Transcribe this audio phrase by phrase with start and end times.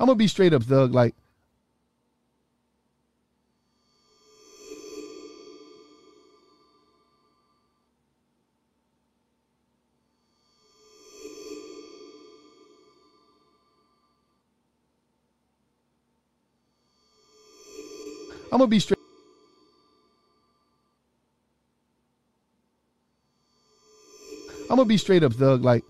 [0.00, 0.94] I'm gonna be straight up thug.
[0.94, 1.14] Like,
[18.52, 18.98] I'm gonna be straight.
[24.70, 25.64] I'm gonna be straight up thug.
[25.64, 25.84] Like,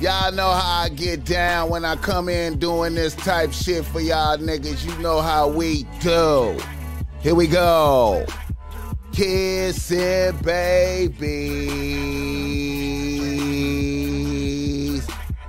[0.00, 4.00] Y'all know how I get down when I come in doing this type shit for
[4.00, 4.84] y'all niggas.
[4.84, 6.56] You know how we do.
[7.20, 8.24] Here we go.
[9.12, 11.18] Kissing babies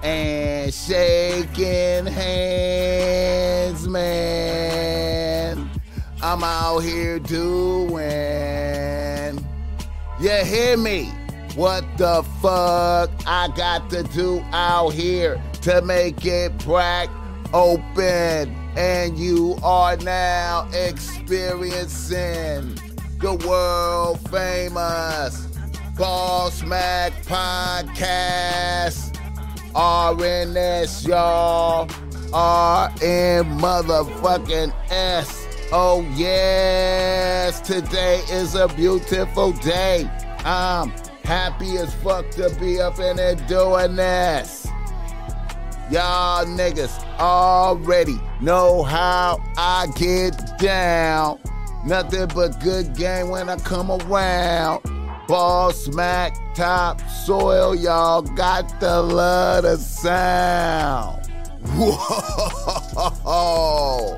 [0.01, 5.69] and shaking hands, man.
[6.23, 8.26] I'm out here doing.
[10.19, 11.11] You hear me?
[11.53, 17.07] What the fuck I got to do out here to make it crack
[17.53, 18.55] open?
[18.75, 22.73] And you are now experiencing
[23.19, 25.45] the world famous
[25.95, 29.13] Boss Mac podcast.
[29.73, 31.85] RNS, y'all.
[32.33, 35.46] RN motherfucking S.
[35.69, 37.59] Oh, yes.
[37.59, 40.09] Today is a beautiful day.
[40.45, 40.91] I'm
[41.25, 44.65] happy as fuck to be up in there doing this.
[45.91, 51.37] Y'all niggas already know how I get down.
[51.85, 54.83] Nothing but good game when I come around.
[55.27, 61.25] Ball smack top soil, y'all got the love of sound.
[63.25, 64.17] Whoa!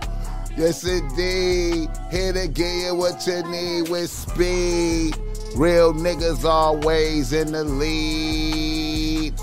[0.60, 1.90] Yes, indeed.
[2.12, 5.16] Here to get you what you need with speed.
[5.56, 9.40] Real niggas always in the lead.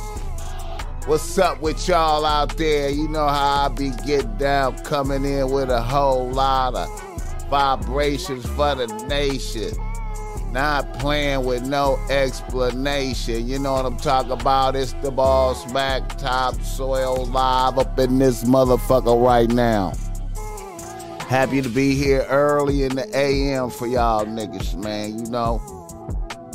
[1.06, 2.90] What's up with y'all out there?
[2.90, 8.44] You know how I be getting down, coming in with a whole lot of vibrations
[8.48, 9.72] for the nation.
[10.52, 13.48] Not playing with no explanation.
[13.48, 14.76] You know what I'm talking about?
[14.76, 19.94] It's the ball smack top soil live up in this motherfucker right now.
[21.26, 25.18] Happy to be here early in the AM for y'all niggas, man.
[25.18, 25.60] You know,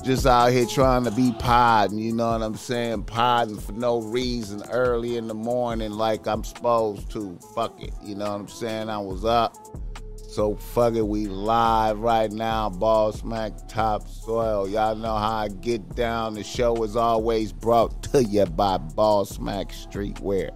[0.01, 3.03] just out here trying to be podding, you know what I'm saying?
[3.03, 7.37] Podding for no reason early in the morning like I'm supposed to.
[7.53, 8.89] Fuck it, you know what I'm saying?
[8.89, 9.57] I was up.
[10.31, 14.65] So fuck it, we live right now, Ball Smack Top Soil.
[14.65, 16.35] Y'all know how I get down.
[16.35, 20.51] The show is always brought to you by Ball Smack Streetwear.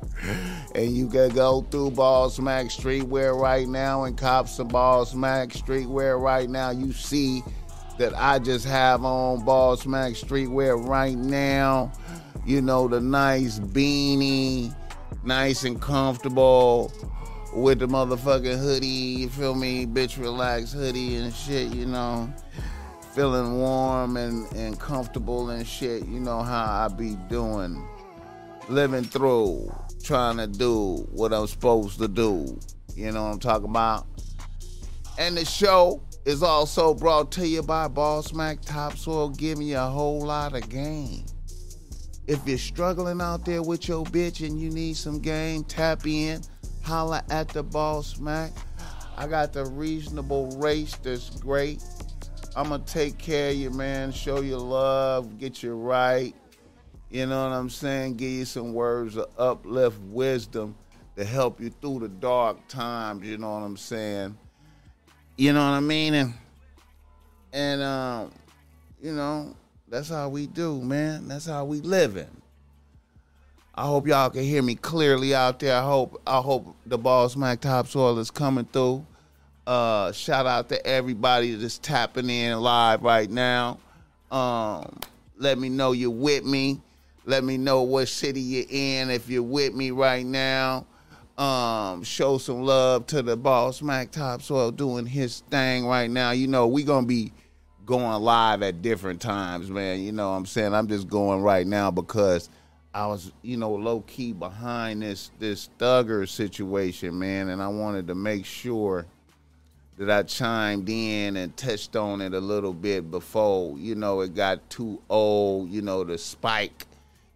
[0.75, 5.49] And you can go through Ball Smack Streetwear right now and cop some Ball Smack
[5.49, 6.69] Streetwear right now.
[6.69, 7.43] You see
[7.97, 11.91] that I just have on Ball Smack Streetwear right now.
[12.45, 14.73] You know, the nice beanie,
[15.25, 16.93] nice and comfortable
[17.55, 19.85] with the motherfucking hoodie, you feel me?
[19.85, 22.31] Bitch relax hoodie and shit, you know.
[23.13, 27.87] Feeling warm and, and comfortable and shit, you know how I be doing.
[28.67, 29.73] Living through,
[30.03, 32.59] trying to do what I'm supposed to do.
[32.93, 34.05] You know what I'm talking about?
[35.17, 39.85] And the show is also brought to you by Ball Smack Topsoil, giving you a
[39.85, 41.23] whole lot of game.
[42.27, 46.41] If you're struggling out there with your bitch and you need some game, tap in
[46.85, 48.51] holla at the boss, Mac.
[49.17, 51.83] I got the reasonable race that's great.
[52.55, 54.11] I'm gonna take care of you, man.
[54.11, 56.35] Show you love, get you right.
[57.09, 58.17] You know what I'm saying?
[58.17, 60.75] Give you some words of uplift, wisdom
[61.15, 63.25] to help you through the dark times.
[63.25, 64.37] You know what I'm saying?
[65.37, 66.13] You know what I mean?
[66.13, 66.33] And
[67.51, 68.31] and um,
[69.01, 69.55] you know
[69.87, 71.27] that's how we do, man.
[71.27, 72.29] That's how we living.
[73.77, 75.75] I hope y'all can hear me clearly out there.
[75.75, 79.05] I hope I hope the ball smack topsoil is coming through.
[79.67, 83.79] Uh, shout out to everybody that's tapping in live right now.
[84.31, 84.97] Um,
[85.37, 86.79] let me know you're with me.
[87.25, 90.85] Let me know what city you're in if you're with me right now.
[91.37, 96.31] Um, show some love to the ball smack topsoil doing his thing right now.
[96.31, 97.33] You know, we gonna be
[97.85, 99.99] going live at different times, man.
[99.99, 100.73] You know what I'm saying?
[100.73, 102.49] I'm just going right now because
[102.95, 108.07] I was, you know, low key behind this this Thugger situation, man, and I wanted
[108.07, 109.05] to make sure
[109.97, 114.33] that I chimed in and touched on it a little bit before, you know, it
[114.33, 116.85] got too old, you know, the spike,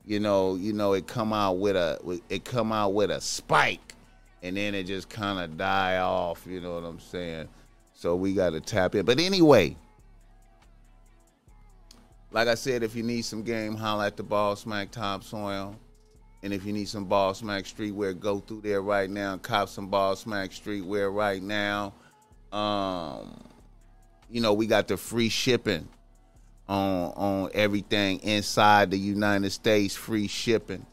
[0.06, 3.96] you know, you know, it come out with a it come out with a spike
[4.42, 7.50] and then it just kind of die off, you know what I'm saying?
[7.94, 9.04] So we got to tap in.
[9.04, 9.76] But anyway,
[12.32, 15.76] like I said, if you need some game, holla at the Ball Smack Topsoil.
[16.42, 19.68] And if you need some Ball Smack Streetwear, go through there right now and cop
[19.68, 21.94] some Ball Smack Streetwear right now.
[22.52, 23.44] Um,
[24.30, 25.88] you know, we got the free shipping
[26.68, 30.86] on on everything inside the United States, free shipping.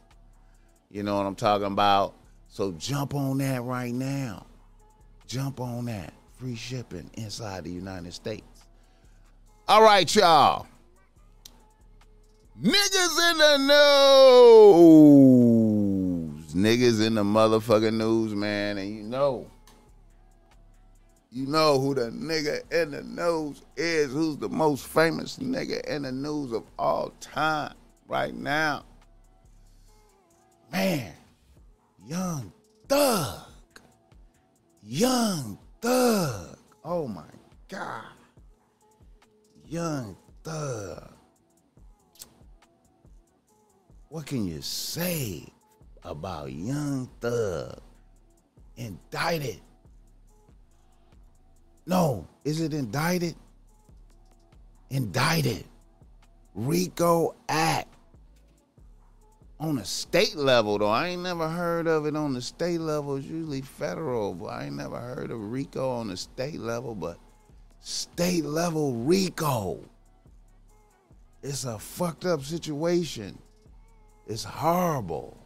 [0.89, 2.15] You know what I'm talking about?
[2.49, 4.47] So jump on that right now.
[5.27, 6.13] Jump on that.
[6.39, 8.43] Free shipping inside the United States.
[9.67, 10.67] All right, y'all.
[12.61, 13.57] Niggas in the
[15.59, 16.53] news.
[16.55, 18.79] Niggas in the motherfucking news, man.
[18.79, 19.45] And you know,
[21.29, 24.11] you know who the nigga in the news is.
[24.11, 27.75] Who's the most famous nigga in the news of all time
[28.07, 28.85] right now?
[30.71, 31.13] Man,
[32.07, 32.51] Young
[32.89, 33.45] Thug.
[34.81, 36.57] Young Thug.
[36.83, 37.21] Oh my
[37.67, 38.05] God.
[39.67, 41.16] Young Thug
[44.09, 45.45] what can you say
[46.03, 47.79] about Young Thug
[48.77, 49.59] indicted?
[51.85, 53.35] No, is it indicted?
[54.89, 55.65] Indicted.
[56.55, 57.87] RICO Act.
[59.59, 63.15] On a state level, though, I ain't never heard of it on the state level.
[63.15, 67.17] It's usually federal, but I ain't never heard of RICO on the state level, but
[67.79, 69.79] state level RICO.
[71.41, 73.37] it's a fucked up situation.
[74.27, 75.37] It's horrible.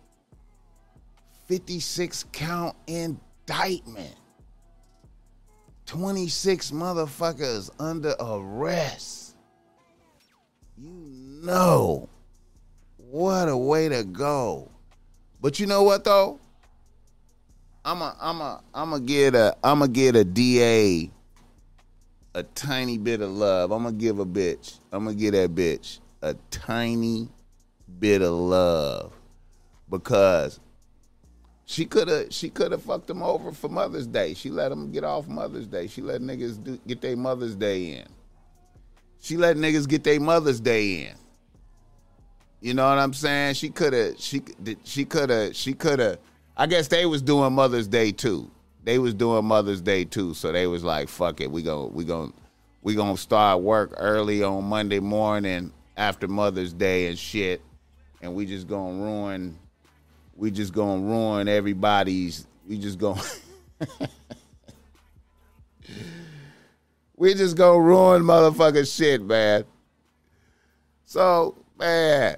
[1.48, 4.16] 56 count indictment.
[5.86, 9.36] 26 motherfuckers under arrest.
[10.78, 10.90] You
[11.44, 12.10] know,
[12.98, 14.72] what a way to go.
[15.42, 16.40] But you know what though?
[17.84, 21.12] I'm a I'm a I'm a get a I'm gonna get a DA
[22.34, 23.72] a tiny bit of love.
[23.72, 24.80] I'm gonna give a bitch.
[24.92, 27.28] I'm gonna give that bitch a tiny
[28.02, 29.14] bit of love
[29.90, 30.60] because
[31.66, 34.34] she could have she could have fucked him over for Mother's Day.
[34.34, 35.88] She let him get off Mother's Day.
[35.88, 38.08] She let niggas do, get their Mother's Day in.
[39.22, 41.16] She let niggas get their Mother's Day in.
[42.60, 43.54] You know what I'm saying?
[43.54, 44.42] She could have she
[44.84, 46.18] she could have she could have
[46.58, 48.50] I guess they was doing Mother's Day too.
[48.84, 52.04] They was doing Mother's Day too, so they was like, "Fuck it, we go we
[52.04, 52.34] going
[52.82, 57.62] we gonna start work early on Monday morning after Mother's Day and shit,
[58.22, 59.58] and we just gonna ruin,
[60.36, 62.48] we just gonna ruin everybody's.
[62.68, 63.22] We just gonna,
[67.16, 69.66] we just gonna ruin motherfucker shit, man.
[71.06, 72.38] So man,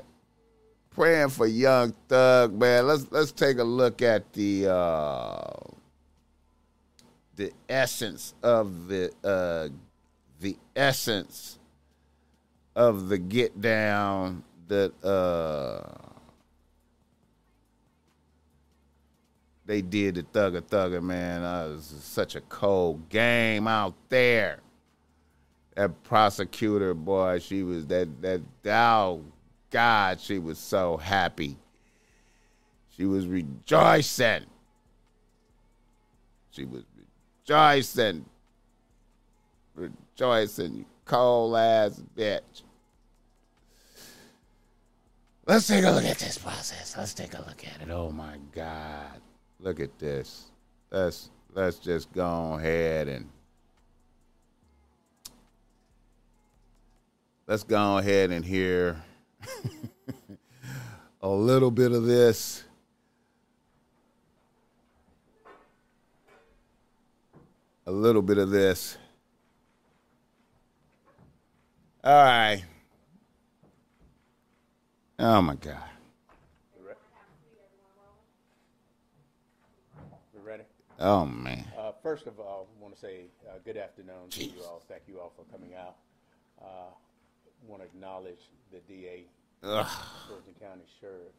[0.89, 2.87] praying for Young Thug, man.
[2.87, 5.51] Let's let's take a look at the uh,
[7.35, 9.67] the essence of the uh,
[10.39, 11.59] the essence
[12.75, 15.81] of the get down that uh,
[19.65, 21.43] they did to Thugger Thugger, man.
[21.43, 24.59] Uh, it was such a cold game out there.
[25.75, 29.23] That prosecutor, boy, she was that that oh
[29.71, 31.57] God, she was so happy.
[32.95, 34.45] She was rejoicing.
[36.51, 36.83] She was
[37.47, 38.25] rejoicing.
[39.75, 42.61] Rejoicing, you cold ass bitch.
[45.45, 46.95] Let's take a look at this process.
[46.97, 47.91] Let's take a look at it.
[47.91, 49.19] Oh my God.
[49.59, 50.51] Look at this.
[50.89, 53.29] Let's let's just go ahead and
[57.45, 59.03] let's go ahead and hear
[61.21, 62.63] a little bit of this.
[67.85, 68.97] A little bit of this.
[72.01, 72.63] All right.
[75.25, 75.77] Oh my God.
[80.33, 80.63] We ready?
[80.99, 81.63] Oh man.
[81.79, 84.83] Uh, first of all, I want to say uh, good afternoon to you all.
[84.89, 85.95] Thank you all for coming out.
[86.61, 86.91] Uh,
[87.65, 89.23] want to acknowledge the DA,
[89.63, 89.87] Ugh.
[90.27, 91.31] Georgian County Sheriff.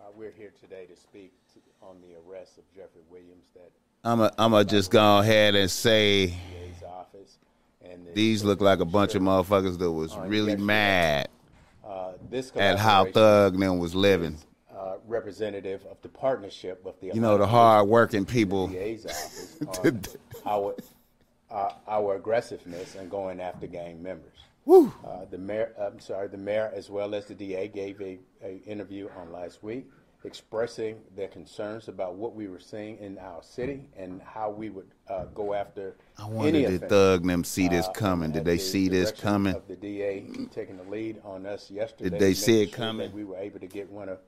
[0.00, 3.70] Uh, we're here today to speak to, on the arrest of Jeffrey Williams, that
[4.02, 7.36] I'm a, I'm gonna just go ahead and say DA's office.
[7.84, 11.28] And the these look like a bunch of motherfuckers that was really mad
[11.90, 14.34] Uh, this at how Thug them was living.
[14.34, 18.70] is, uh, representative of the partnership with the You know, the hard working people.
[20.46, 20.76] Our,
[21.50, 24.38] uh, our aggressiveness and going after gang members.
[24.64, 24.92] Woo.
[25.04, 28.62] Uh, the mayor, I'm sorry, the mayor as well as the DA gave a, a
[28.66, 29.90] interview on last week
[30.24, 34.88] expressing their concerns about what we were seeing in our city and how we would
[35.08, 36.88] uh, go after I any wonder did offender.
[36.88, 38.30] Thug them see this Uh, coming?
[38.30, 39.54] at Did they the see this coming?
[39.54, 42.10] Of the DA taking the lead on us yesterday.
[42.10, 43.12] Did they see it sure coming?
[43.12, 44.18] We were able to get one of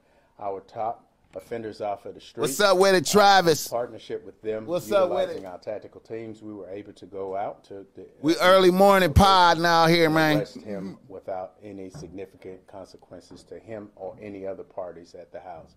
[0.40, 2.40] our top offenders off of the street.
[2.42, 3.68] What's up with it, Travis?
[3.68, 4.66] Partnership with them.
[4.66, 5.46] What's up with utilizing it?
[5.46, 6.42] Our tactical teams.
[6.42, 7.86] We were able to go out to.
[7.94, 10.38] The, We early morning pod now here, man.
[10.38, 15.74] arrest him without any significant consequences to him or any other parties at the house.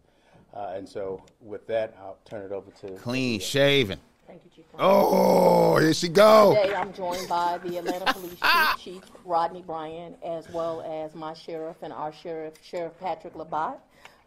[0.53, 3.99] Uh, and so, with that, I'll turn it over to Clean shaven.
[4.27, 4.65] Thank you, Chief.
[4.79, 6.55] Oh, here she go.
[6.55, 11.33] Today, I'm joined by the Atlanta Police Chief, Chief Rodney Bryant, as well as my
[11.33, 13.77] sheriff and our sheriff, Sheriff Patrick Labat.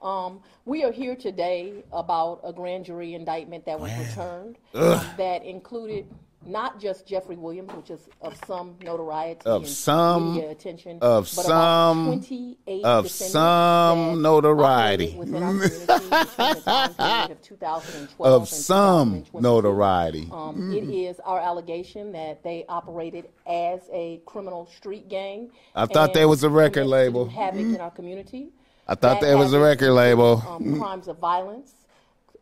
[0.02, 5.45] Um, we are here today about a grand jury indictment that was returned um, that
[5.45, 6.07] included
[6.47, 11.26] not just Jeffrey Williams, which is of some notoriety Of and some- media attention, of
[11.28, 15.17] some- about 28 of some notoriety.
[15.17, 20.28] operated within our community between the time period of 2012 Of some notoriety.
[20.33, 25.50] Um, It is our allegation that they operated as a criminal street gang.
[25.75, 27.28] I thought they was a record and committed to label.
[27.28, 28.50] Havoc in our community.
[28.88, 30.42] I thought That that was a record label.
[30.49, 31.73] Um, crimes of violence,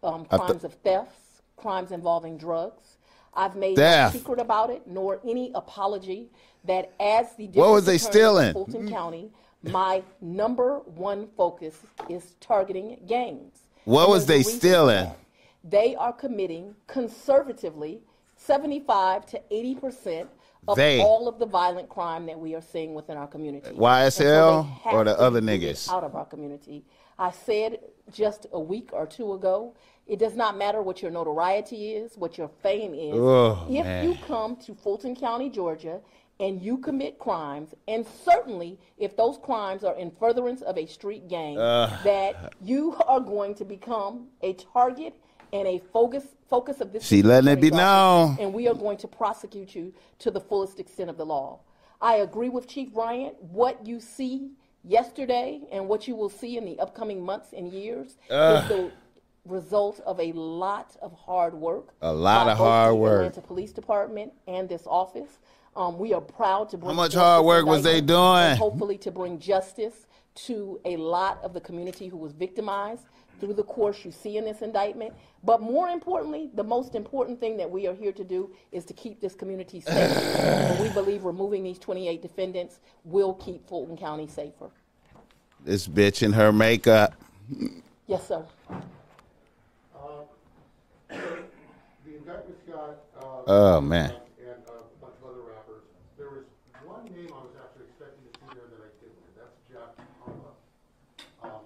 [0.02, 2.98] um, crimes of thefts, crimes involving drugs.
[3.34, 4.14] I've made Theft.
[4.14, 6.30] no secret about it, nor any apology
[6.64, 8.52] that as the What was district they stealing?
[8.52, 9.30] Fulton County,
[9.62, 11.76] my number one focus
[12.08, 13.58] is targeting gangs.
[13.84, 15.10] What And was they stealing?
[15.64, 18.00] They are committing conservatively
[18.36, 20.28] 75 to 80 percent
[20.68, 21.00] of They.
[21.00, 23.70] all of the violent crime that we are seeing within our community.
[23.70, 25.90] YSL so or the other niggas?
[25.90, 26.84] Out of our community.
[27.18, 27.80] I said
[28.12, 29.74] just a week or two ago,
[30.06, 33.14] it does not matter what your notoriety is, what your fame is.
[33.14, 34.04] Oh, if man.
[34.04, 36.00] you come to Fulton County, Georgia,
[36.38, 41.28] and you commit crimes, and certainly if those crimes are in furtherance of a street
[41.28, 45.14] gang, that you are going to become a target
[45.52, 47.04] and a focus focus of this.
[47.04, 48.36] She letting it be known.
[48.40, 51.60] and we are going to prosecute you to the fullest extent of the law.
[52.00, 53.42] I agree with Chief Bryant.
[53.42, 54.50] What you see
[54.84, 58.92] yesterday and what you will see in the upcoming months and years is the
[59.44, 61.94] result of a lot of hard work.
[62.02, 63.20] A lot of hard the work.
[63.26, 65.38] Atlanta Police Department and this office.
[65.74, 66.96] Um, we are proud to bring.
[66.96, 68.56] much hard work was they doing?
[68.56, 73.04] hopefully to bring justice to a lot of the community who was victimized
[73.40, 75.12] through the course you see in this indictment.
[75.44, 78.92] But more importantly, the most important thing that we are here to do is to
[78.94, 79.94] keep this community safe.
[80.38, 84.70] and we believe removing these 28 defendants will keep Fulton County safer.
[85.64, 87.14] This bitch in her makeup.
[88.06, 88.44] Yes, sir.
[91.08, 94.10] The indictment's got, uh, Oh man.
[94.10, 95.82] and uh, a bunch of other rappers.
[96.18, 96.44] There was
[96.84, 99.90] one name I was actually expecting to see there that I didn't, and that's Jack
[100.22, 100.54] Harlow.
[101.42, 101.62] Um,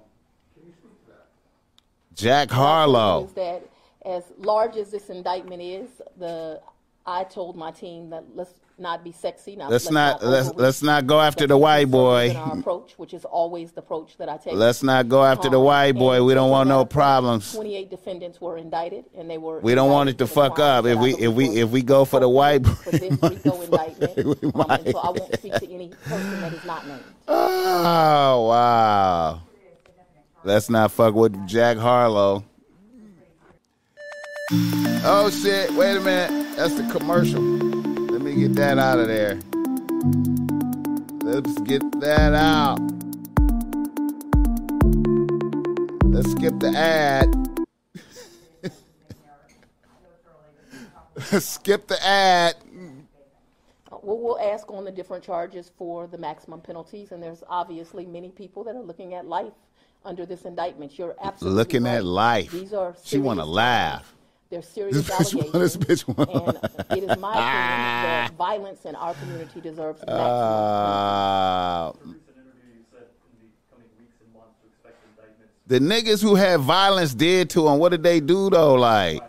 [0.54, 1.26] can you speak to that?
[2.20, 3.24] Jack Harlow.
[3.26, 3.62] Is that
[4.04, 6.60] as large as this indictment is, the
[7.06, 9.56] I told my team that let's not be sexy.
[9.56, 12.34] Now, Let's not let's let's not go after the white boy.
[12.34, 14.54] our approach, which is always the approach that I take.
[14.54, 16.22] Let's not go after the Um, white boy.
[16.24, 17.52] We don't want no matter of fact, problems.
[17.54, 19.60] Twenty-eight defendants were indicted, and they were.
[19.60, 20.86] We don't want it to fuck up.
[20.86, 23.60] If we- if we- if we go for the white appropriate for this boy, RICO
[23.62, 24.18] indictment.
[24.54, 27.04] Um, so I won't speak to any person that is not named.
[27.28, 29.40] Oh wow.
[30.42, 32.44] Let's not fuck with Jack Harlow.
[35.04, 36.56] Oh shit, wait a minute.
[36.56, 37.42] That's the commercial.
[37.42, 39.38] Let me get that out of there.
[41.22, 42.78] Let's get that out.
[46.04, 47.28] Let's skip the ad.
[51.42, 52.54] skip the ad.
[53.92, 58.06] Uh, Well, we'll ask on the different charges for the maximum penalties, and there's obviously
[58.06, 59.52] many people that are looking at life
[60.04, 60.98] under this indictment.
[60.98, 62.50] You're absolutely Looking at life.
[62.52, 64.14] These are She wanna laugh.
[64.50, 65.52] They're serious This bitch allegations.
[65.52, 66.60] wanna- this bitch wanna-
[66.90, 70.20] and it is my opinion that violence in our community deserves maximum.
[70.20, 73.06] Uh, recent interview, you said in
[73.42, 75.54] the coming weeks and months to expect indictments.
[75.66, 78.74] the niggas who had violence did to them, what did they do though?
[78.74, 79.22] Like,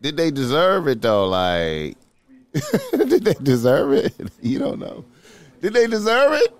[0.00, 1.26] did they deserve it though?
[1.28, 1.96] Like,
[2.92, 4.14] did they deserve it?
[4.42, 5.04] You don't know.
[5.60, 6.54] Did they deserve it?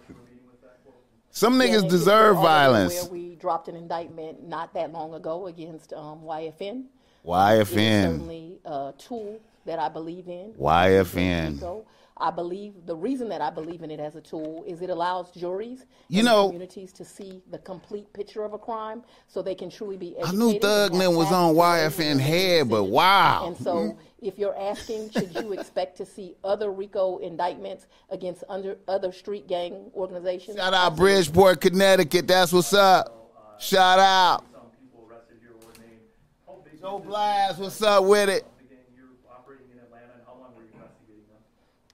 [1.31, 3.09] Some niggas and deserve you're already violence.
[3.38, 6.85] Dropped an indictment not that long ago against um, YFN.
[7.25, 8.03] YFN.
[8.03, 10.53] certainly a tool that I believe in.
[10.59, 11.59] YFN.
[11.59, 11.85] So
[12.18, 15.31] I believe the reason that I believe in it as a tool is it allows
[15.33, 19.68] juries You know- communities to see the complete picture of a crime so they can
[19.68, 23.49] truly be I knew and Thug have Nim was on YFN head, but wow.
[23.49, 28.79] And so if you're asking, should you expect to see other RICO indictments against under,
[28.88, 30.57] other street gang organizations?
[30.57, 32.27] Shout out Bridgeport, Connecticut.
[32.27, 33.12] That's what's up.
[33.59, 34.45] Shout out.
[34.53, 36.01] Some people arrested here were named.
[36.47, 38.45] How big Joe is Blast, what's up with it?
[38.59, 41.25] the gang you're operating in Atlanta, and how long were you investigating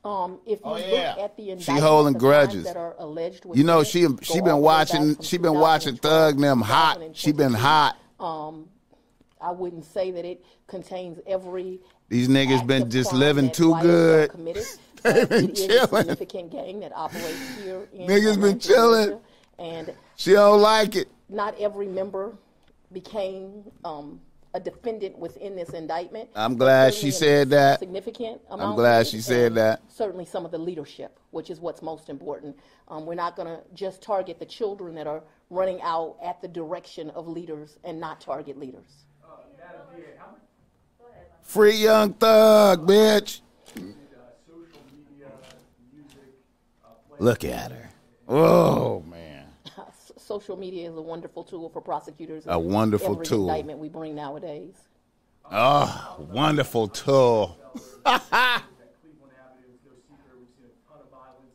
[0.02, 0.10] them?
[0.10, 1.14] Um, if you Oh, yeah.
[1.16, 2.64] look at the She holding grudges.
[2.64, 5.24] that are alleged You know she it she been all the way watching back from
[5.24, 6.98] she been watching Thug Nim hot.
[7.14, 7.56] She been 2022.
[7.58, 7.96] hot.
[9.40, 11.80] I wouldn't say that it contains every.
[12.08, 14.30] These niggas act been just living too good.
[15.04, 15.88] They but been it is a chilling.
[16.02, 19.20] significant gang that operates here in Niggas been Atlanta, chilling.
[19.58, 21.08] And She don't like it.
[21.32, 22.34] Not every member
[22.92, 24.20] became um,
[24.54, 26.28] a defendant within this indictment.
[26.34, 27.78] I'm glad she said that.
[27.78, 28.76] Significant amount.
[28.76, 29.80] glad she said that.
[29.88, 32.56] Certainly some of the leadership, which is what's most important.
[32.88, 36.48] Um, we're not going to just target the children that are running out at the
[36.48, 39.04] direction of leaders and not target leaders.
[41.42, 43.40] Free young thug, bitch.
[47.18, 47.90] Look at her.
[48.28, 49.31] Oh man.
[50.32, 52.44] S- Social media is a wonderful tool for prosecutors.
[52.46, 53.48] A wonderful every tool.
[53.48, 54.74] indictment we bring nowadays.
[55.50, 57.58] Oh, wonderful tool.
[58.04, 58.62] Cleveland Avenue,
[59.84, 60.38] no secret.
[60.38, 61.52] We've seen a ton of violence,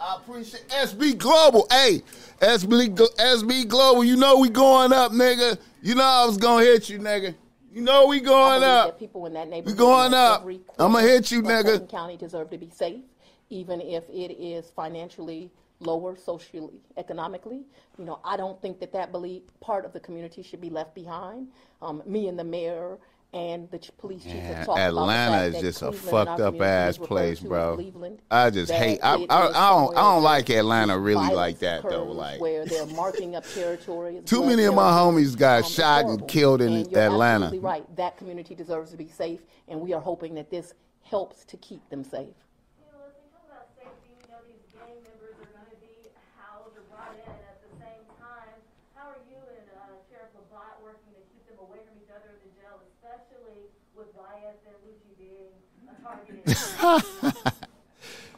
[0.00, 1.66] I appreciate SB Global.
[1.70, 2.02] Hey,
[2.40, 4.02] SB SB Global.
[4.02, 5.58] You know we going up, nigga.
[5.82, 7.34] You know I was gonna hit you, nigga.
[7.72, 8.86] You know we going up.
[8.88, 10.44] that people in that neighborhood, going up.
[10.78, 11.64] I'ma corner hit you, of nigga.
[11.64, 13.02] Fulton County deserve to be safe,
[13.50, 15.50] even if it is financially
[15.82, 17.62] lower, socially, economically.
[17.98, 20.94] You know, I don't think that that believe part of the community should be left
[20.94, 21.48] behind.
[21.80, 22.98] Um, me and the mayor
[23.34, 26.10] and the police chief Man, have talked about the Atlanta is just a Cleveland in
[26.10, 27.82] fucked up ass place, bro.
[28.30, 29.00] I just hate.
[29.02, 29.96] I, I, I don't.
[29.96, 32.04] I don't like Atlanta really like that though.
[32.04, 34.20] Like where they're marking up territory.
[34.26, 37.46] Too many of my homies got Um, shot and killed in And Atlanta.
[37.46, 37.96] absolutely right.
[37.96, 41.80] That community deserves to be safe, and we are hoping that this helps to keep
[41.88, 42.36] them safe.
[42.76, 46.08] You know, as we talk about safety, we know these gang members are gonna be
[46.36, 48.60] housed or brought in at the same time.
[48.92, 52.28] How are you and, uh, Sheriff Labat working to keep them away from each other
[52.32, 55.52] in the jail, especially with YFN Lucci being
[55.84, 56.31] a targeted?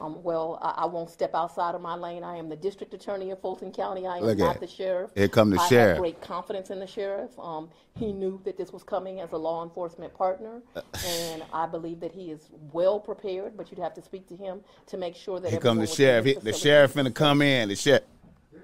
[0.00, 2.24] Um, well, I, I won't step outside of my lane.
[2.24, 4.06] I am the district attorney of Fulton County.
[4.08, 5.12] I am Look not the sheriff.
[5.14, 5.88] Here come the I sheriff.
[5.94, 7.30] have great confidence in the sheriff.
[7.38, 10.60] Um, he knew that this was coming as a law enforcement partner,
[11.06, 13.56] and I believe that he is well prepared.
[13.56, 16.24] But you'd have to speak to him to make sure that here come the sheriff.
[16.26, 17.68] He- The sheriff finna come in.
[17.68, 18.02] The sheriff.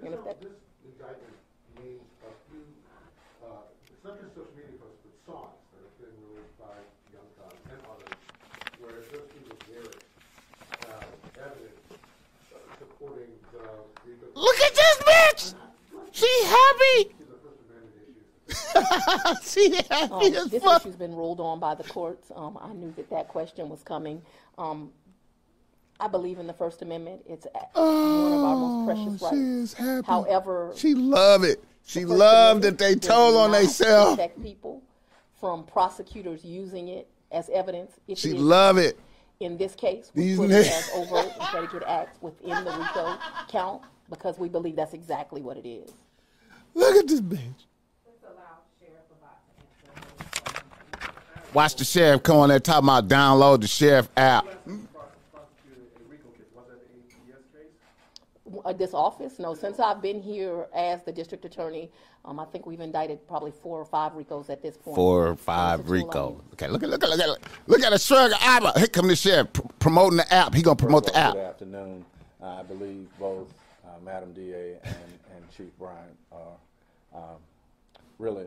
[0.05, 0.51] And if that- This
[0.85, 1.33] indictment
[1.79, 2.67] names a few,
[3.47, 3.49] uh,
[3.87, 6.75] it's not just social media posts, but songs that have been released by
[7.15, 8.19] Young Thug and others,
[8.83, 10.05] where those people lyrics,
[10.91, 11.81] uh, evidence
[12.53, 13.59] uh, supporting the,
[14.05, 15.55] the, Look at this bitch.
[16.13, 17.15] She happy.
[17.19, 17.97] the First Amendment
[18.49, 19.20] issues.
[19.43, 20.83] she happy Um, as this fuck.
[20.83, 22.31] issue's been ruled on by the courts.
[22.35, 24.23] Um, I knew that that question was coming.
[24.59, 24.93] Um,
[25.99, 27.23] I believe in the First Amendment.
[27.29, 29.37] It's a- one of our most precious Oh, rights.
[29.37, 30.07] she is happy.
[30.07, 31.63] However, She love it.
[31.85, 34.13] She loved that they told on themselves.
[34.17, 34.83] Protect people
[35.41, 37.93] from prosecutors using it as evidence.
[38.09, 38.99] If She it love it.
[39.41, 43.19] in this case, we These put it as overt and predicate acts within the RICO
[43.49, 45.91] count because we believe that's exactly what it is.
[46.75, 47.65] Look at this bitch.
[51.53, 54.47] Watch the sheriff come on there talking about download the sheriff app.
[58.65, 61.89] Uh, this office, no, since I've been here as the district attorney,
[62.25, 64.97] um, I think we've indicted probably four or five RICOs at this point.
[64.97, 66.27] Four or Um, five it's Rico.
[66.31, 66.43] on.
[66.55, 68.73] Okay, look at look at look at look at a shrug eyebrow.
[68.77, 70.53] Here come the sheriff pr- promoting the app.
[70.55, 71.35] He gonna promote the app.
[71.35, 72.05] Good afternoon.
[72.43, 73.49] Uh, I believe both
[73.85, 74.95] uh, Madam DA and,
[75.37, 76.57] and Chief Bryant are
[77.15, 77.37] um,
[78.19, 78.47] really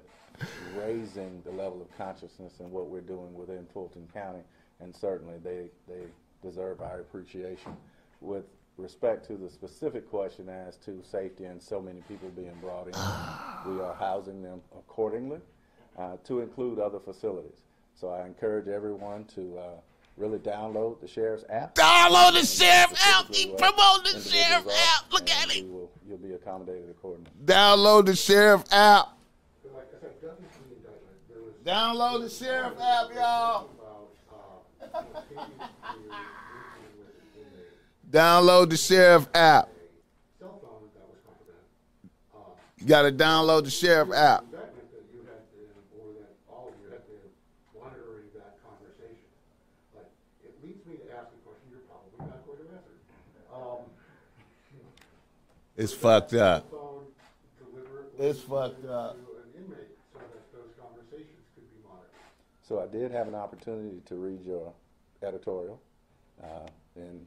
[0.75, 4.41] raising the level of consciousness in what we're doing within Fulton County,
[4.79, 6.01] and certainly they, they
[6.41, 7.75] deserve our appreciation.
[8.21, 8.45] With
[8.77, 12.93] respect to the specific question as to safety and so many people being brought in,
[13.73, 15.39] we are housing them accordingly
[15.97, 17.61] uh, to include other facilities.
[17.95, 19.63] So I encourage everyone to uh,
[20.17, 21.75] really download the sheriff's app.
[21.75, 23.27] Download the sheriff app.
[23.27, 25.13] He Specifically the individuals sheriff app.
[25.13, 25.67] Look at it.
[25.69, 27.31] will- You'll be accommodated accordingly.
[27.45, 29.07] Download the sheriff app.
[29.63, 33.69] But like I said, nothing from the indictment, there was Download the sheriff app, y'all.
[34.91, 34.97] to
[38.09, 39.69] Download the sheriff app.
[42.77, 44.43] You gotta download the sheriff app.
[44.43, 44.63] to to
[55.75, 56.71] It's fucked up.
[58.19, 59.17] It's fucked up.
[59.17, 62.13] to an inmate so that those conversations could be monitored.
[62.73, 64.73] So I did have an opportunity to read your
[65.21, 65.79] editorial
[66.43, 67.21] uh, in,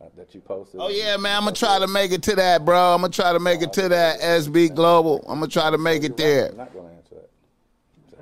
[0.00, 0.80] uh, that you posted.
[0.80, 1.36] Oh yeah, man.
[1.36, 2.94] I'm gonna try to make it to that, bro.
[2.94, 5.22] I'm gonna try to make it to that SB Global.
[5.28, 6.48] I'm gonna try to make it there.
[6.48, 7.30] I'm not going to answer that.
[8.10, 8.16] So,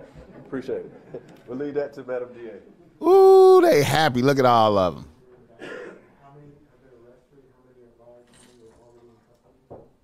[0.45, 0.93] appreciate it.
[1.47, 3.07] We'll leave that to Madam DA.
[3.07, 4.21] Ooh, they happy.
[4.21, 5.09] Look at all of them.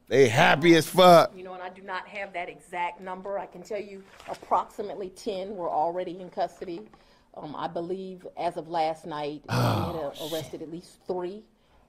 [0.06, 1.32] They happy as fuck.
[1.36, 3.38] You know, and I do not have that exact number.
[3.38, 6.82] I can tell you approximately 10 were already in custody.
[7.36, 11.42] Um, I believe as of last night, we had uh, arrested at least three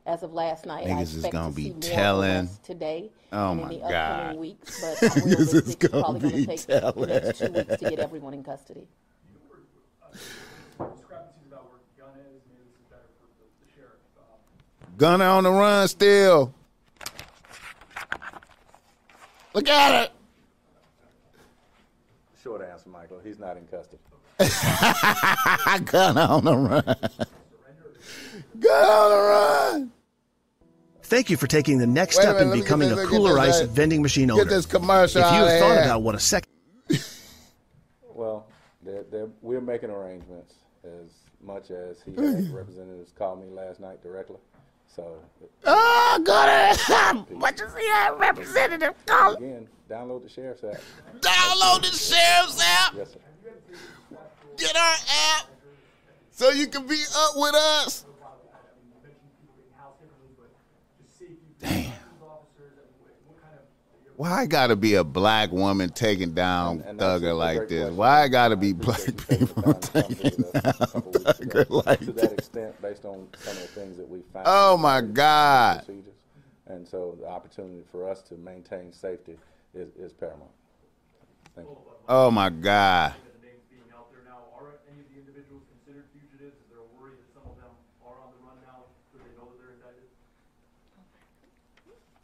[0.05, 0.88] as of last night.
[0.88, 2.49] I Oh, Niggas is expect gonna to be telling.
[2.63, 4.36] today Oh, and my in the God.
[4.38, 4.81] weeks.
[4.81, 7.10] But Niggas is gonna be the telling.
[7.10, 8.88] next two weeks to get everyone in custody.
[10.12, 14.97] discrepancies about where the gun is, maybe this is better for the, the sheriff.
[14.97, 16.53] Gunna on the run still.
[19.53, 20.11] Look at it.
[22.43, 23.19] Short answer, Michael.
[23.23, 23.99] He's not in custody.
[25.91, 26.83] Gunna on the run.
[28.59, 29.91] Gunna on the run.
[31.03, 32.99] Thank you for taking the next Wait step minute, in let me get becoming this-
[33.05, 34.45] a cooler this, ice vending machine Get owner.
[34.45, 36.47] this commercial if you out have thought about what a second
[38.15, 38.47] Well,
[38.81, 40.53] they're, they're, we're making arrangements
[40.85, 41.11] as
[41.41, 44.37] much as he had representatives called me last night directly.
[44.95, 45.17] So,
[45.65, 47.25] Oh, Gunna.
[47.38, 49.36] what you see that representative call?
[49.36, 50.82] again, download the sheriff's app.
[51.19, 52.93] Download the sheriff's app.
[52.97, 53.19] Yes, sir.
[54.58, 54.95] Get our
[55.38, 55.45] app
[56.32, 58.06] so you can be up with us.
[59.01, 60.51] mentioned people getting housed differently, but
[61.01, 61.88] just safety for these
[62.21, 63.63] officers and what, what kind of
[64.21, 67.79] Why I gotta be a black woman taking down And- and thugger like this?
[67.79, 67.97] question.
[67.97, 71.01] Why I gotta be appreciate black people the time to come taking visit us a
[71.01, 74.45] down thugger like To that extent, based on some of the things that we found.
[74.47, 75.77] Oh, my God.
[75.77, 76.13] procedures.
[76.67, 79.39] And so the opportunity for us to maintain safety
[79.73, 80.51] is, is paramount.
[81.55, 81.77] Thank you.
[82.07, 83.15] Oh my God.
[83.41, 86.62] The names being out there now, are any of the individuals considered fugitives?
[86.62, 87.73] Is there a worry that some of them
[88.05, 90.05] are on the run now, do they know that they're indicted?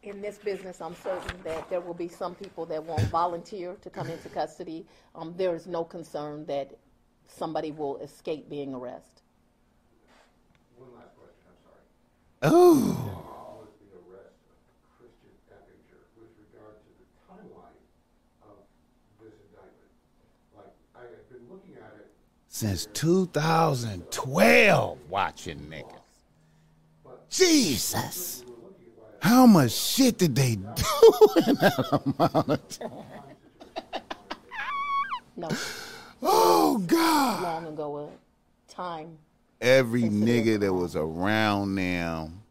[0.07, 3.89] In this business, I'm certain that there will be some people that won't volunteer to
[3.89, 4.85] come into custody.
[5.13, 6.71] Um, there is no concern that
[7.27, 9.21] somebody will escape being arrested.
[10.77, 11.81] One last question, I'm sorry.
[12.41, 12.95] Oh.
[13.59, 14.55] Was the arrest of
[14.97, 17.75] Christian Eppinger with regard to the timeline
[18.43, 18.63] of
[19.19, 19.91] this indictment?
[20.55, 22.07] Like, I have been looking at it,
[22.47, 25.99] Since 2012, watching niggas.
[27.29, 28.45] Jesus.
[29.21, 30.63] How much shit did they do
[31.47, 32.91] in that amount of time?
[35.39, 35.49] No,
[36.23, 37.43] Oh God.
[37.43, 39.19] long ago, uh, time.
[39.61, 42.41] Every nigga that was around them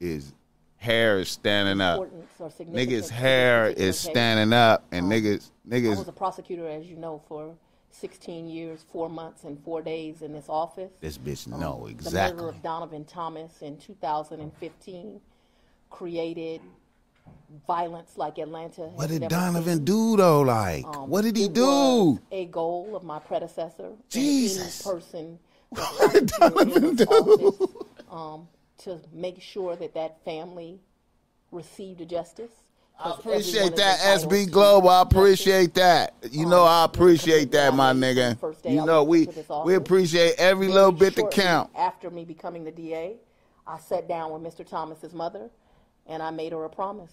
[0.00, 0.34] is
[0.76, 1.98] hair is standing up.
[1.98, 6.84] Importance or significance Niggas' hair is standing up, and niggas, I was a prosecutor, as
[6.86, 7.54] you know, for
[7.90, 10.92] 16 years, four months, and four days in this office.
[11.00, 12.36] This bitch know exactly.
[12.36, 15.20] The murder of Donovan Thomas in 2015
[15.90, 16.60] created
[17.66, 18.82] violence like Atlanta.
[18.88, 19.84] has What did never Donovan seen.
[19.84, 20.40] do though?
[20.42, 21.66] Like, Um, what did he it do?
[21.66, 23.92] was a goal of my predecessor.
[24.08, 24.86] Jesus.
[24.86, 25.38] Any person
[25.98, 27.04] What did Donovan do?
[27.06, 27.54] office,
[28.10, 28.48] um,
[28.78, 30.80] to make sure that that family
[31.52, 32.50] received a justice.
[32.98, 34.88] I 'cause everyone appreciate that, SB to Global.
[34.90, 36.14] I appreciate that.
[36.30, 38.36] You know, I Um, appreciate that, my nigga.
[38.66, 39.28] You know, we
[39.64, 41.70] we appreciate every little bit to shortly count.
[41.74, 43.16] After me becoming the DA,
[43.66, 44.66] I sat down with Mr.
[44.66, 45.50] Thomas's mother,
[46.10, 47.12] and I made her a promise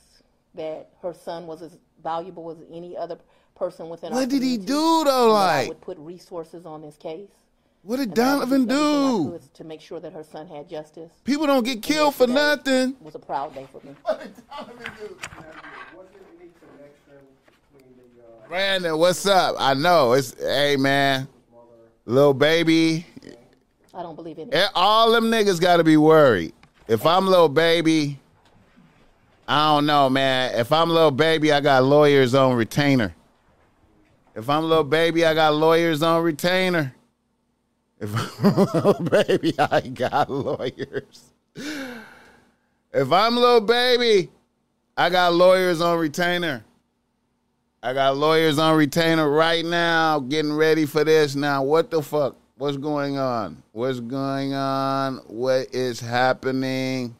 [0.55, 3.17] that her son was as valuable as any other
[3.55, 4.99] person within our What did he do though?
[5.01, 7.29] and that I Like, would put resources on this case.
[7.83, 9.31] what did and that I would Donovan do everything I do?
[9.39, 11.12] could to make sure that her son had justice.
[11.23, 12.95] People don't get killed for Today nothing.
[13.01, 13.95] Was a proud day for me.
[14.03, 14.25] was there
[16.39, 17.21] any connection
[17.71, 19.55] between the, uh, Brandon, what's up?
[19.60, 20.33] I know it's.
[20.41, 21.27] Hey man,
[22.05, 23.05] Lil Baby.
[23.93, 24.69] I don't believe in it.
[24.75, 26.53] All them niggas got to be worried.
[26.88, 28.19] If I'm Lil Baby,
[29.47, 30.55] I don't know, man.
[30.55, 33.15] If I'm a Lil Baby, I got lawyers on retainer.
[34.36, 36.93] If I'm a Lil Baby, I got lawyers on retainer.
[37.99, 41.23] If I'm Lil Baby, I got lawyers.
[42.93, 44.31] If I'm a Lil Baby,
[44.95, 46.63] I got lawyers on retainer.
[47.83, 51.36] I got lawyers on retainer right now, getting ready for this.
[51.36, 52.36] Now, what the fuck?
[52.57, 53.62] What's going on?
[53.71, 55.17] What's going on?
[55.27, 57.15] What is happening?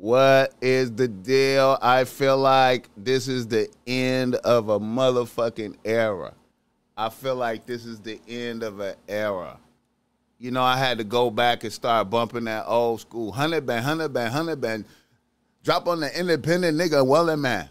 [0.00, 1.76] What is the deal?
[1.82, 6.32] I feel like this is the end of a motherfucking era.
[6.96, 9.58] I feel like this is the end of an era.
[10.38, 13.84] You know, I had to go back and start bumping that old school hundred band,
[13.84, 14.86] hundred band, hundred band.
[15.64, 17.68] Drop on the independent nigga, Welling man.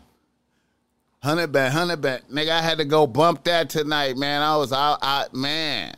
[1.24, 2.22] Hundred band, hundred band.
[2.32, 4.44] Nigga, I had to go bump that tonight, man.
[4.44, 5.96] I was out, out man.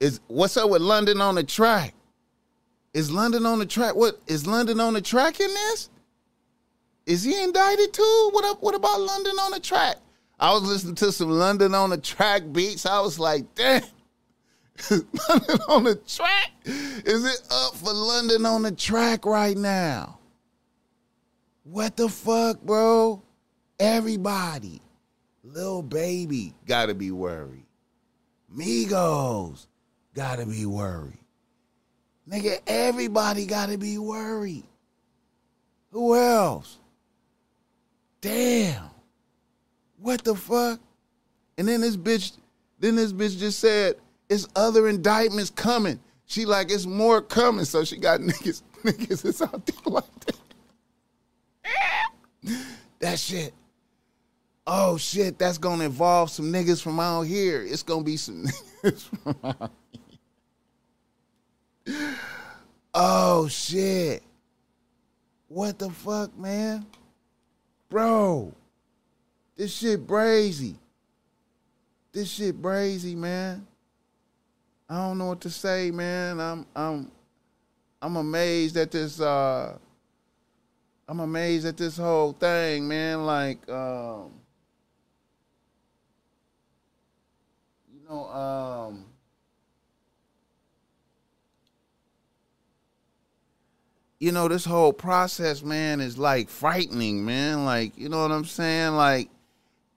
[0.00, 1.92] Is what's up with London on the track?
[2.92, 3.94] Is London on the track?
[3.94, 5.90] What is London on the track in this?
[7.06, 8.30] Is he indicted too?
[8.32, 8.62] What up?
[8.62, 9.96] What about London on the track?
[10.38, 12.86] I was listening to some London on the track beats.
[12.86, 13.82] I was like, damn.
[14.90, 16.50] London on the track?
[16.64, 20.18] Is it up for London on the track right now?
[21.64, 23.22] What the fuck, bro?
[23.78, 24.82] Everybody,
[25.44, 27.66] Lil Baby, gotta be worried.
[28.54, 29.66] Migos,
[30.14, 31.19] gotta be worried.
[32.30, 34.64] Nigga, everybody gotta be worried.
[35.90, 36.78] Who else?
[38.20, 38.84] Damn.
[39.98, 40.78] What the fuck?
[41.58, 42.32] And then this bitch,
[42.78, 43.96] then this bitch just said,
[44.28, 45.98] it's other indictments coming.
[46.26, 47.64] She like, it's more coming.
[47.64, 50.36] So she got niggas, niggas is out there like that.
[53.00, 53.52] That shit.
[54.66, 57.60] Oh shit, that's gonna involve some niggas from out here.
[57.62, 58.44] It's gonna be some
[58.84, 59.72] niggas from out.
[62.92, 64.20] Oh shit.
[65.46, 66.84] What the fuck, man?
[67.88, 68.52] Bro.
[69.56, 70.74] This shit brazy.
[72.12, 73.64] This shit brazy, man.
[74.88, 76.40] I don't know what to say, man.
[76.40, 77.12] I'm I'm
[78.02, 79.78] I'm amazed at this uh
[81.10, 83.26] I'm amazed at this whole thing, man.
[83.26, 84.30] Like, um,
[87.92, 89.04] you know, um,
[94.20, 97.64] you know, this whole process, man, is like frightening, man.
[97.64, 98.92] Like, you know what I'm saying?
[98.92, 99.30] Like,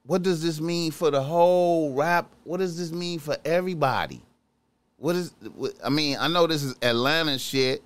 [0.06, 2.32] what does this mean for the whole rap?
[2.46, 4.22] What does this mean for everybody?
[4.98, 7.84] What is, what, I mean, I know this is Atlanta shit,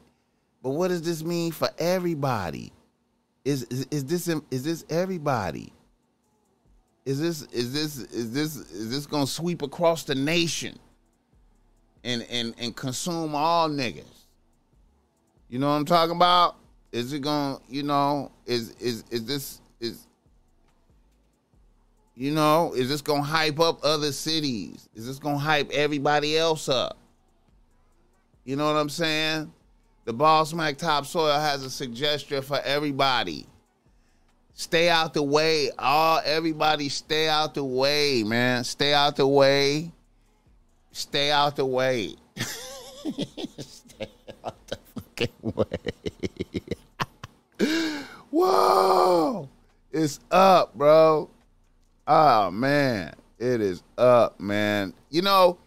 [0.62, 2.72] but what does this mean for everybody?
[3.44, 5.74] Is, is, is this, is this everybody?
[7.06, 10.78] Is this, is this, is this, is this gonna sweep across the nation
[12.04, 14.17] and, and, and consume all niggas?
[15.50, 16.58] You know what I'm talking about?
[16.92, 17.58] Is it going?
[17.58, 20.08] to You know, is is is this is?
[22.16, 24.90] You know, is this gonna hype up other cities?
[24.96, 26.98] Is this gonna hype everybody else up?
[28.44, 29.52] You know what I'm saying?
[30.06, 33.46] The Boss Mac Topsoil has a suggestion for everybody.
[34.54, 35.70] Stay out the way.
[35.78, 38.64] All everybody stay out the way, man.
[38.64, 39.92] Stay out the way.
[40.94, 42.16] Stay out the way.
[45.18, 45.66] fucking way.
[48.30, 49.50] Whoa.
[49.92, 51.30] It's up, bro.
[52.08, 53.14] Oh man.
[53.40, 54.94] It is up, man.
[55.10, 55.58] You know,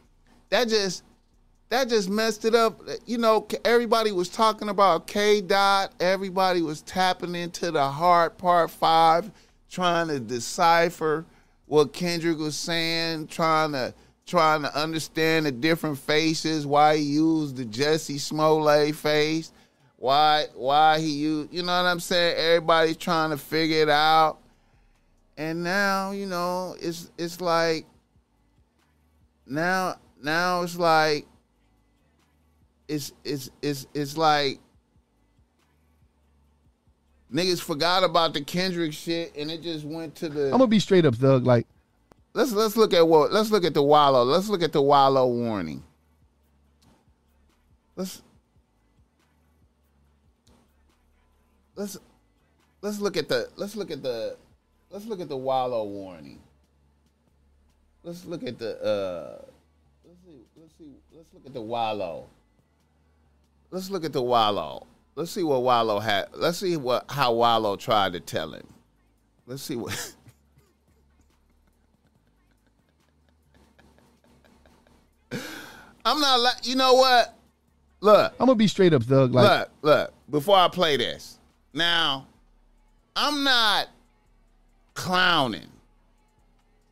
[0.51, 1.05] that just
[1.69, 2.81] that just messed it up.
[3.07, 5.93] You know, everybody was talking about K Dot.
[6.01, 9.31] Everybody was tapping into the Heart Part five,
[9.71, 11.25] trying to decipher
[11.67, 13.95] what Kendrick was saying, trying to
[14.31, 19.53] trying to understand the different faces, why he used the Jussie Smollett face,
[19.97, 22.37] why why he used you know what I'm saying?
[22.39, 24.39] Everybody's trying to figure it out.
[25.37, 27.87] And now, you know, it's it's like
[29.47, 31.27] now now it's like
[32.89, 34.59] it's it's it's it's like
[37.33, 40.81] niggas forgot about the Kendrick shit and it just went to the I'm gonna be
[40.81, 41.45] straight up, Thug.
[41.45, 41.67] Like,
[42.33, 44.25] let's let's look at what let's look at the Wallo.
[44.25, 45.83] Let's look at the Wallo warning.
[47.97, 48.23] Let's
[51.77, 51.99] let's
[52.83, 54.37] let's look at the let's look at the
[54.91, 56.41] let's look at the Wallo warning.
[58.03, 59.45] Let's look at the uh
[60.07, 62.27] let's see let's see let's look at the Wallo.
[63.71, 64.87] Let's look at the Wallo.
[65.15, 66.29] Let's see what Wallo had.
[66.35, 68.67] Let's see what how Wallo tried to tell him.
[69.47, 70.15] Let's see what
[76.11, 77.37] I'm not like you know what?
[78.01, 79.33] Look, I'm gonna be straight up, Thug.
[79.33, 80.13] Like, look, look.
[80.29, 81.39] Before I play this,
[81.73, 82.27] now
[83.15, 83.89] I'm not
[84.95, 85.69] clowning,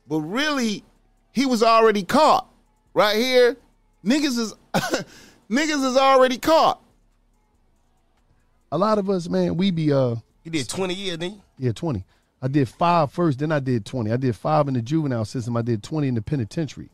[0.07, 0.85] but really,
[1.33, 2.49] he was already caught
[2.95, 3.57] right here.
[4.05, 4.55] Niggas is
[5.51, 6.81] niggas is already caught.
[8.71, 12.05] a lot of us, man, we be uh, He did 20 years, didn't yeah, twenty.
[12.41, 14.13] I did five first, then I did twenty.
[14.13, 15.57] I did five in the juvenile system.
[15.57, 16.89] I did twenty in the penitentiary,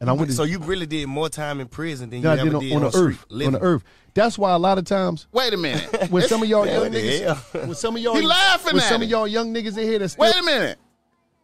[0.00, 0.32] and I went.
[0.32, 2.62] So to, you really did more time in prison than you I ever did on,
[2.62, 3.84] did on the street earth, on the earth.
[4.14, 6.10] That's why a lot of times Wait a minute.
[6.10, 7.36] when some of y'all young niggas, hell?
[7.66, 9.04] when some of y'all, He laughing when at some it.
[9.04, 10.78] of y'all young niggas in here that still Wait a minute.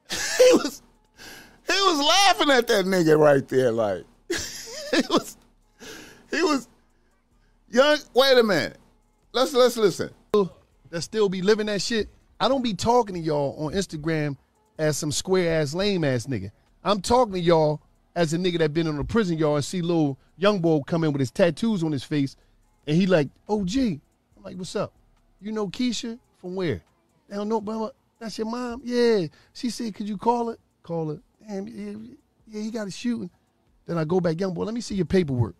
[0.11, 0.83] he was
[1.66, 5.37] he was laughing at that nigga right there, like he was
[6.31, 6.69] he was
[7.71, 7.99] young.
[8.14, 8.79] Wait a minute.
[9.33, 10.11] Let's let's listen.
[10.33, 12.09] that still be living that shit.
[12.40, 14.37] I don't be talking to y'all on Instagram
[14.79, 16.51] as some square ass lame ass nigga.
[16.85, 17.81] I'm talking to y'all
[18.17, 21.05] as a nigga that been in a prison yard and see little young boy come
[21.05, 22.35] in with his tattoos on his face,
[22.87, 24.01] and he like, oh gee,
[24.37, 24.93] I'm like, what's up?
[25.41, 26.83] You know Keisha from where?
[27.31, 28.81] I don't know, but that's your mom.
[28.83, 30.59] Yeah, she said, could you call it?
[30.83, 31.21] Call it.
[31.47, 32.15] Damn, yeah,
[32.49, 33.31] yeah, he got a shooting.
[33.87, 34.65] Then I go back, young boy.
[34.65, 35.55] Let me see your paperwork.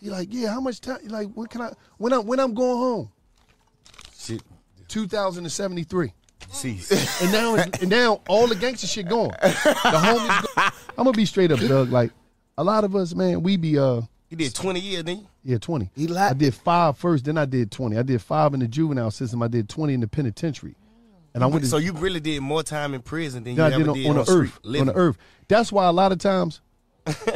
[0.00, 0.98] He like, yeah, how much time?
[1.04, 1.72] Like, when can I?
[1.96, 3.12] When I when I'm going home?
[4.16, 4.42] Shit.
[4.88, 6.12] 2073.
[6.50, 6.90] Cease.
[7.22, 9.30] And now, and now all the gangster shit gone.
[9.40, 10.42] The homies.
[10.56, 10.62] Go-
[10.96, 11.90] I'm gonna be straight up, Doug.
[11.90, 12.12] Like
[12.56, 15.52] a lot of us, man, we be uh, He did 20 years, didn't he?
[15.52, 15.90] yeah, 20.
[15.94, 16.30] He lied.
[16.30, 17.96] I did five first, then I did 20.
[17.98, 19.42] I did five in the juvenile system.
[19.42, 20.74] I did 20 in the penitentiary.
[21.34, 23.72] And I went to So you really did more time in prison than you than
[23.72, 24.58] I ever did on, did on the street earth.
[24.62, 24.88] living.
[24.88, 25.18] On the earth.
[25.46, 26.60] That's why a lot of times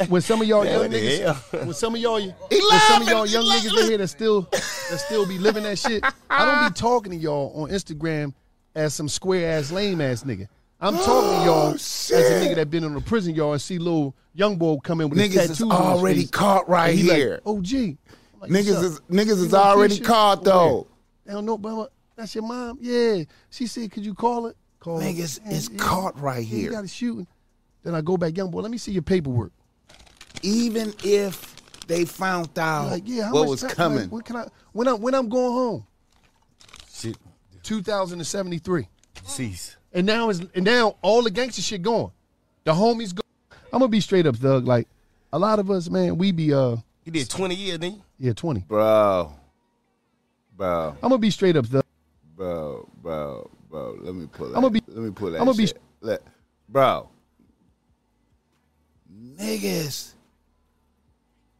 [0.09, 1.61] when some of y'all young niggas, hell?
[1.65, 3.71] when some of y'all, when laughing, some of y'all young laughing.
[3.71, 7.11] niggas in here that still that still be living that shit, I don't be talking
[7.11, 8.33] to y'all on Instagram
[8.75, 10.47] as some square ass lame ass nigga.
[10.79, 13.61] I'm oh, talking to y'all as a nigga that been in a prison yard and
[13.61, 16.29] see little young boy come in with his Niggas tattoos is on his already face,
[16.31, 17.39] caught right and he like, here.
[17.45, 17.97] oh gee,
[18.41, 20.53] like, Niggas is niggas You is already caught Where?
[20.53, 20.87] though.
[21.25, 22.77] They don't know, but that's your mom.
[22.81, 24.57] Yeah, she said, could you call it?
[24.81, 24.99] Call.
[24.99, 26.71] Niggas Damn, is caught right yeah, You here.
[26.71, 27.27] got a shooting.
[27.83, 28.59] Then I go back, young boy.
[28.61, 29.53] Let me see your paperwork.
[30.41, 31.55] Even if
[31.87, 34.09] they found out Like, yeah, how what much was time- like, coming.
[34.09, 34.47] when can I?
[34.73, 35.85] When I when I'm going home?
[36.93, 37.17] Shit.
[37.63, 38.87] 2073.
[39.25, 39.77] Cease.
[39.93, 42.11] And now is and now all the gangster shit gone.
[42.63, 43.21] The homies go.
[43.71, 44.65] I'm gonna be straight up, Thug.
[44.67, 44.87] Like
[45.31, 48.27] a lot of us, man, we be uh, He did 20 years, didn't he?
[48.27, 48.61] Yeah, 20.
[48.61, 49.33] Bro.
[50.55, 50.97] Bro.
[51.01, 51.81] I'm gonna be straight up, though.
[52.35, 53.97] Bro, bro, bro.
[53.99, 54.57] Let me pull that.
[54.57, 55.41] I'ma be- let me pull that.
[55.41, 56.21] I'ma be- Let,
[56.69, 57.09] bro.
[59.37, 60.13] Niggas.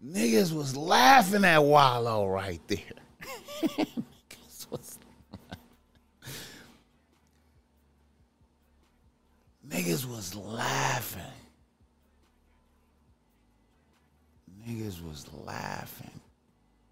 [0.06, 2.78] Niggas was laughing at Wallo right there.
[3.64, 4.98] Niggas was
[9.74, 11.22] Niggas was laughing.
[14.68, 16.22] Niggas was laughing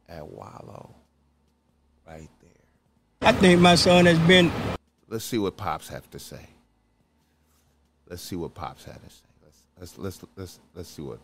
[0.09, 0.95] at Wallo
[2.07, 3.29] right there.
[3.29, 4.51] I think my son has been
[5.07, 6.47] Let's see what Pops have to say.
[8.09, 9.25] Let's see what Pops had to say.
[9.79, 11.19] Let's let's let's let's let's see what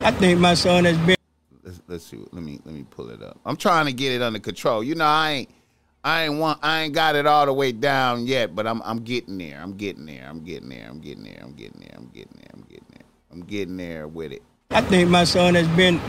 [0.00, 1.16] I think my son has been
[1.64, 3.40] let's let's see what, let me let me pull it up.
[3.44, 4.84] I'm trying to get it under control.
[4.84, 5.50] You know, I ain't
[6.04, 8.98] I ain't want I ain't got it all the way down yet, but I'm I'm
[8.98, 9.60] getting there.
[9.62, 10.26] I'm getting there.
[10.28, 10.86] I'm getting there.
[10.88, 11.38] I'm getting there.
[11.40, 11.90] I'm getting there.
[11.94, 12.50] I'm getting there.
[12.52, 13.02] I'm getting there.
[13.30, 14.42] I'm getting there with it.
[14.70, 16.00] I think my son has been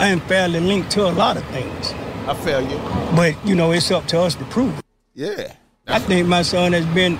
[0.00, 1.92] unfairly linked to a lot of things.
[2.26, 2.78] I feel you.
[3.14, 4.84] But you know, it's up to us to prove it.
[5.14, 5.54] Yeah.
[5.86, 7.18] I think my son has been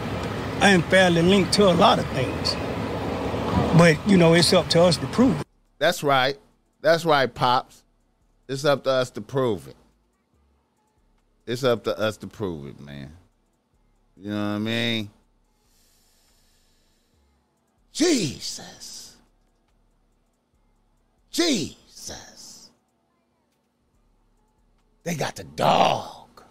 [0.60, 2.54] unfairly linked to a lot of things.
[3.78, 5.46] But you know, it's up to us to prove it.
[5.78, 6.36] That's right.
[6.80, 7.84] That's right, Pops.
[8.48, 9.76] It's up to us to prove it.
[11.48, 13.10] It's up to us to prove it, man.
[14.18, 15.10] You know what I mean?
[17.90, 19.16] Jesus.
[21.30, 22.68] Jesus.
[25.04, 26.42] They got the dog.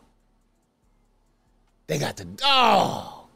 [1.85, 3.27] They got the dog.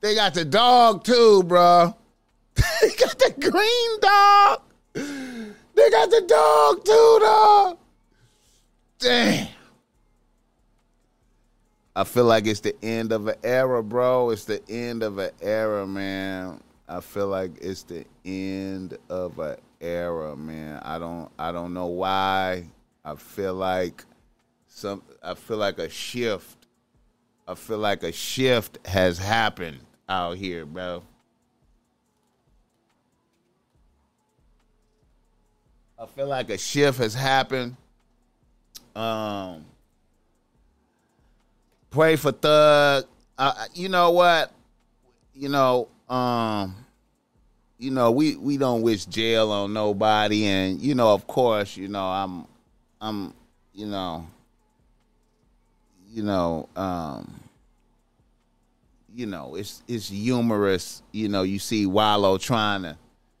[0.00, 1.94] They got the dog too, bro.
[2.54, 4.62] they got the green dog.
[5.74, 7.78] They got the dog too, dog.
[8.98, 9.48] Damn.
[11.98, 14.30] I feel like it's the end of an era, bro.
[14.30, 16.60] It's the end of an era, man.
[16.88, 20.80] I feel like it's the end of an era, man.
[20.84, 22.68] I don't I don't know why.
[23.04, 24.04] I feel like
[24.68, 26.68] some I feel like a shift.
[27.48, 31.02] I feel like a shift has happened out here, bro.
[35.98, 37.74] I feel like a shift has happened.
[38.94, 39.64] Um,
[41.90, 43.04] pray for Thug.
[43.36, 44.52] Uh, you know what?
[45.34, 46.74] You know, um,
[47.78, 51.88] you know, we we don't wish jail on nobody, and you know, of course, you
[51.88, 52.46] know, I'm,
[53.00, 53.34] I'm,
[53.72, 54.26] you know,
[56.10, 57.40] you know, um,
[59.14, 61.02] you know, it's it's humorous.
[61.12, 62.96] You know, you see Wallo trying to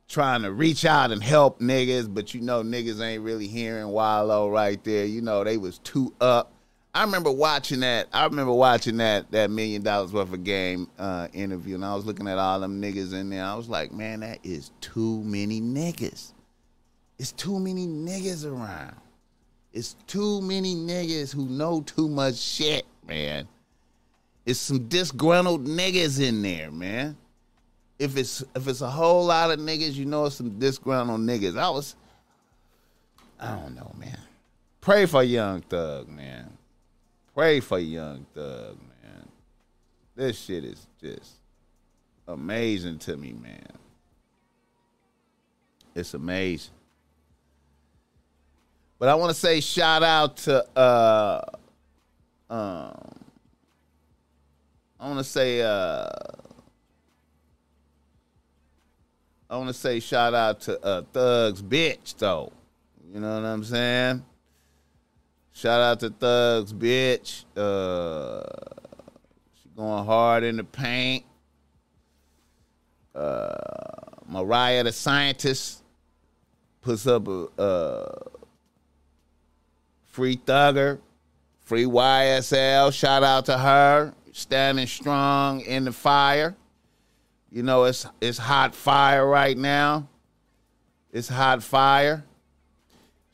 [0.08, 4.48] trying to reach out and help niggas, but you know niggas ain't really hearing Wallo
[4.48, 5.04] right there.
[5.04, 6.52] You know, they was too up.
[6.94, 8.08] I remember watching that.
[8.12, 12.04] I remember watching that that million dollars worth of game uh, interview, and I was
[12.06, 13.44] looking at all them niggas in there.
[13.44, 16.32] I was like, man, that is too many niggas.
[17.18, 18.96] It's too many niggas around.
[19.72, 23.46] It's too many niggas who know too much shit, man.
[24.46, 27.16] It's some disgruntled niggas in there, man
[27.98, 31.58] if it's if it's a whole lot of niggas, you know it's some disgruntled niggas.
[31.58, 31.96] I was
[33.40, 34.18] I don't know, man.
[34.80, 36.57] Pray for young thug, man.
[37.38, 39.28] Pray for young thug, man.
[40.16, 41.34] This shit is just
[42.26, 43.68] amazing to me, man.
[45.94, 46.74] It's amazing.
[48.98, 51.40] But I want to say shout out to uh
[52.50, 53.14] um
[54.98, 56.08] I want to say uh
[59.48, 62.52] I want to say shout out to uh, Thug's bitch though.
[63.14, 64.24] You know what I'm saying?
[65.58, 67.44] Shout out to Thug's bitch.
[67.56, 68.44] Uh,
[69.60, 71.24] she going hard in the paint.
[73.12, 73.56] Uh,
[74.28, 75.82] Mariah the scientist
[76.80, 78.18] puts up a uh,
[80.06, 81.00] free Thugger,
[81.64, 82.92] free YSL.
[82.92, 86.54] Shout out to her standing strong in the fire.
[87.50, 90.08] You know, it's it's hot fire right now.
[91.10, 92.24] It's hot fire.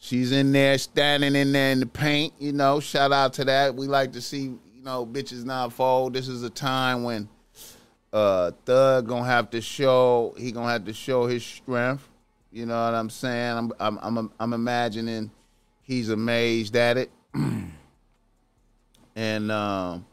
[0.05, 2.34] She's in there, standing in there in the paint.
[2.38, 3.74] You know, shout out to that.
[3.74, 6.12] We like to see, you know, bitches not fold.
[6.12, 7.26] This is a time when
[8.12, 10.34] uh Thug gonna have to show.
[10.36, 12.07] He gonna have to show his strength.
[12.52, 13.57] You know what I'm saying?
[13.57, 15.30] I'm I'm I'm, I'm imagining
[15.80, 17.11] he's amazed at it.
[19.16, 20.05] and um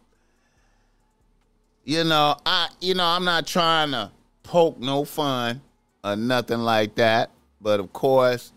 [1.83, 4.09] you know, I you know, I'm not trying to
[4.43, 5.61] poke no fun
[6.01, 7.29] or nothing like that.
[7.59, 8.53] But of course,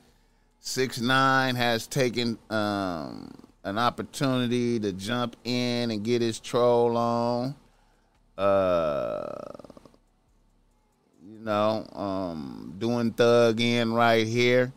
[0.64, 3.30] six nine has taken um,
[3.64, 7.54] an opportunity to jump in and get his troll on.
[8.36, 9.34] Uh,
[11.22, 14.72] you know, um, doing thug in right here.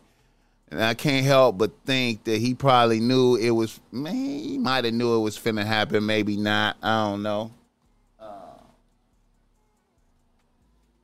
[0.70, 3.80] And I can't help but think that he probably knew it was.
[3.90, 6.04] Man, he might have knew it was finna happen.
[6.04, 6.76] Maybe not.
[6.82, 7.50] I don't know.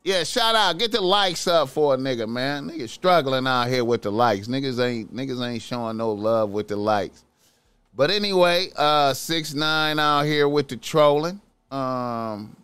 [0.05, 0.78] Yeah, shout out.
[0.78, 2.68] Get the likes up for a nigga, man.
[2.68, 4.46] Niggas struggling out here with the likes.
[4.48, 7.24] Niggas ain't niggas ain't showing no love with the likes.
[7.96, 11.40] But anyway, uh six nine out here with the trolling.
[11.70, 12.55] Um,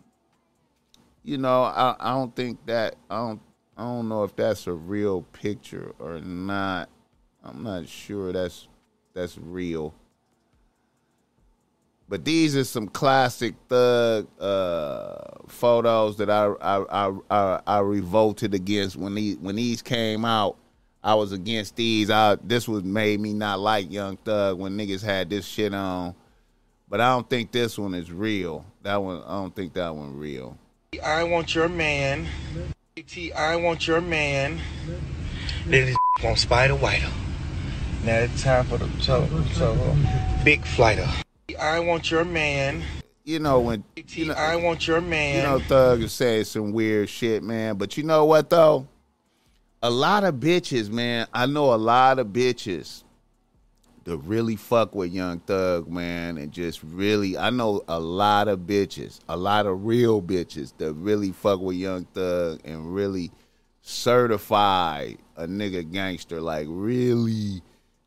[1.23, 3.41] you know, I, I don't think that I don't
[3.75, 6.89] I don't know if that's a real picture or not.
[7.43, 8.67] I'm not sure that's
[9.15, 9.95] that's real.
[12.11, 15.15] But these are some classic thug uh,
[15.47, 20.57] photos that I I, I I I revolted against when these when these came out.
[21.01, 22.09] I was against these.
[22.09, 26.13] I this was made me not like Young Thug when niggas had this shit on.
[26.89, 28.65] But I don't think this one is real.
[28.83, 30.57] That one I don't think that one real.
[31.01, 32.27] I want your man.
[33.37, 34.59] I want your man.
[35.65, 35.95] This
[36.25, 37.09] on Spider Whiter.
[38.03, 39.95] Now it's time for the so so
[40.43, 41.07] big flighter.
[41.57, 42.83] I want your man.
[43.23, 45.37] You know when you know, I want your man.
[45.37, 47.77] You know Thug is saying some weird shit, man.
[47.77, 48.87] But you know what though?
[49.83, 51.27] A lot of bitches, man.
[51.33, 53.03] I know a lot of bitches
[54.03, 58.61] that really fuck with Young Thug, man, and just really I know a lot of
[58.61, 63.31] bitches, a lot of real bitches that really fuck with Young Thug and really
[63.81, 67.61] certify a nigga gangster, like really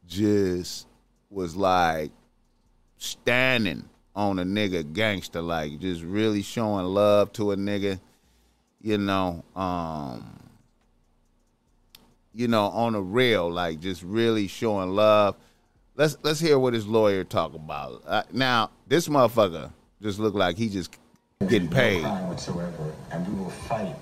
[0.06, 0.86] just
[1.30, 2.10] was like
[3.04, 8.00] standing on a nigga gangster, like just really showing love to a nigga,
[8.80, 10.38] you know, um,
[12.32, 15.36] you know, on a real, like just really showing love.
[15.96, 18.02] Let's let's hear what his lawyer talk about.
[18.06, 19.70] Uh, now, this motherfucker
[20.02, 20.96] just look like he just
[21.48, 22.02] getting paid.
[22.02, 23.94] No whatsoever, and we will fight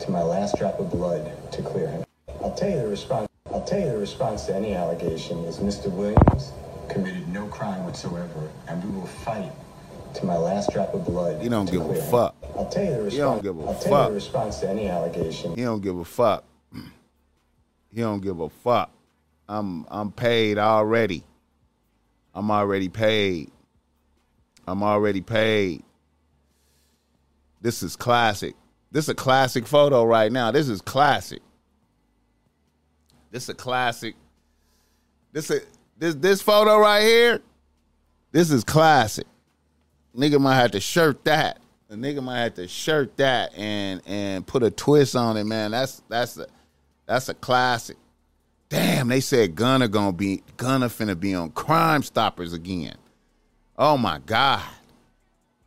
[0.00, 2.04] to my last drop of blood to clear him.
[2.42, 3.28] I'll tell you the response.
[3.52, 5.90] I'll tell you the response to any allegation is Mr.
[5.90, 6.52] Williams
[6.88, 9.52] committed no crime whatsoever, and we will fight
[10.14, 11.42] to my last drop of blood.
[11.42, 12.10] He don't give a clear him.
[12.10, 12.34] fuck.
[12.56, 13.12] I'll tell you the response.
[13.12, 15.54] He don't give a I'll tell you the response to any allegation.
[15.54, 16.44] He don't give a fuck.
[17.92, 18.90] He don't give a fuck.
[19.48, 21.24] I'm I'm paid already.
[22.34, 23.50] I'm already paid.
[24.66, 25.82] I'm already paid.
[27.62, 28.54] This is classic.
[28.92, 30.50] This is a classic photo right now.
[30.50, 31.40] This is classic.
[33.30, 34.14] This is a classic.
[35.32, 35.60] This a,
[35.98, 37.40] this this photo right here.
[38.32, 39.26] This is classic.
[40.16, 41.58] Nigga might have to shirt that.
[41.88, 45.70] A nigga might have to shirt that and and put a twist on it, man.
[45.70, 46.46] That's that's a
[47.06, 47.96] that's a classic.
[48.68, 52.96] Damn, they said Gunna gonna be Gunna finna be on Crime Stoppers again.
[53.78, 54.62] Oh my God.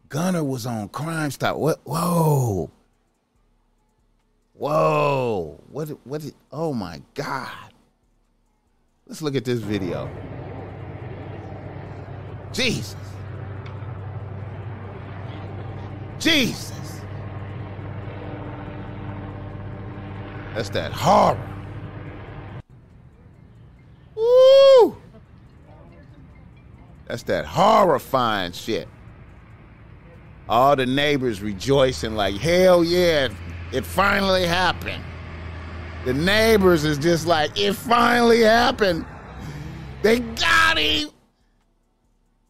[0.10, 1.58] Gunna was on Crime Stop.
[1.58, 2.70] What whoa.
[4.54, 5.60] Whoa.
[5.70, 7.69] What what oh my God.
[9.10, 10.08] Let's look at this video.
[12.54, 12.96] Jesus.
[16.20, 17.02] Jesus.
[20.54, 21.40] That's that horror.
[24.14, 24.98] Woo!
[27.08, 28.88] That's that horrifying shit.
[30.48, 33.30] All the neighbors rejoicing like, hell yeah,
[33.72, 35.04] it finally happened.
[36.06, 39.06] The neighbors is just like, it finally happened.
[40.02, 41.10] They got him.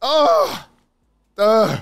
[0.02, 0.68] Oh,
[1.38, 1.80] uh,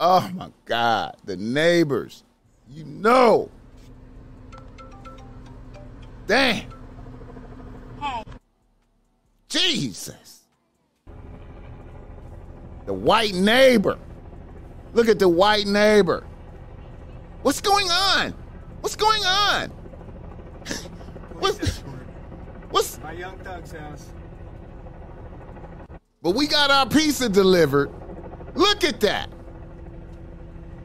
[0.00, 1.16] oh my God.
[1.24, 2.24] The neighbors,
[2.70, 3.50] you know.
[6.26, 6.64] Damn.
[8.00, 8.22] Hey.
[9.48, 10.40] Jesus.
[12.86, 13.98] The white neighbor.
[14.94, 16.24] Look at the white neighbor.
[17.42, 18.34] What's going on?
[18.80, 19.70] What's going on?
[21.38, 21.78] What's,
[22.70, 24.06] what's My young thug's house.
[26.22, 27.90] but we got our pizza delivered.
[28.54, 29.30] Look at that.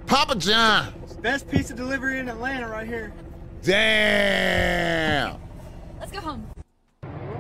[0.05, 0.93] Papa John.
[1.21, 3.11] Best pizza delivery in Atlanta right here.
[3.63, 5.39] Damn.
[5.99, 6.45] Let's go home.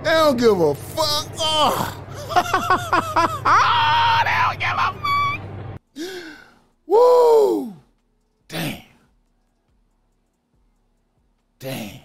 [0.03, 2.01] They don't give a fuck.
[2.37, 4.21] Oh.
[4.25, 6.25] they don't give a fuck.
[6.85, 7.73] Woo.
[8.49, 8.81] Damn.
[11.65, 11.99] Damn.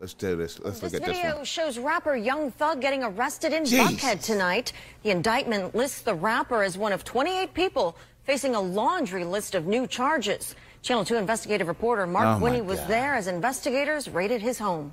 [0.00, 0.58] Let's do this.
[0.58, 1.44] Let's This look at this video one.
[1.44, 3.86] shows rapper Young Thug getting arrested in Jesus.
[3.88, 4.72] Buckhead tonight.
[5.04, 9.64] The indictment lists the rapper as one of 28 people facing a laundry list of
[9.64, 10.56] new charges.
[10.82, 14.92] Channel 2 investigative reporter Mark Oh, Winne was there as investigators raided his home.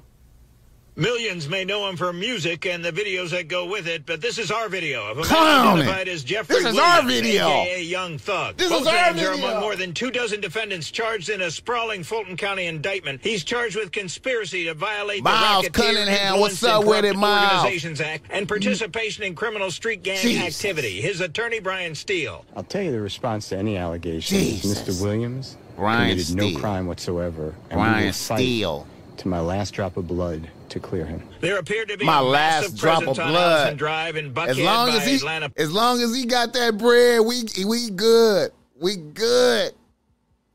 [0.96, 4.38] Millions may know him for music and the videos that go with it, but this
[4.38, 5.82] is our video of a man Clowning.
[5.82, 7.48] identified as Jeffrey This is Williams, our video.
[7.48, 8.58] aka Young Thug.
[8.58, 9.48] This Both is our names are video.
[9.48, 13.22] among more than two dozen defendants charged in a sprawling Fulton County indictment.
[13.24, 17.16] He's charged with conspiracy to violate Miles the Racketeer Cunningham, what's and up with it,
[17.16, 17.54] Miles?
[17.64, 18.50] Organizations Act and mm.
[18.50, 20.64] participation in criminal street gang Jesus.
[20.64, 21.02] activity.
[21.02, 22.46] His attorney Brian Steel.
[22.56, 24.38] I'll tell you the response to any allegation.
[24.38, 24.80] is Jesus.
[24.84, 25.02] Mr.
[25.02, 26.52] Williams Brian committed Steel.
[26.52, 27.56] no crime whatsoever.
[27.72, 28.86] And Brian Steel.
[29.18, 31.22] To my last drop of blood to clear him.
[31.40, 33.78] There appeared to be My a last massive drop presence of blood.
[33.78, 37.44] Drive in As long as he, Atlanta as long as he got that bread, we
[37.66, 38.52] we good.
[38.80, 39.74] We good.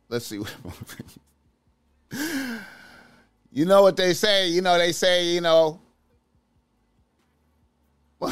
[0.09, 0.43] Let's see.
[3.53, 4.49] you know what they say?
[4.49, 5.29] You know they say.
[5.29, 5.81] You know.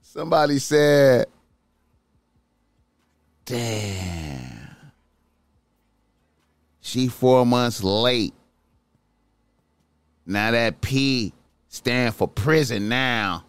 [0.00, 1.26] Somebody said,
[3.44, 4.68] "Damn,
[6.80, 8.32] she four months late."
[10.28, 11.32] Now that P
[11.68, 13.46] stand for prison now.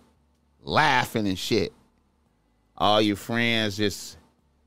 [0.63, 1.73] Laughing and shit.
[2.77, 4.17] All your friends just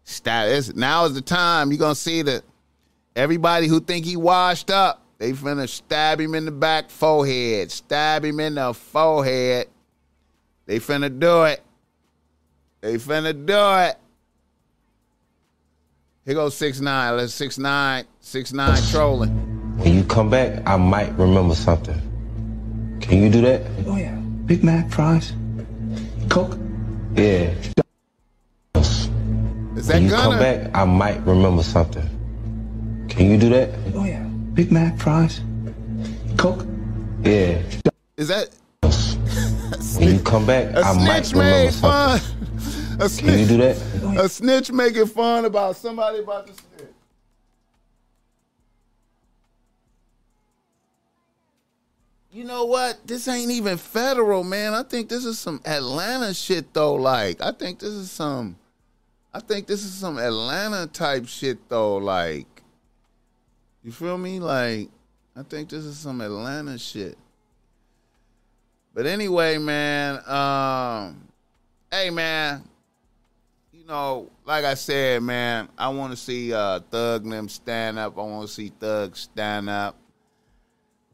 [0.04, 0.46] stop.
[0.48, 1.70] It's, now is the time.
[1.70, 2.42] You're gonna see that
[3.16, 7.70] everybody who think he washed up, they finna stab him in the back forehead.
[7.70, 9.68] Stab him in the forehead.
[10.66, 11.62] They finna do it.
[12.82, 13.96] They finna do it.
[16.26, 17.16] Here goes six nine.
[17.16, 18.04] Let's six nine.
[18.20, 19.41] Six nine trolling.
[19.82, 22.00] When you come back, I might remember something.
[23.00, 23.62] Can you do that?
[23.86, 24.14] Oh yeah.
[24.46, 25.32] Big Mac fries.
[26.28, 26.56] Coke.
[27.14, 27.52] Yeah.
[28.76, 32.08] Is that when you come back, I might remember something.
[33.08, 33.70] Can you do that?
[33.94, 34.22] Oh yeah.
[34.54, 35.40] Big Mac fries.
[36.36, 36.64] Coke.
[37.24, 37.60] Yeah.
[38.16, 38.50] Is that
[39.98, 42.20] When you come back, a I might snitch remember made something.
[42.20, 42.38] fun?
[43.00, 43.76] A Can you do that?
[44.04, 46.52] Oh, a snitch making fun about somebody about to
[52.32, 53.06] You know what?
[53.06, 54.72] This ain't even federal, man.
[54.72, 56.94] I think this is some Atlanta shit though.
[56.94, 58.56] Like, I think this is some
[59.34, 61.98] I think this is some Atlanta type shit though.
[61.98, 62.62] Like,
[63.82, 64.40] you feel me?
[64.40, 64.88] Like,
[65.36, 67.18] I think this is some Atlanta shit.
[68.94, 71.28] But anyway, man, um,
[71.90, 72.62] hey man,
[73.72, 78.16] you know, like I said, man, I want to see uh, Thug them stand up.
[78.16, 79.96] I want to see Thug stand up.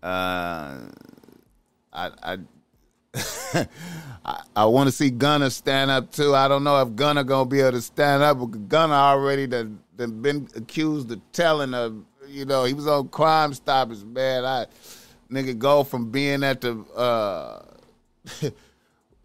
[0.02, 0.78] Uh,
[1.92, 2.38] I I
[4.54, 6.34] I, want to see Gunna stand up too.
[6.34, 8.38] I don't know if Gunna gonna be able to stand up.
[8.68, 13.54] Gunna already done, done been accused of telling of you know he was on Crime
[13.54, 14.04] Stoppers.
[14.04, 14.66] Man, I
[15.30, 16.78] nigga go from being at the.
[16.94, 17.64] uh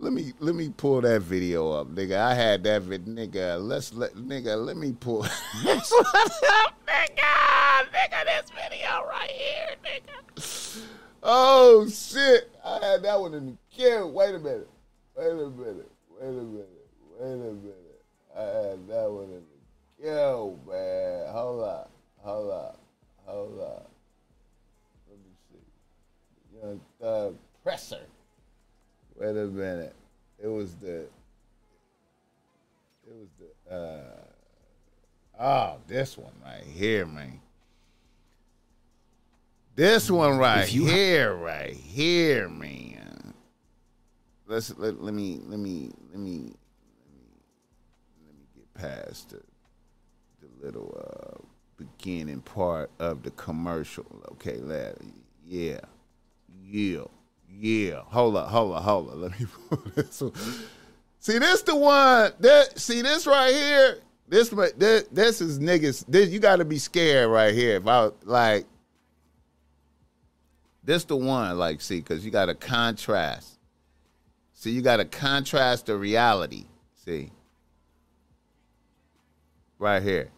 [0.04, 2.18] Let me let me pull that video up, nigga.
[2.18, 3.58] I had that vid, nigga.
[3.58, 4.62] Let's let nigga.
[4.62, 7.88] Let me pull one up, nigga.
[7.88, 10.82] Nigga, this video right here, nigga.
[11.24, 12.52] Oh shit!
[12.66, 14.06] I had that one in the queue.
[14.08, 14.70] Wait a minute.
[15.16, 15.92] Wait a minute.
[16.20, 16.70] Wait a minute.
[17.18, 18.04] Wait a minute.
[18.38, 21.32] I had that one in the queue, man.
[21.32, 21.92] Hold up.
[22.18, 22.80] Hold up.
[23.24, 23.92] Hold up.
[25.10, 26.60] Let me see.
[26.60, 28.06] Young Thug Presser.
[29.24, 29.96] Wait a minute.
[30.38, 31.06] It was the.
[33.08, 33.74] It was the.
[33.74, 34.20] uh
[35.40, 37.40] Oh, this one right here, man.
[39.76, 43.34] This one right here, right here, man.
[44.46, 46.54] Let's let, let me let me let me let me
[48.26, 49.42] let me get past the
[50.42, 51.42] the little uh
[51.78, 54.06] beginning part of the commercial.
[54.34, 54.98] Okay, let
[55.46, 55.80] yeah.
[56.62, 57.06] Yeah.
[57.60, 58.02] Yeah.
[58.06, 59.16] Hold up, hold up, hold up.
[59.18, 60.34] Let me pull this one.
[61.20, 64.00] See this the one that see this right here.
[64.28, 66.06] This this, this is niggas.
[66.08, 67.78] This you got to be scared right here.
[67.78, 68.66] If I like
[70.84, 73.58] this the one like see because you got to contrast.
[74.54, 76.66] See you got to contrast the reality.
[77.06, 77.32] See
[79.80, 80.30] right here.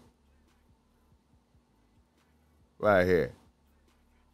[2.80, 3.32] Right here.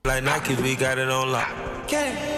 [0.06, 1.88] Like Nike, we got it on lock.
[1.88, 2.31] Get money, get, get,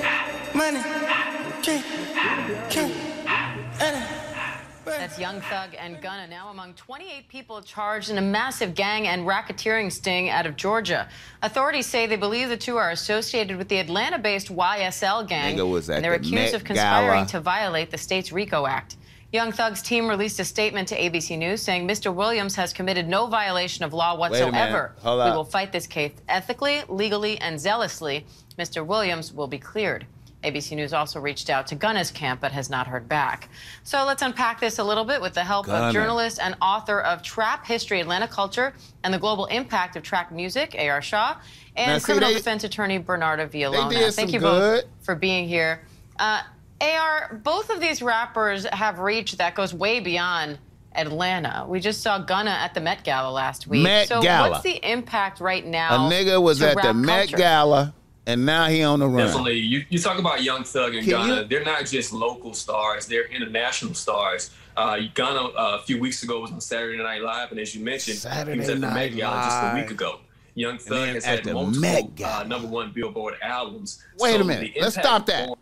[4.85, 9.25] That's Young Thug and Gunna now among 28 people charged in a massive gang and
[9.25, 11.07] racketeering sting out of Georgia.
[11.41, 16.03] Authorities say they believe the two are associated with the Atlanta-based YSL gang, was and
[16.03, 17.27] they're the accused Met of conspiring Gala.
[17.27, 18.97] to violate the state's RICO Act.
[19.31, 22.13] Young Thug's team released a statement to ABC News saying Mr.
[22.13, 24.51] Williams has committed no violation of law Wait a minute.
[24.51, 24.95] whatsoever.
[25.01, 25.35] Hold we up.
[25.35, 28.25] will fight this case ethically, legally, and zealously.
[28.59, 28.85] Mr.
[28.85, 30.05] Williams will be cleared.
[30.43, 33.49] ABC News also reached out to Gunna's camp but has not heard back.
[33.83, 35.87] So let's unpack this a little bit with the help Gunna.
[35.87, 38.73] of journalist and author of Trap History, Atlanta Culture,
[39.03, 41.01] and the Global Impact of Trap Music, A.R.
[41.01, 41.37] Shaw,
[41.75, 44.13] and Now, see, criminal they- defense attorney Bernardo Villalona.
[44.13, 44.83] Thank you good.
[44.85, 45.81] both for being here.
[46.19, 46.41] Uh,
[46.81, 50.59] AR, both of these rappers have reach that goes way beyond
[50.95, 51.65] Atlanta.
[51.67, 53.83] We just saw Gunna at the Met Gala last week.
[53.83, 54.49] Met so Gala.
[54.51, 56.07] what's the impact right now?
[56.07, 57.37] A nigga was at the Met culture?
[57.37, 57.93] Gala,
[58.25, 59.25] and now he on the run.
[59.27, 59.57] Definitely.
[59.59, 61.41] You, you talk about Young Thug and Can Gunna.
[61.41, 64.51] you- They're not just local stars, they're international stars.
[64.75, 67.83] Uh, Gunna, uh, a few weeks ago, was on Saturday Night Live, and as you
[67.83, 70.19] mentioned, he was Saturday at the Met Gala just a week ago.
[70.55, 74.03] Young Thug has had the multiple uh, number one Billboard albums.
[74.19, 74.71] Wait a minute.
[74.79, 75.49] Let's stop that.
[75.49, 75.57] on-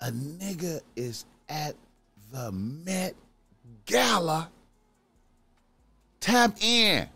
[0.00, 1.74] A nigga is at
[2.32, 3.14] the Met
[3.86, 4.50] Gala.
[6.20, 7.08] Tap in.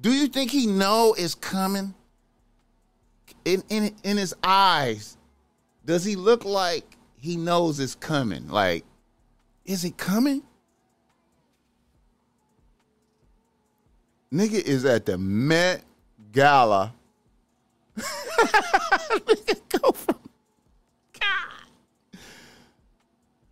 [0.00, 1.94] Do you think he know is coming?
[3.48, 5.16] In in in his eyes,
[5.86, 6.84] does he look like
[7.16, 8.46] he knows it's coming?
[8.48, 8.84] Like,
[9.64, 10.42] is it coming?
[14.30, 15.82] Nigga is at the Met
[16.30, 16.92] Gala.
[19.80, 19.94] God.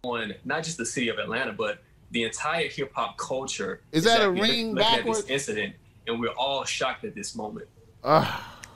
[0.02, 1.78] on not just the city of Atlanta, but
[2.10, 3.80] the entire hip hop culture.
[3.92, 5.22] Is that a ring looking at backwards?
[5.22, 5.74] this incident,
[6.06, 7.66] and we're all shocked at this moment.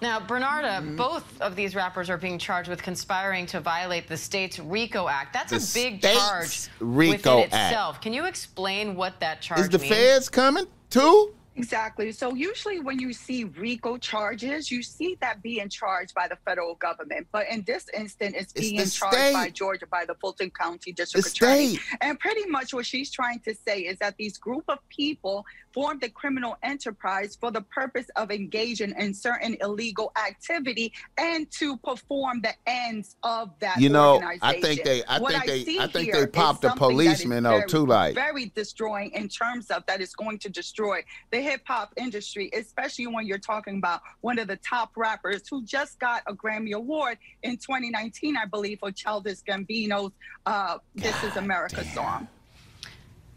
[0.00, 0.96] Now, Bernardo, Mm-hmm.
[0.96, 5.32] both of these rappers are being charged with conspiring to violate the state's RICO Act.
[5.32, 7.72] That's The a big charge RICO within Act.
[7.72, 8.00] itself.
[8.00, 9.94] Can you explain what that charge Is Is the means?
[9.94, 11.34] feds coming too?
[11.56, 12.10] Exactly.
[12.12, 16.76] So usually when you see RICO charges, you see that being charged by the federal
[16.76, 17.26] government.
[17.32, 19.50] But in this instance, it's, It's being the charged by.
[19.50, 21.74] Georgia by the Fulton County District The Attorney.
[21.76, 21.80] state.
[22.00, 26.02] And pretty much what she's trying to say is that these group of people formed
[26.02, 32.40] a criminal enterprise for the purpose of engaging in certain illegal activity and to perform
[32.42, 34.20] the ends of that You know.
[34.42, 37.08] I think they- I What think they- I think they popped the something that is
[37.18, 41.40] policeman, though, too, like- very destroying in terms of that is going to destroy the
[41.40, 45.98] hip hop industry, especially when you're talking about one of the top rappers who just
[45.98, 50.12] got a Grammy Award in 2019, I believe, for Childish Gambino's
[50.46, 52.28] uh, "This Is America" song.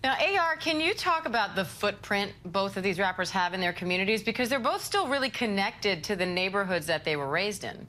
[0.03, 3.71] Now, AR, can you talk about the footprint both of these rappers have in their
[3.71, 4.21] communities?
[4.21, 7.87] Because they're both still really connected to the neighborhoods that they were raised in.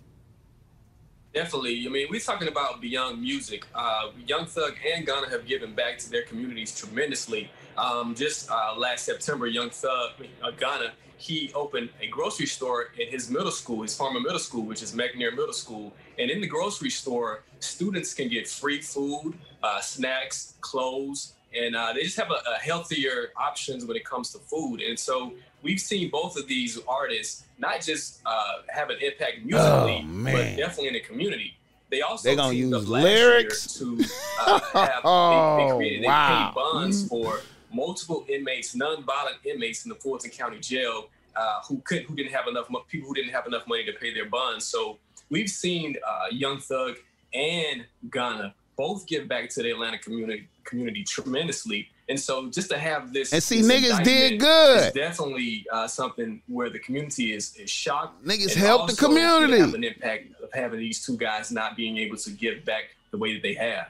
[1.35, 1.85] Definitely.
[1.85, 3.67] I mean, we're talking about beyond music.
[3.75, 7.51] Uh, Young Thug and Gunna have given back to their communities tremendously.
[7.77, 13.09] Um, just uh, last September, Young Thug, uh, Gunna, he opened a grocery store in
[13.09, 15.93] his middle school, his former middle school, which is McNair Middle School.
[16.17, 19.35] And in the grocery store, students can get free food,
[19.65, 24.33] uh, snacks, clothes, and uh, they just have a, a healthier options when it comes
[24.33, 24.81] to food.
[24.81, 25.33] And so
[25.63, 30.57] we've seen both of these artists not just uh, have an impact musically, Oh, but
[30.57, 31.57] definitely in the community.
[31.91, 33.75] They also they're gonna use lyrics?
[33.79, 34.01] to
[34.47, 37.41] uh, have Oh, they created they paid bonds for
[37.73, 42.47] multiple inmates, non-violent inmates in the Fulton County Jail uh, who couldn't, who didn't have
[42.49, 44.65] enough, people who didn't have enough money to pay their bonds.
[44.65, 44.99] So
[45.31, 46.97] we've seen uh, Young Thug
[47.33, 51.89] and Gunna both give back to the Atlanta community community tremendously.
[52.09, 54.79] And so just to have this And see, this niggas did good.
[54.79, 58.25] is definitely uh, something where the community is, is shocked.
[58.25, 59.59] Niggas And helped the community.
[59.59, 63.19] Have an impact of having these two guys not being able to give back the
[63.19, 63.87] way that they have.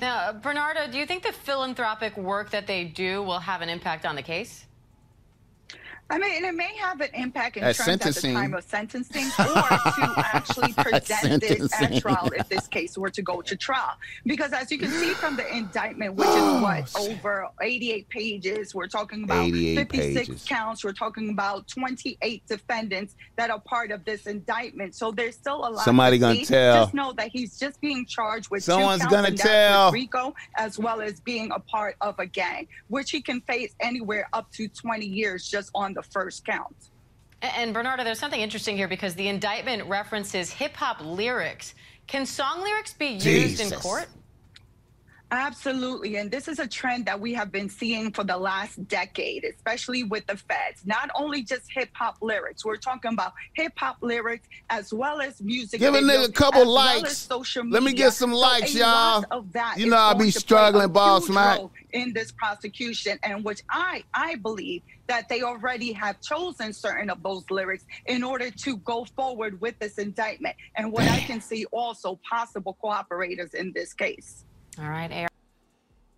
[0.00, 3.68] Now, uh, Bernardo, do you think the philanthropic work that they do will have an
[3.68, 4.64] impact on the case?
[6.12, 8.64] I mean, and it may have an impact in At terms at the time of
[8.64, 13.56] sentencing or to actually present this at trial if this case were to go to
[13.56, 13.94] trial.
[14.26, 18.74] Because as you can see from the indictment, which is what, oh, over 88 pages,
[18.74, 20.44] we're talking about 56 pages.
[20.46, 24.94] counts, we're talking about 28 defendants that are part of this indictment.
[24.94, 26.44] So there's still a lot Somebody to gonna see.
[26.44, 26.84] tell.
[26.84, 29.92] Just know that he's just being charged with Someone's two counts, gonna tell.
[29.92, 34.28] RICO, as well as being a part of a gang, which he can face anywhere
[34.34, 36.74] up to 20 years just on the first count.
[37.42, 41.74] And Bernardo, there's something interesting here because the indictment references hip hop lyrics.
[42.06, 44.06] Can song lyrics be used in court?
[45.32, 46.16] Absolutely.
[46.16, 50.04] And this is a trend that we have been seeing for the last decade, especially
[50.04, 50.84] with the feds.
[50.84, 55.40] Not only just hip hop lyrics, we're talking about hip hop lyrics as well as
[55.40, 55.80] music.
[55.80, 57.30] Give a nigga a couple as well likes.
[57.30, 59.24] as Let me get some likes, a y'all.
[59.30, 61.58] of that You know I going be struggling, a boss huge Mac.
[61.58, 64.82] role In this prosecution, and which I I believe
[65.12, 69.78] that they already have chosen certain of those lyrics in order to go forward with
[69.78, 74.46] this indictment, and what I can see also possible cooperators in this case.
[74.78, 75.28] All right, Aaron.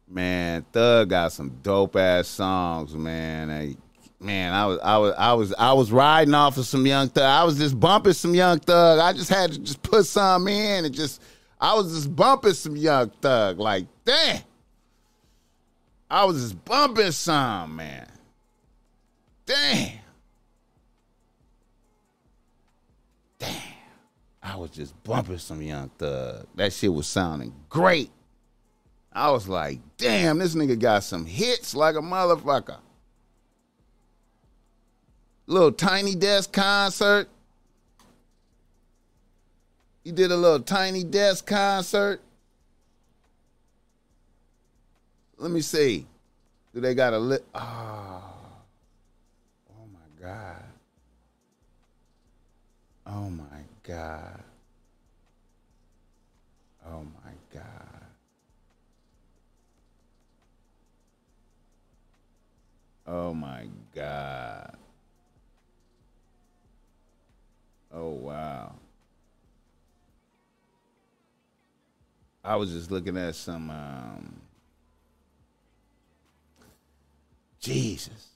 [0.07, 3.49] Man, Thug got some dope ass songs, man.
[3.49, 3.77] Hey,
[4.21, 7.25] man, I was I was I was I was riding off of some young thug.
[7.25, 9.01] I was just bumping some young thug.
[9.01, 11.21] I just had to just put some in and just
[11.61, 13.59] I was just bumping some young thug.
[13.59, 14.43] Like, damn.
[16.09, 18.07] I was just bumping some, man.
[19.47, 19.99] Damn.
[23.39, 23.53] Damn.
[24.43, 26.47] I was just bumping some young thug.
[26.55, 28.11] That shit was sounding great.
[29.13, 32.79] I was like, damn, this nigga got some hits like a motherfucker.
[35.47, 37.29] Little tiny desk concert.
[40.03, 42.21] He did a little tiny desk concert.
[45.39, 46.07] Let me see.
[46.75, 47.45] Do they got a lit?
[47.55, 47.61] Oh.
[47.61, 48.34] Ah.
[50.25, 50.65] God.
[53.07, 54.43] Oh my God.
[56.87, 58.07] Oh my God.
[63.07, 64.77] Oh my God.
[67.93, 68.73] Oh wow.
[72.43, 74.41] I was just looking at some um
[77.61, 78.34] Jesus.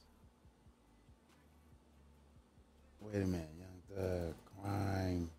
[3.11, 5.31] Wait a minute, Young Thug, crime.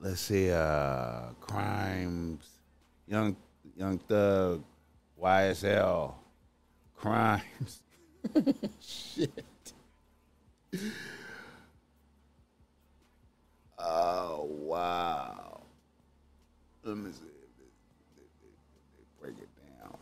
[0.00, 2.48] Let's see, uh crimes.
[3.06, 3.36] Young
[3.76, 4.64] Young Thug,
[5.22, 6.14] YSL,
[6.96, 7.82] crimes.
[8.80, 9.72] Shit.
[13.78, 15.62] Oh wow.
[16.82, 17.20] Let me see.
[19.20, 19.48] Break it
[19.80, 19.96] down.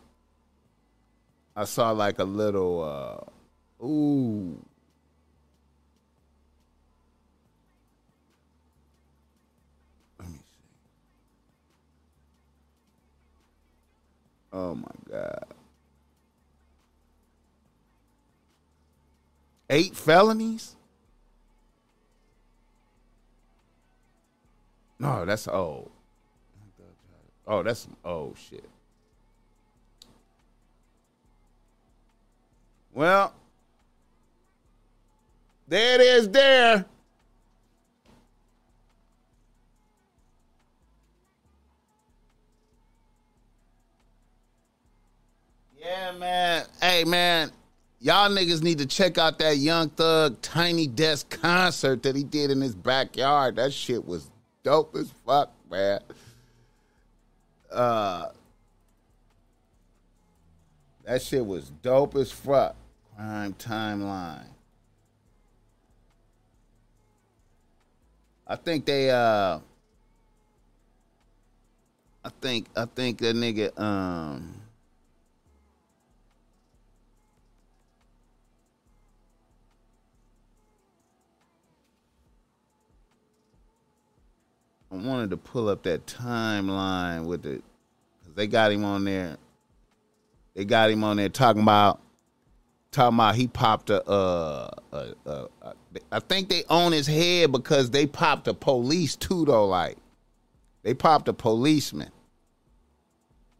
[1.54, 3.30] I saw like a little
[3.82, 4.58] uh ooh.
[14.52, 15.44] Oh my God.
[19.70, 20.76] Eight felonies?
[24.98, 25.90] No, that's old.
[27.46, 28.68] Oh, that's some old shit.
[32.92, 33.32] Well,
[35.68, 36.84] there it is there.
[45.88, 46.66] Yeah, man.
[46.82, 47.50] Hey, man.
[47.98, 52.50] Y'all niggas need to check out that Young Thug Tiny Desk concert that he did
[52.50, 53.56] in his backyard.
[53.56, 54.30] That shit was
[54.62, 56.00] dope as fuck, man.
[57.72, 58.26] Uh,
[61.06, 62.76] that shit was dope as fuck.
[63.16, 64.44] Crime timeline.
[68.46, 69.58] I think they uh
[72.24, 74.54] I think I think that nigga um
[84.90, 87.62] I wanted to pull up that timeline with it
[88.20, 89.36] because they got him on there.
[90.54, 92.00] They got him on there talking about
[92.90, 94.70] talking about he popped a, uh,
[96.28, 99.66] think they own his head because they popped a police too though.
[99.66, 99.98] Like
[100.82, 102.10] they popped a policeman.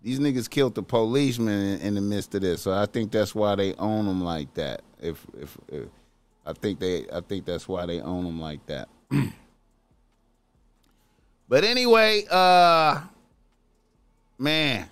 [0.03, 3.35] These niggas killed the policeman in, in the midst of this, so I think that's
[3.35, 4.83] why they own him like that.
[5.01, 5.89] If, if if
[6.47, 8.89] I think they I think that's why they own him like that.
[11.49, 13.01] But anyway, uh
[14.39, 14.89] man,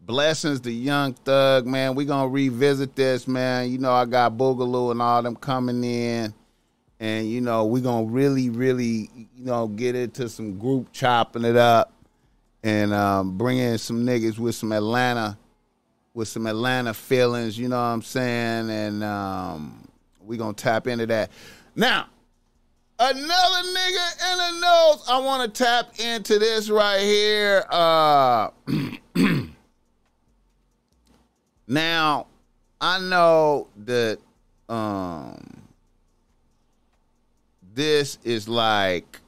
[0.00, 1.94] blessings to Young Thug, man.
[1.94, 3.70] We gonna revisit this, man.
[3.70, 6.34] You know, I got Boogaloo and all them coming in.
[7.00, 11.56] And you know, we gonna really, really, you know, get into some group chopping it
[11.56, 11.92] up
[12.62, 15.38] and um, bring in some niggas with some Atlanta,
[16.12, 18.70] with some Atlanta feelings, you know what I'm saying?
[18.70, 19.88] And um,
[20.26, 21.30] we gonna tap into that.
[21.76, 22.06] Now,
[23.00, 25.04] Another nigga in the nose.
[25.08, 27.64] I want to tap into this right here.
[27.70, 28.50] Uh,
[31.68, 32.26] now,
[32.80, 34.18] I know that
[34.68, 35.62] um,
[37.72, 39.20] this is like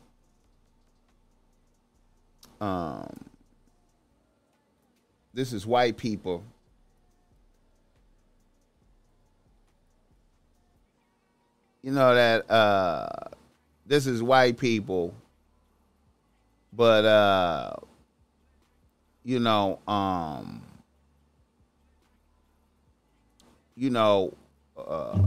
[2.60, 3.08] um,
[5.32, 6.42] this is white people.
[11.82, 13.06] You know that uh
[13.90, 15.12] this is white people
[16.72, 17.72] but uh
[19.24, 20.62] you know um
[23.74, 24.32] you know
[24.78, 25.18] uh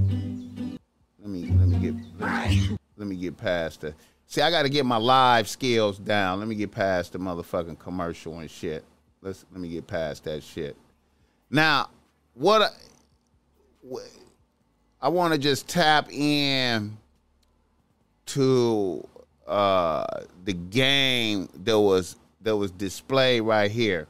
[1.20, 3.94] let me let me get let me, let me get past the
[4.28, 6.40] see i gotta get my live skills down.
[6.40, 8.86] Let me get past the motherfucking commercial and shit.
[9.22, 10.78] Let's let me get past that shit.
[11.50, 11.90] Now
[12.34, 12.70] what I,
[15.02, 16.98] I want to just tap in
[18.28, 19.08] to
[19.48, 20.06] uh,
[20.46, 24.08] the game that was that was displayed right here.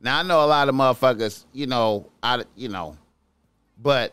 [0.00, 2.96] Now I know a lot of motherfuckers, you know, I you know,
[3.80, 4.12] but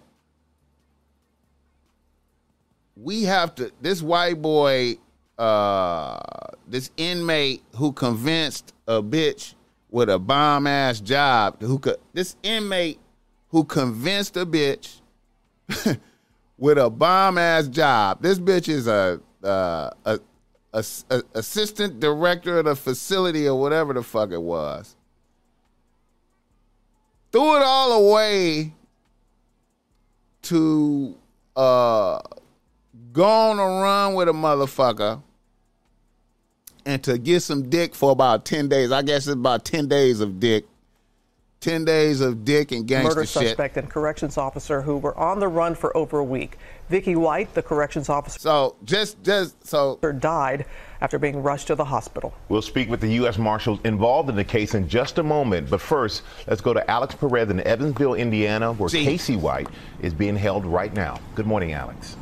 [2.95, 4.97] we have to this white boy
[5.37, 6.19] uh
[6.67, 9.55] this inmate who convinced a bitch
[9.89, 12.99] with a bomb ass job who could this inmate
[13.49, 15.01] who convinced a bitch
[16.57, 20.19] with a bomb ass job this bitch is a uh, a,
[20.73, 24.95] a, a assistant director of the facility or whatever the fuck it was
[27.31, 28.73] threw it all away
[30.41, 31.15] to
[31.55, 32.19] uh
[33.11, 35.21] go on a run with a motherfucker
[36.85, 38.91] and to get some dick for about 10 days.
[38.91, 40.65] I guess it's about 10 days of dick.
[41.63, 43.47] 10 days of dick and gangster murder shit.
[43.47, 46.57] suspect and corrections officer who were on the run for over a week.
[46.89, 50.65] Vicky White, the corrections officer, so just just so died
[51.01, 52.33] after being rushed to the hospital.
[52.49, 53.37] We'll speak with the U.S.
[53.37, 55.69] Marshals involved in the case in just a moment.
[55.69, 59.67] But first, let's go to Alex Perez in Evansville, Indiana, where Casey White
[60.01, 61.19] is being held right now.
[61.35, 62.17] Good morning, Alex.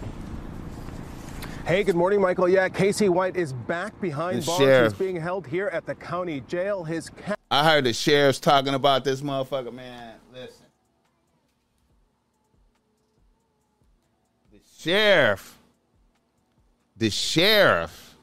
[1.66, 2.50] Hey, good morning, Michael.
[2.50, 4.58] Yeah, Casey White is back behind The bars.
[4.60, 4.92] sheriff.
[4.94, 6.84] He's being held here at the county jail.
[6.84, 10.16] His ca- I heard the sheriff's talking about this motherfucker, man.
[10.34, 10.66] Listen.
[14.54, 15.60] The sheriff,
[16.96, 18.16] the sheriff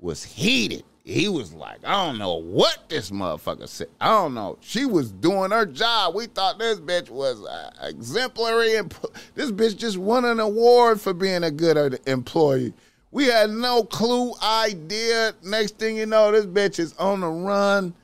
[0.00, 0.82] was heated.
[1.04, 3.86] He was like, I don't know what this motherfucker said.
[4.00, 4.58] I don't know.
[4.62, 6.16] She was doing her job.
[6.16, 8.76] We thought this bitch was uh, exemplary.
[8.76, 8.92] And
[9.36, 12.74] this bitch just won an award for being a good uh, employee.
[13.12, 15.34] We had no clue, idea.
[15.44, 17.94] Next thing you know, this bitch is on the run.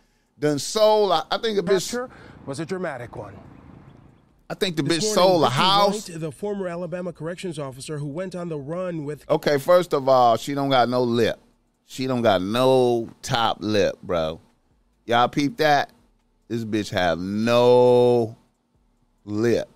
[0.44, 1.10] Done sold.
[1.10, 2.10] I, I think the bitch
[2.44, 3.34] was a dramatic one.
[4.50, 6.10] I think the bitch morning, sold a house.
[6.10, 10.06] White, the former Alabama corrections officer who went on the run with Okay, first of
[10.06, 11.40] all, she don't got no lip.
[11.86, 14.38] She don't got no top lip, bro.
[15.06, 15.88] Y'all peep that?
[16.48, 18.36] This bitch have no
[19.24, 19.70] lip.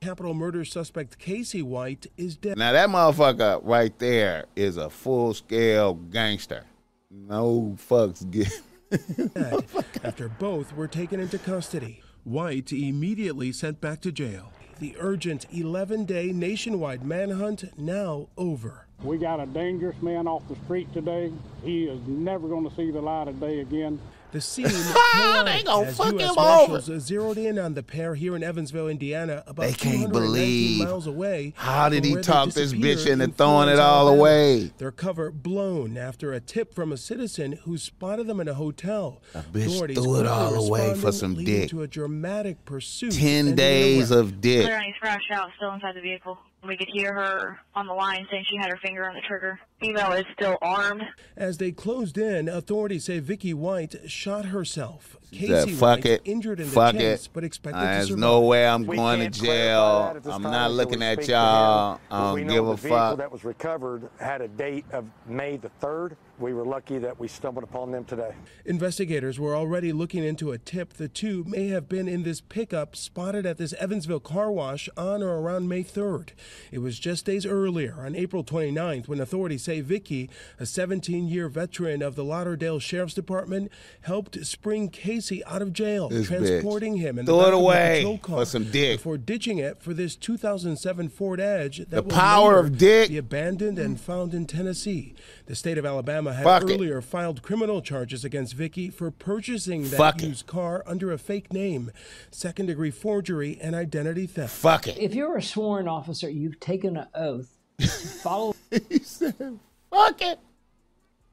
[0.00, 2.56] capital murder suspect Casey White is dead.
[2.56, 6.66] Now that motherfucker right there is a full scale gangster.
[7.10, 8.52] No fucks given.
[10.04, 12.02] after both were taken into custody.
[12.24, 14.52] White immediately sent back to jail.
[14.78, 18.86] The urgent 11 day nationwide manhunt now over.
[19.02, 21.32] We got a dangerous man off the street today.
[21.64, 24.00] He is never going to see the light of day again.
[24.32, 26.30] The scene They gonna as fuck U.S.
[26.30, 30.84] him Marshals zeroed in on the pair here in Evansville, Indiana, about They can't believe
[30.84, 31.52] miles away.
[31.54, 34.20] How did he where talk this bitch disappeared into in throwing it all Alabama.
[34.20, 34.72] away?
[34.78, 39.20] Their cover blown after a tip from a citizen who spotted them in a hotel.
[39.34, 41.68] A bitch Authorities threw it all away for some dick.
[41.68, 43.12] To a dramatic pursuit.
[43.12, 44.64] 10 days of dick.
[44.64, 46.38] Clear any fresh out still inside the vehicle.
[46.66, 49.58] We could hear her on the line saying she had her finger on the trigger.
[49.80, 51.02] Female is still armed.
[51.36, 55.16] As they closed in, authorities say Vicky White shot herself.
[55.32, 56.22] Said, Casey fuck White it.
[56.24, 57.30] injured in Fuck the chest, it.
[57.32, 60.02] but expected Uh, to There's no way I'm We going to jail.
[60.04, 61.94] that at this I'm not looking at y'all.
[61.94, 62.00] him.
[62.12, 63.18] I we don't know give the a vehicle fuck.
[63.18, 66.14] that was recovered had a date of May the 3rd.
[66.42, 68.34] We were lucky that we stumbled upon them today.
[68.64, 72.96] Investigators were already looking into a tip the two may have been in this pickup
[72.96, 76.30] spotted at this Evansville car wash on or around May 3rd.
[76.72, 80.28] It was just days earlier, on April 29th, when authorities say Vicky,
[80.58, 83.70] a 17 year veteran of the Lauderdale Sheriff's Department,
[84.00, 86.38] helped spring Casey out of jail, This bitch.
[86.38, 88.98] transporting him in Throw the it back of a away patrol car for some dick.
[88.98, 93.10] before ditching it for this 2007 Ford Edge that The will power of dick.
[93.10, 95.14] be abandoned and found in Tennessee.
[95.46, 96.74] The state of Alabama had Fuck it.
[96.74, 100.28] earlier filed criminal charges against Vicky for purchasing that Fuck it.
[100.28, 101.90] used car under a fake name,
[102.30, 104.54] second degree forgery, and identity theft.
[104.54, 104.98] Fuck it.
[104.98, 107.86] If you're a sworn officer, you've taken an oath to
[108.22, 110.38] follow Fuck it.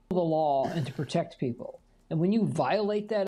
[0.10, 1.80] the law and to protect people.
[2.10, 3.28] And when you violate that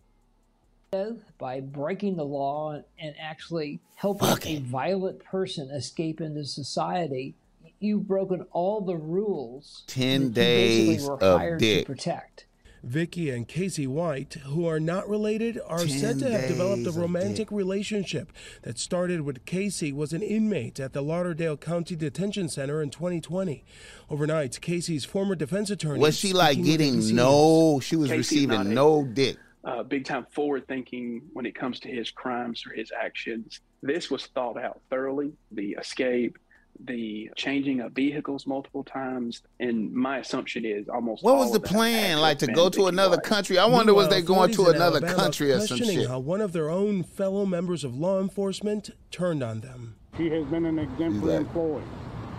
[0.93, 7.35] oath by breaking the law and, and actually helping a violent person escape into society,
[7.81, 11.85] you've broken all the rules 10 that you days basically were of hired dick.
[11.85, 12.45] to protect.
[12.83, 17.51] Vicky and Casey White, who are not related, are said to have developed a romantic
[17.51, 18.31] relationship
[18.63, 23.63] that started when Casey was an inmate at the Lauderdale County Detention Center in 2020.
[24.09, 27.79] Overnight, Casey's former defense attorney Was she like getting no?
[27.81, 29.37] She was Casey's not receiving a- no dick.
[29.63, 33.59] uh, big time forward thinking when it comes to his crimes or his actions.
[33.83, 36.39] This was thought out thoroughly the escape,
[36.79, 39.41] the changing of vehicles multiple times.
[39.59, 42.19] And my assumption is almost What all was the of plan?
[42.19, 43.23] Like to go to another White.
[43.25, 43.57] country?
[43.59, 46.07] I wonder was they going to another Alabama country or some questioning shit?
[46.09, 49.95] how one of their own fellow members of law enforcement turned on them.
[50.17, 51.83] She has been an exemplary like- employee.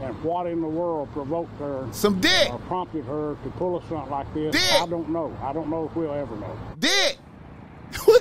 [0.03, 1.87] And what in the world provoked her?
[1.93, 2.51] Some dick.
[2.53, 4.53] Or prompted her to pull a stunt like this?
[4.53, 4.83] Dick.
[4.83, 5.33] I don't know.
[5.41, 6.57] I don't know if we'll ever know.
[6.81, 7.12] Dick.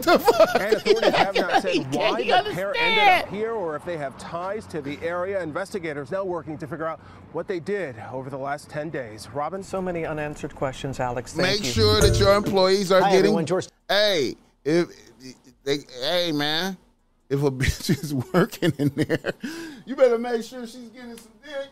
[0.04, 0.50] What the fuck?
[0.62, 3.98] And authorities have not said why even the pair ended up here or if they
[3.98, 5.42] have ties to the area.
[5.44, 7.00] Investigators now working to figure out
[7.34, 9.28] what they did over the last 10 days.
[9.34, 9.62] Robin?
[9.62, 11.34] So many unanswered questions, Alex.
[11.34, 11.72] Thank Make you.
[11.72, 13.20] sure that your employees are Hi, getting.
[13.26, 13.46] everyone.
[13.46, 14.36] George- Hey,
[14.66, 14.88] if
[15.64, 16.78] they, hey man,
[17.30, 19.34] if a bitch is working in there,
[19.86, 21.70] you better make sure she's getting some dick.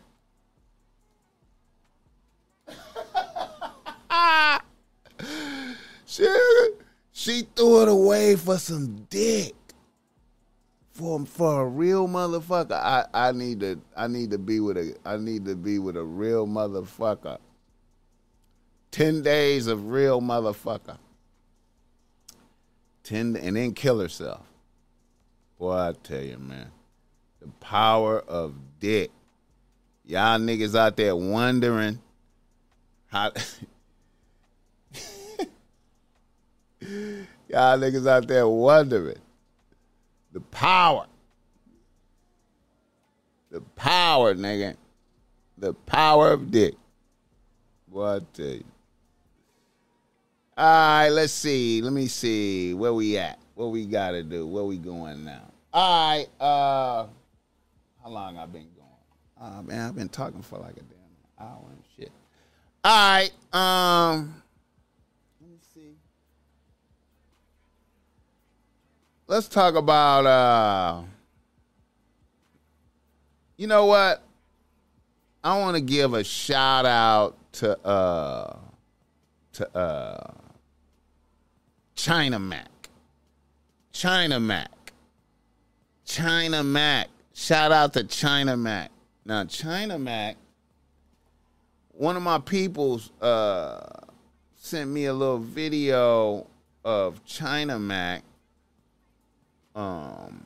[6.05, 6.27] she,
[7.19, 9.53] she threw it away for some dick.
[10.93, 14.95] For for a real motherfucker, I, I need to I need to be with a
[15.03, 17.39] I need to be with a real motherfucker.
[18.91, 20.97] Ten days of real motherfucker.
[23.03, 24.45] Ten and then kill herself.
[25.57, 26.71] Boy, I tell you, man,
[27.41, 29.11] the power of dick.
[30.05, 31.99] Y'all niggas out there wondering
[33.07, 33.33] how.
[36.81, 39.17] Y'all niggas out there wondering
[40.31, 41.05] the power.
[43.51, 44.75] The power, nigga.
[45.57, 46.75] The power of dick.
[47.89, 48.63] What you.
[50.57, 51.81] All right, let's see.
[51.81, 53.39] Let me see where we at.
[53.55, 54.45] What we gotta do?
[54.45, 55.41] Where we going now?
[55.73, 56.27] All right.
[56.39, 57.07] Uh,
[58.03, 59.41] how long I been going?
[59.41, 62.11] Oh man, I've been talking for like a damn hour and shit.
[62.83, 63.31] All right.
[63.53, 64.41] Um,
[69.29, 70.25] Let's talk about.
[70.25, 71.03] uh
[73.57, 74.23] You know what?
[75.43, 78.57] I want to give a shout out to uh
[79.53, 80.31] to uh
[81.93, 82.89] China Mac.
[83.91, 84.93] China Mac.
[86.05, 87.09] China Mac.
[87.35, 88.89] Shout out to China Mac.
[89.25, 90.37] Now China Mac,
[91.91, 93.79] one of my peoples uh
[94.55, 96.47] sent me a little video
[96.83, 98.23] of China Mac.
[99.79, 100.43] Um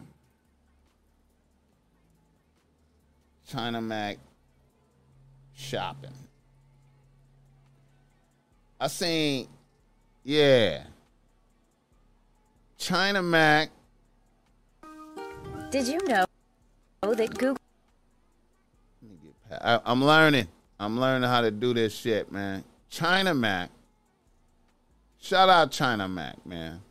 [3.48, 4.20] China Mac
[5.56, 6.14] shopping.
[8.80, 9.48] I seen,
[10.24, 10.84] yeah.
[12.78, 13.72] China Mac.
[15.72, 16.26] Did you know
[17.02, 17.58] that Google
[19.52, 20.48] I, I'm learning.
[20.80, 22.64] I'm learning how to do this shit, man.
[22.88, 23.72] China Mac.
[25.20, 26.82] Shout out China Mac, man.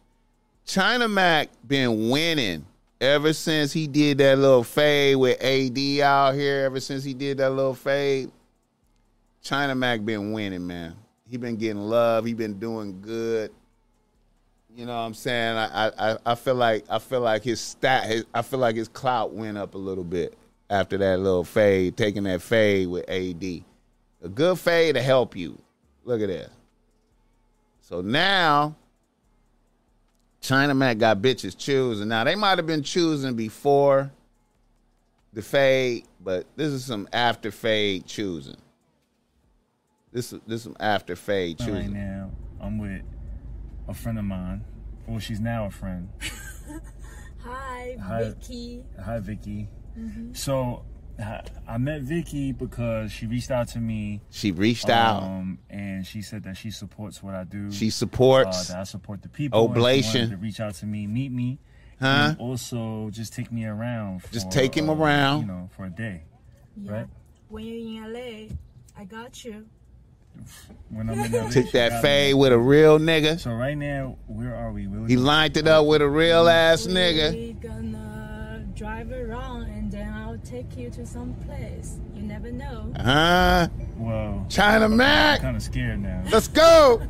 [0.65, 2.65] China Mac been winning
[3.01, 6.65] ever since he did that little fade with AD out here.
[6.65, 8.31] Ever since he did that little fade,
[9.43, 10.95] China Mac been winning, man.
[11.29, 12.25] He been getting love.
[12.25, 13.51] He been doing good.
[14.75, 15.57] You know what I'm saying?
[15.57, 18.89] I I, I feel like I feel like his stat his, I feel like his
[18.89, 20.37] clout went up a little bit
[20.71, 23.43] after that little fade, taking that fade with AD.
[24.23, 25.59] A good fade to help you.
[26.05, 26.51] Look at that.
[27.81, 28.77] So now
[30.43, 32.09] China Mac got bitches choosing.
[32.09, 34.11] Now they might have been choosing before
[35.33, 38.57] the fade, but this is some after fade choosing.
[40.13, 41.75] This this is some after fade choosing.
[41.75, 41.95] Right choosing.
[41.95, 42.31] now,
[42.61, 43.03] I'm with
[43.89, 44.65] a friend of mine.
[45.07, 46.09] Well, she's now a friend.
[47.45, 48.25] Hi, Hi.
[48.25, 48.85] Vicky.
[49.03, 49.69] Hi, Vicky.
[49.99, 50.37] Mhm.
[50.37, 50.85] So
[51.19, 54.21] I I met Vicky because she reached out to me.
[54.31, 55.23] She reached out.
[55.23, 57.71] um, and she said that she supports what I do.
[57.71, 59.63] She supports uh, that I support the people.
[59.65, 60.31] Oblation.
[60.31, 61.59] to reach out to me, meet me,
[62.01, 62.07] Huh?
[62.31, 64.23] and also just take me around.
[64.23, 65.41] For, Just take him uh, around.
[65.43, 66.23] you know, for a day,
[66.77, 66.93] Yeah.
[66.93, 67.07] right?
[67.49, 68.55] When you're in LA,
[68.99, 69.67] I got you.
[70.89, 73.39] When I'm in LA, Took that got fade with a real nigga.
[73.39, 74.87] So right now, where are we?
[74.87, 77.33] Where He lined it up with a real ass nigga.
[77.33, 79.82] We gonna drive around and then I'll
[80.45, 81.99] take you to some place.
[82.15, 82.93] You never know.
[82.97, 83.69] Huh?
[83.97, 84.47] Whoa.
[84.49, 85.41] China Mac.
[85.41, 86.23] I'm kind of scared now.
[86.31, 87.03] Let's go.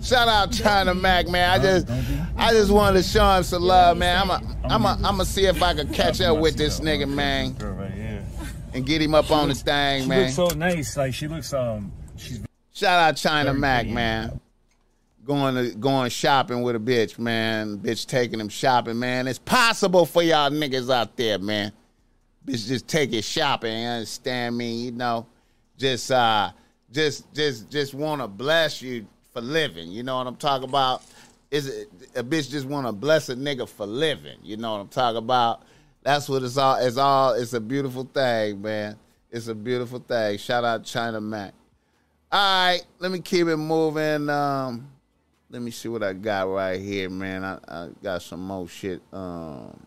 [0.00, 1.50] Shout out China Mac, man.
[1.50, 1.90] I just,
[2.36, 4.22] I just wanted to show him some love, man.
[4.22, 7.08] I'm a, I'm a, I'm gonna see if I can catch up with this nigga,
[7.08, 8.24] man, Girl right here.
[8.74, 10.30] and get him up on the thing, man.
[10.30, 10.96] She looks so nice.
[10.96, 11.92] Like she looks um.
[12.16, 12.40] She's
[12.72, 14.38] Shout out China Mac, man.
[15.24, 17.78] Going to going shopping with a bitch, man.
[17.78, 19.26] Bitch taking him shopping, man.
[19.26, 21.72] It's possible for y'all niggas out there, man.
[22.52, 24.84] Just take it shopping, you understand me?
[24.84, 25.26] You know,
[25.76, 26.50] just uh
[26.90, 29.90] just just just wanna bless you for living.
[29.90, 31.02] You know what I'm talking about?
[31.50, 34.38] Is it a bitch just wanna bless a nigga for living?
[34.42, 35.62] You know what I'm talking about?
[36.02, 38.96] That's what it's all it's all it's a beautiful thing, man.
[39.30, 40.38] It's a beautiful thing.
[40.38, 41.52] Shout out China Mac.
[42.30, 44.28] All right, let me keep it moving.
[44.28, 44.88] Um,
[45.50, 47.42] let me see what I got right here, man.
[47.44, 49.00] I, I got some more shit.
[49.12, 49.78] Um,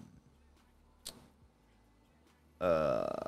[2.61, 3.21] uh,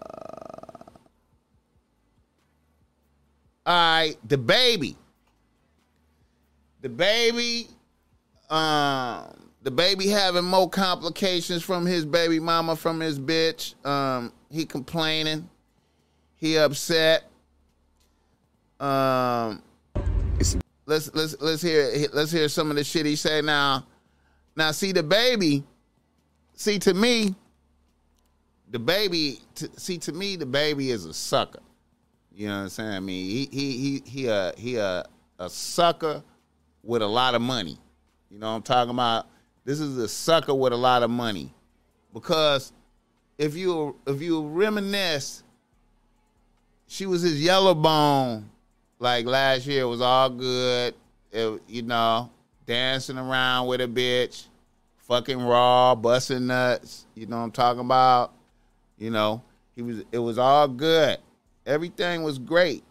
[3.66, 4.98] All right, the baby.
[6.82, 7.70] The baby,
[8.50, 13.74] um, the baby having more complications from his baby mama, from his bitch.
[13.86, 15.50] Um, he complaining.
[16.36, 17.24] He upset.
[18.82, 19.64] Um,
[20.86, 23.88] let's let's let's hear let's hear some of the shit he say now.
[24.58, 25.64] Now, see the baby.
[26.56, 27.34] See to me,
[28.74, 29.40] the baby.
[29.56, 31.62] T- see to me, the baby is a sucker.
[32.36, 32.94] You know what I'm saying?
[32.94, 35.06] I mean, he he he he a he a
[35.40, 36.24] a sucker
[36.84, 37.78] with a lot of money.
[38.30, 39.28] You know what I'm talking about?
[39.64, 41.54] This is a sucker with a lot of money.
[42.14, 42.74] Because
[43.38, 45.44] if you if you reminisce,
[46.88, 48.50] she was his yellow bone
[48.98, 49.84] like last year.
[49.84, 50.96] It was all good.
[51.32, 52.32] It, you know,
[52.66, 54.46] dancing around with a bitch,
[54.98, 57.06] fucking raw, busting nuts.
[57.14, 58.34] You know what I'm talking about?
[59.04, 59.44] You know,
[59.76, 61.18] he was it was all good.
[61.66, 62.86] Everything was great.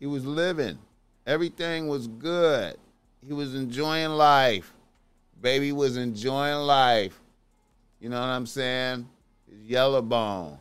[0.00, 0.76] He was living.
[1.24, 2.76] Everything was good.
[3.24, 4.74] He was enjoying life.
[5.40, 7.20] Baby was enjoying life.
[8.00, 9.08] You know what I'm saying?
[9.48, 10.58] His yellow bone.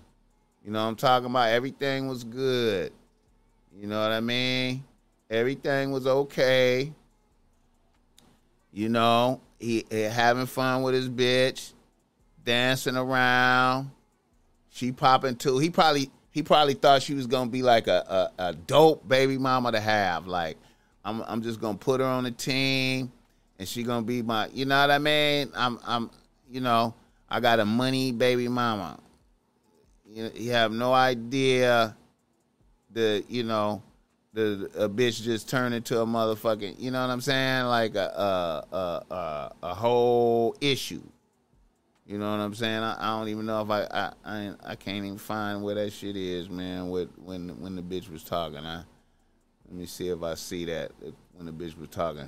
[0.64, 1.50] You know what I'm talking about?
[1.50, 2.94] Everything was good.
[3.76, 4.84] You know what I mean?
[5.32, 6.94] Everything was okay.
[8.72, 11.74] You know, he, he having fun with his bitch,
[12.46, 13.90] dancing around.
[14.80, 15.58] She popping too.
[15.58, 19.38] He probably he probably thought she was gonna be like a, a, a dope baby
[19.38, 20.26] mama to have.
[20.26, 20.56] Like,
[21.04, 23.12] I'm I'm just gonna put her on the team
[23.58, 25.52] and she gonna be my you know what I mean?
[25.54, 26.10] I'm I'm
[26.50, 26.96] you know,
[27.30, 28.98] I got a money baby mama.
[30.10, 31.98] You, you have no idea
[32.90, 33.84] the you know
[34.32, 38.64] the a bitch just turned into a motherfucking you know what I'm saying like a
[38.72, 41.04] a a, a, a whole issue.
[42.10, 42.82] You know what I'm saying?
[42.82, 45.94] I, I don't even know if I, I I I can't even find where that
[45.94, 46.90] shit is, man.
[46.90, 48.78] With when when the bitch was talking, I
[49.68, 50.92] let me see if I see that
[51.36, 52.28] when the bitch was talking.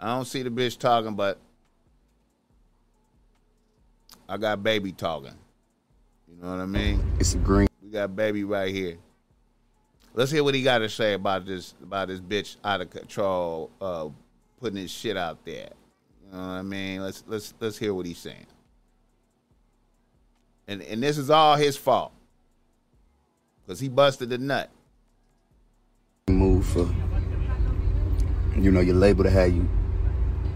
[0.00, 1.38] I don't see the bitch talking, but
[4.28, 5.34] I got baby talking.
[6.28, 7.00] You know what I mean?
[7.20, 7.68] It's a green.
[7.80, 8.96] We got baby right here.
[10.12, 13.70] Let's hear what he got to say about this about this bitch out of control,
[13.80, 14.08] uh,
[14.58, 15.70] putting his shit out there.
[16.30, 17.02] You know what I mean?
[17.02, 18.46] Let's let's let's hear what he's saying.
[20.66, 22.12] And and this is all his fault.
[23.66, 24.70] Cause he busted the nut.
[26.28, 26.88] Move for
[28.56, 29.68] you know your label to have you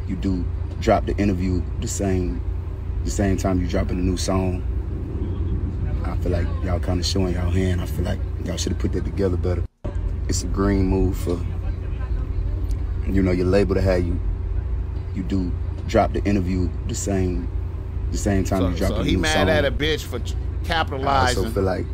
[0.06, 0.44] you do
[0.80, 2.42] drop the interview the same
[3.04, 4.62] the same time you dropping a new song.
[6.04, 7.80] I feel like y'all kind of showing y'all hand.
[7.80, 9.64] I feel like y'all should have put that together better.
[10.28, 11.40] It's a green move for
[13.08, 14.20] you know your label to have you
[15.14, 15.52] you do
[15.92, 17.46] drop the interview the same
[18.10, 19.50] the same time So, you drop so a he mad song.
[19.50, 20.20] at a bitch for
[20.64, 21.38] capitalizing.
[21.38, 21.84] I also feel like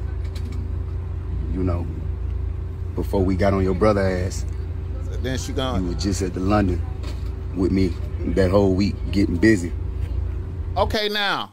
[1.52, 1.84] you know
[2.94, 4.46] before we got on your brother ass,
[5.20, 5.82] then she gone.
[5.82, 6.80] you were just at the London
[7.56, 9.72] with me that whole week getting busy.
[10.76, 11.52] Okay, now,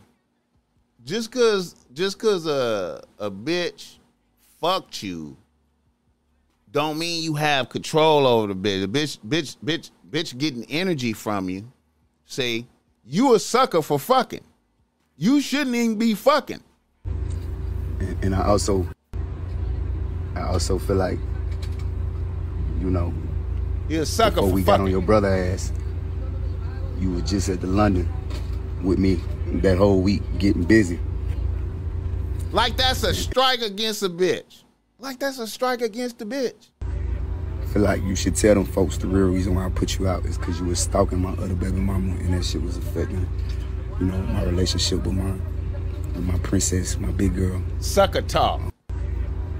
[1.04, 3.98] just cause just cause a a bitch
[4.62, 5.36] fucked you,
[6.70, 8.82] don't mean you have control over the bitch.
[8.82, 11.72] The bitch, bitch, bitch, bitch getting energy from you.
[12.26, 12.68] See,
[13.06, 14.44] you a sucker for fucking.
[15.18, 16.62] You shouldn't even be fucking.
[18.00, 18.88] And, and I also
[20.36, 21.20] I also feel like
[22.80, 23.14] you know
[23.88, 25.72] You a sucker before for we got on your brother ass,
[27.00, 28.12] you was just at the London
[28.84, 29.20] with me
[29.62, 31.00] that whole week getting busy.
[32.52, 34.64] Like that's a strike against a bitch.
[35.00, 36.70] Like that's a strike against the bitch.
[37.76, 40.24] Feel like you should tell them folks the real reason why I put you out
[40.24, 43.28] is because you was stalking my other baby mama and that shit was affecting,
[44.00, 45.32] you know, my relationship with my
[46.14, 47.62] with my princess, my big girl.
[47.82, 48.62] Sucker talk.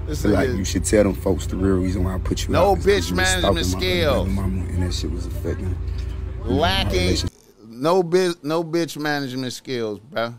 [0.06, 2.54] This feel like you should tell them folks the real reason why I put you
[2.54, 2.76] No out.
[2.76, 4.28] 'cause bitch management my skills.
[4.30, 5.66] Mama and that shit was affecting.
[5.68, 7.28] you know, my lacking
[7.68, 10.32] no bitch, no bitch management skills, bro.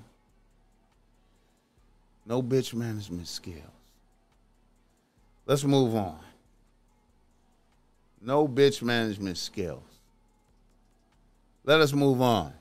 [2.26, 3.62] No bitch management skills.
[5.46, 6.18] Let's move on.
[8.28, 9.82] No bitch management skills.
[11.64, 12.52] Let us move on.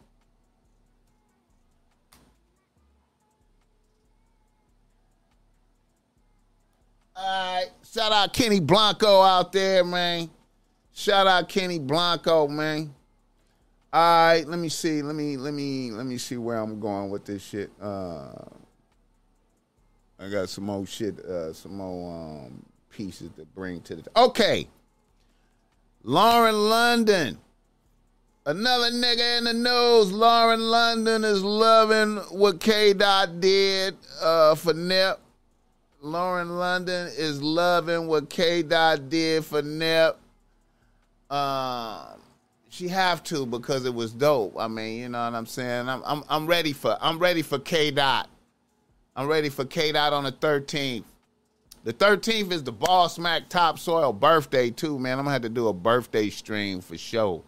[7.16, 10.30] All right, shout out Kenny Blanco out there, man.
[10.92, 12.94] Shout out Kenny Blanco, man.
[13.92, 15.02] All right, let me see.
[15.02, 17.72] Let me let me let me see where I'm going with this shit.
[17.82, 18.44] Uh,
[20.20, 24.08] I got some more shit, uh, some more um, pieces to bring to the.
[24.16, 24.68] Okay,
[26.08, 27.36] Lauren London,
[28.46, 30.12] another nigga in the nose.
[30.12, 35.18] Lauren London is loving what K Dot did uh, for Nip.
[36.00, 40.16] Lauren London is loving what K Dot did for Nip.
[41.28, 42.20] Um,
[42.68, 44.54] she have to because it was dope.
[44.56, 45.88] I mean, you know what I'm saying.
[45.88, 48.28] I'm I'm I'm ready for I'm ready for K Dot.
[49.16, 51.02] I'm ready for K Dot on the 13th.
[51.86, 55.20] The 13th is the Boss Mac Topsoil birthday too, man.
[55.20, 57.44] I'm gonna have to do a birthday stream for sure.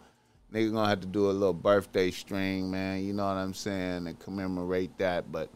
[0.53, 3.03] Nigga gonna have to do a little birthday stream, man.
[3.03, 5.29] You know what I'm saying, and commemorate that.
[5.29, 5.49] But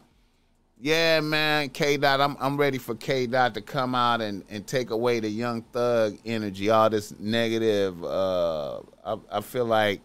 [0.78, 4.66] yeah, man, K Dot, I'm I'm ready for K Dot to come out and, and
[4.66, 8.04] take away the young thug energy, all this negative.
[8.04, 10.02] Uh, I, I feel like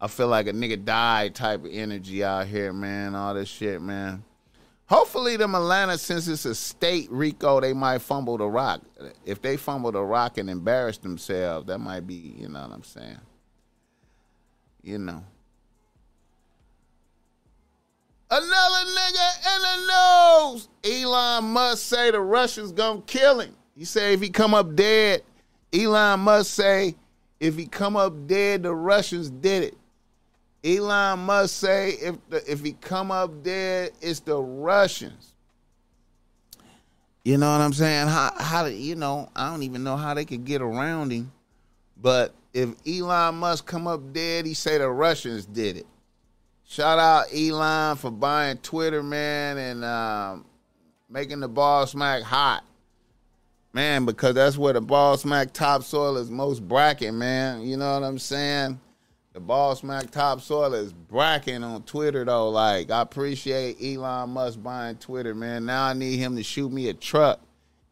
[0.00, 3.14] I feel like a nigga died type of energy out here, man.
[3.14, 4.24] All this shit, man.
[4.90, 8.80] Hopefully, them Atlanta, since it's a state Rico, they might fumble the rock.
[9.24, 12.82] If they fumble the rock and embarrass themselves, that might be, you know what I'm
[12.82, 13.20] saying.
[14.82, 15.22] You know.
[18.32, 20.68] Another nigga in the nose.
[20.84, 23.54] Elon Musk say the Russians gonna kill him.
[23.76, 25.22] He say if he come up dead,
[25.72, 26.96] Elon Musk say
[27.38, 29.76] if he come up dead, the Russians did it.
[30.62, 35.34] Elon Musk say if the, if he come up dead, it's the Russians.
[37.24, 38.08] You know what I'm saying?
[38.08, 39.30] How how you know?
[39.36, 41.32] I don't even know how they could get around him.
[41.96, 45.86] But if Elon Musk come up dead, he say the Russians did it.
[46.64, 50.44] Shout out Elon for buying Twitter, man, and um,
[51.08, 52.64] making the Boss Mac hot.
[53.72, 57.62] Man, because that's where the Boss Mac topsoil is most bracking, man.
[57.62, 58.80] You know what I'm saying?
[59.40, 62.50] The Boss Mac topsoil is bracking on Twitter though.
[62.50, 65.64] Like, I appreciate Elon Musk buying Twitter, man.
[65.64, 67.40] Now I need him to shoot me a truck.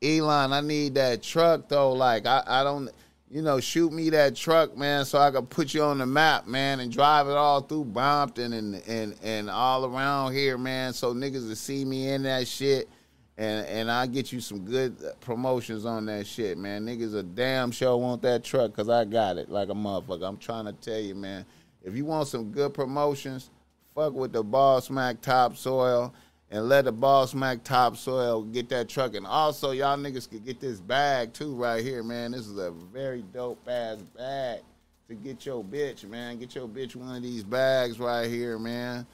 [0.02, 1.92] Elon, I need that truck though.
[1.92, 2.90] Like, I, I don't
[3.30, 6.46] you know, shoot me that truck, man, so I can put you on the map,
[6.46, 11.14] man, and drive it all through Brompton and and and all around here, man, so
[11.14, 12.90] niggas will see me in that shit.
[13.38, 16.84] And and I get you some good uh, promotions on that shit, man.
[16.84, 20.28] Niggas a damn sure want that truck because I got it like a motherfucker.
[20.28, 21.46] I'm trying to tell you, man.
[21.84, 23.50] If you want some good promotions,
[23.94, 26.12] fuck with the Boss Mac Topsoil
[26.50, 29.14] and let the Boss Mac topsoil get that truck.
[29.14, 32.32] And also, y'all niggas could get this bag too right here, man.
[32.32, 34.60] This is a very dope ass bag
[35.08, 36.38] to get your bitch, man.
[36.38, 39.06] Get your bitch one of these bags right here, man.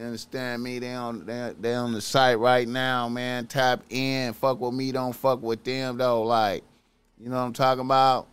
[0.00, 0.78] You understand me?
[0.78, 3.46] They on they, they on the site right now, man.
[3.46, 4.32] Tap in.
[4.32, 6.22] Fuck with me, don't fuck with them though.
[6.22, 6.64] Like,
[7.18, 8.26] you know what I'm talking about?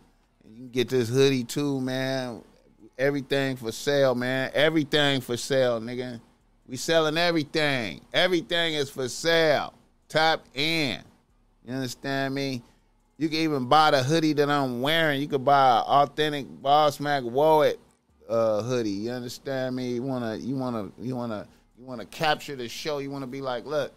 [0.48, 2.40] You can get this hoodie too, man.
[2.96, 4.50] Everything for sale, man.
[4.54, 6.22] Everything for sale, nigga.
[6.66, 8.00] We selling everything.
[8.14, 9.74] Everything is for sale.
[10.08, 11.02] Tap in.
[11.66, 12.62] You understand me?
[13.18, 15.20] You can even buy the hoodie that I'm wearing.
[15.20, 17.78] You could buy an authentic Boss Mac Wallet
[18.26, 18.90] uh, hoodie.
[18.90, 19.92] You understand me?
[19.92, 21.46] You wanna, you wanna, you wanna,
[21.78, 22.98] you wanna capture the show.
[22.98, 23.92] You wanna be like, look,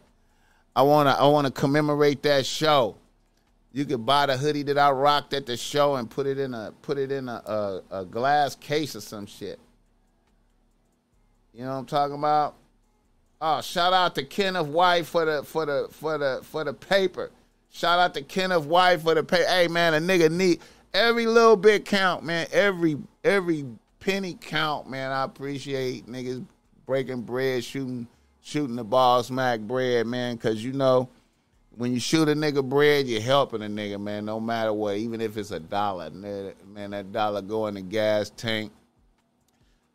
[0.76, 2.96] I wanna, I wanna commemorate that show.
[3.74, 6.54] You could buy the hoodie that I rocked at the show and put it in
[6.54, 9.60] a, put it in a, a, a glass case or some shit.
[11.54, 12.56] You know what I'm talking about?
[13.42, 17.32] Oh, shout out to Kenneth White for the for the for the for the paper.
[17.72, 19.44] Shout out to Kenneth White for the pay.
[19.46, 20.62] Hey man, a nigga need
[20.94, 22.46] every little bit count, man.
[22.52, 23.66] Every every
[24.00, 25.12] penny count, man.
[25.12, 26.46] I appreciate niggas
[26.92, 28.06] breaking bread, shooting
[28.42, 30.38] shooting the Boss Mac bread, man.
[30.38, 31.08] Cause you know,
[31.78, 34.26] when you shoot a nigga bread, you're helping a nigga, man.
[34.26, 36.92] No matter what, even if it's a dollar, man.
[36.92, 38.74] That dollar go in the gas tank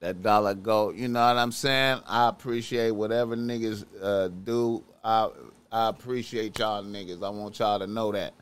[0.01, 0.89] that dollar go.
[0.89, 2.01] You know what I'm saying?
[2.07, 4.83] I appreciate whatever niggas uh, do.
[5.05, 5.29] I
[5.71, 7.23] I appreciate y'all niggas.
[7.23, 8.33] I want y'all to know that.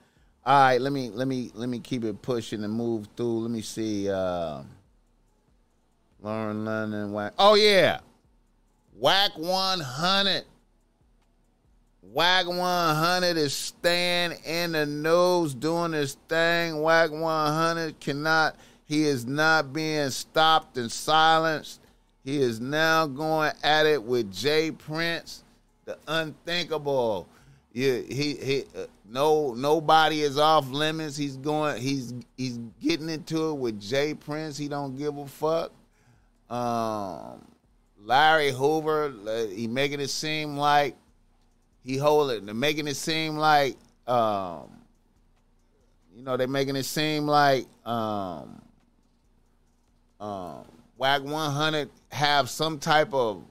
[0.47, 3.41] All right, let me let me let me keep it pushing and move through.
[3.41, 4.09] Let me see.
[4.09, 4.63] Uh,
[6.23, 7.33] Lauren London.
[7.37, 7.99] Oh yeah,
[8.95, 10.45] Wack 100.
[12.03, 16.81] Wack 100 is staying in the news, doing his thing.
[16.81, 18.57] Wack 100 cannot
[18.87, 21.81] he is not being stopped and silenced.
[22.23, 24.71] He is now going at it with J.
[24.71, 25.43] Prince,
[25.85, 27.29] the unthinkable.
[27.73, 31.17] Yeah, he he uh, no nobody is off limits.
[31.17, 34.15] He's going he's he's getting into it with J.
[34.15, 34.57] Prince.
[34.57, 35.73] He don't give a fuck.
[36.49, 37.45] Um,
[38.05, 39.13] Larry Hoover,
[39.49, 40.95] he making it seem like
[41.83, 43.77] he holding, They making it seem like
[44.07, 44.71] um,
[46.15, 48.63] you know, they're making it seem like um,
[50.21, 50.65] um,
[50.97, 53.43] Wack 100 have some type of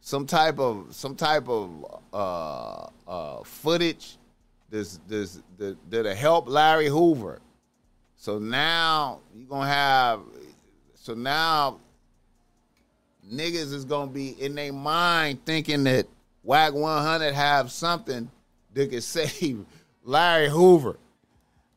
[0.00, 4.18] some type of some type of uh, uh, footage
[4.68, 7.40] this this that, that'll help Larry Hoover.
[8.16, 10.20] So now you're gonna have
[10.94, 11.80] so now
[13.30, 16.06] niggas is gonna be in their mind thinking that
[16.42, 18.30] Wack 100 have something
[18.74, 19.64] that could save
[20.02, 20.96] Larry Hoover.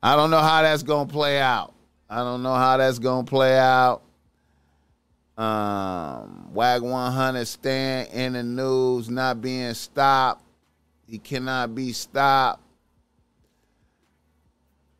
[0.02, 1.74] I don't know how that's gonna play out.
[2.10, 4.02] I don't know how that's gonna play out.
[5.38, 10.44] Um, Wack 100 stand in the news, not being stopped.
[11.06, 12.62] He cannot be stopped.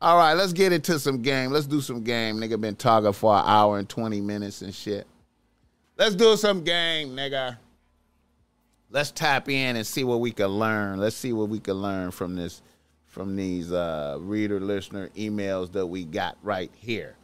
[0.00, 1.50] All right, let's get into some game.
[1.50, 2.36] Let's do some game.
[2.36, 5.08] Nigga been talking for an hour and 20 minutes and shit.
[5.98, 7.58] Let's do some game, nigga.
[8.88, 11.00] Let's tap in and see what we can learn.
[11.00, 12.62] Let's see what we can learn from this,
[13.06, 17.16] from these uh, reader listener emails that we got right here.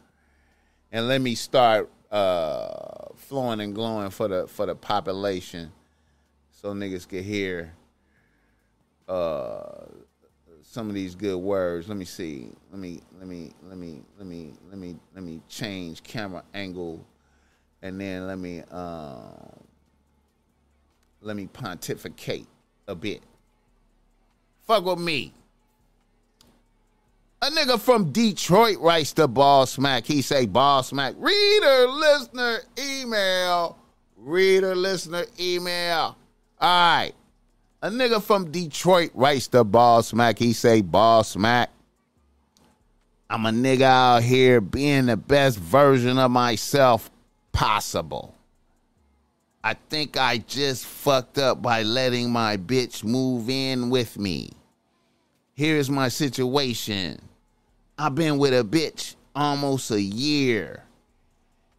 [0.91, 5.71] And let me start uh, flowing and glowing for the for the population,
[6.51, 7.73] so niggas can hear
[9.07, 9.85] uh,
[10.63, 11.87] some of these good words.
[11.87, 12.49] Let me see.
[12.71, 17.05] Let me let me let me let me let me let me change camera angle,
[17.85, 19.53] and then let me um,
[21.21, 22.47] let me pontificate
[22.87, 23.21] a bit.
[24.65, 25.31] Fuck with me.
[27.43, 30.05] A nigga from Detroit writes the Boss Mac.
[30.05, 31.13] He say Boss Mac.
[31.19, 33.77] Reader, listener, email.
[34.17, 36.17] Reader, listener, email.
[36.59, 37.11] All right.
[37.83, 40.39] A nigga from Detroit writes the Boss Mac.
[40.39, 41.69] He say Boss Mac.
[43.29, 47.11] I'm a nigga out here being the best version of myself
[47.55, 48.35] possible.
[49.63, 54.51] I think I just fucked up by letting my bitch move in with me.
[55.53, 57.17] Here's my situation.
[57.97, 60.83] I've been with a bitch almost a year.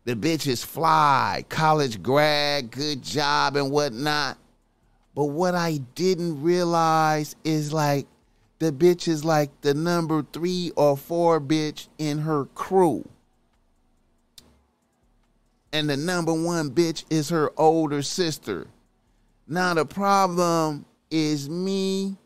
[0.07, 4.39] The bitch is fly, college grad, good job and whatnot.
[5.15, 8.07] But what I didn't realize is like
[8.61, 13.07] the bitch is like the number three or four bitch in her crew.
[15.73, 18.67] And the number one bitch is her older sister.
[19.47, 22.17] Now the problem is me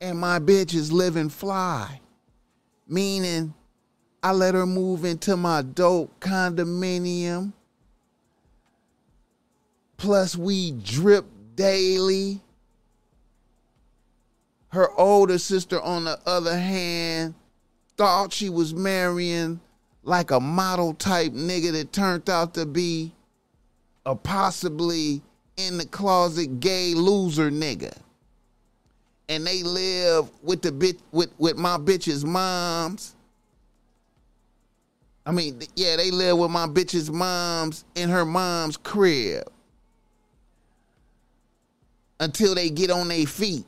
[0.00, 2.00] and my bitch is living fly.
[2.86, 3.54] Meaning
[4.22, 7.52] I let her move into my dope condominium.
[9.96, 12.40] Plus we drip daily.
[14.70, 17.34] Her older sister, on the other hand,
[17.96, 19.60] thought she was marrying
[20.08, 23.12] like a model type nigga that turned out to be
[24.06, 25.20] a possibly
[25.58, 27.94] in the closet gay loser nigga.
[29.28, 33.14] And they live with the bitch with, with my bitch's moms.
[35.26, 39.44] I mean, yeah, they live with my bitch's moms in her mom's crib
[42.18, 43.66] until they get on their feet.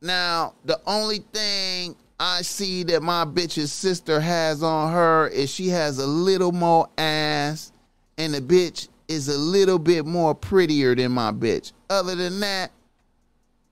[0.00, 5.68] Now, the only thing I see that my bitch's sister has on her is she
[5.68, 7.72] has a little more ass,
[8.18, 11.72] and the bitch is a little bit more prettier than my bitch.
[11.90, 12.70] Other than that,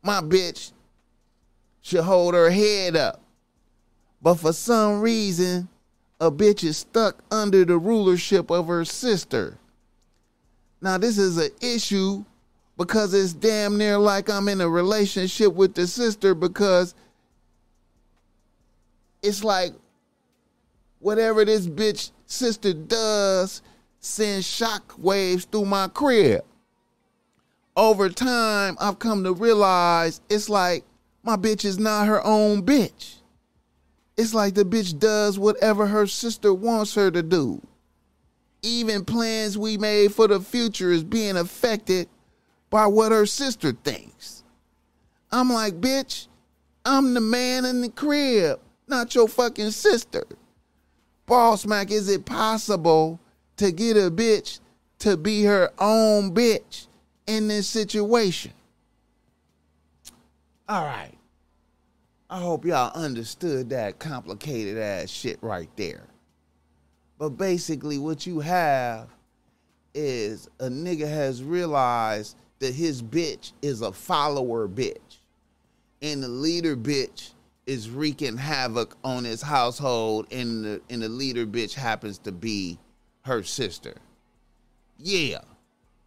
[0.03, 0.73] my bitch
[1.81, 3.23] should hold her head up.
[4.21, 5.69] But for some reason,
[6.21, 9.59] a bitch is stuck under the rulership of her sister.
[10.81, 12.25] Now, this is an issue
[12.77, 16.95] because it's damn near like I'm in a relationship with the sister because
[19.23, 19.73] it's like
[20.99, 23.63] whatever this bitch sister does
[24.01, 26.45] sends shock waves through my crib.
[27.77, 30.85] Over time, I've come to realize it's like
[31.23, 33.17] my bitch is not her own bitch.
[34.17, 37.63] It's like the bitch does whatever her sister wants her to do.
[38.63, 42.09] Even plans we made for the future is being affected
[42.71, 44.43] by what her sister thinks.
[45.31, 46.29] I'm like, bitch,
[46.85, 48.61] I'm the man in the crib,
[48.93, 50.25] not your fucking sister.
[51.25, 53.19] Boss Mac, is it possible
[53.57, 54.61] to get a bitch
[54.99, 56.87] to be her own bitch
[57.27, 58.53] in this situation?
[60.69, 61.17] All right.
[62.29, 66.05] I hope y'all understood that complicated ass shit right there.
[67.19, 69.09] But basically, what you have
[69.95, 75.19] is a nigga has realized that his bitch is a follower bitch.
[76.03, 77.31] And the leader bitch
[77.67, 82.79] is wreaking havoc on his household, and the, and the leader bitch happens to be
[83.25, 83.95] her sister.
[84.99, 85.41] Yeah.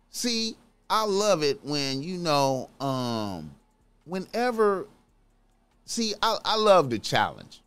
[0.09, 0.55] See,
[0.89, 3.51] I love it when, you know, um,
[4.05, 4.87] whenever
[5.85, 7.61] see, I, I love the challenge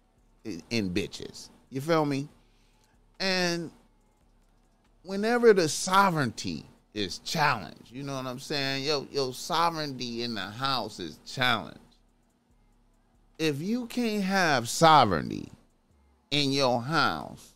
[0.44, 1.50] in, in bitches.
[1.70, 2.28] You feel me?
[3.20, 3.70] And
[5.02, 8.84] whenever the sovereignty is challenged, you know what I'm saying?
[8.84, 11.78] Yo, your sovereignty in the house is challenged.
[13.38, 15.52] If you can't have sovereignty
[16.30, 17.54] in your house,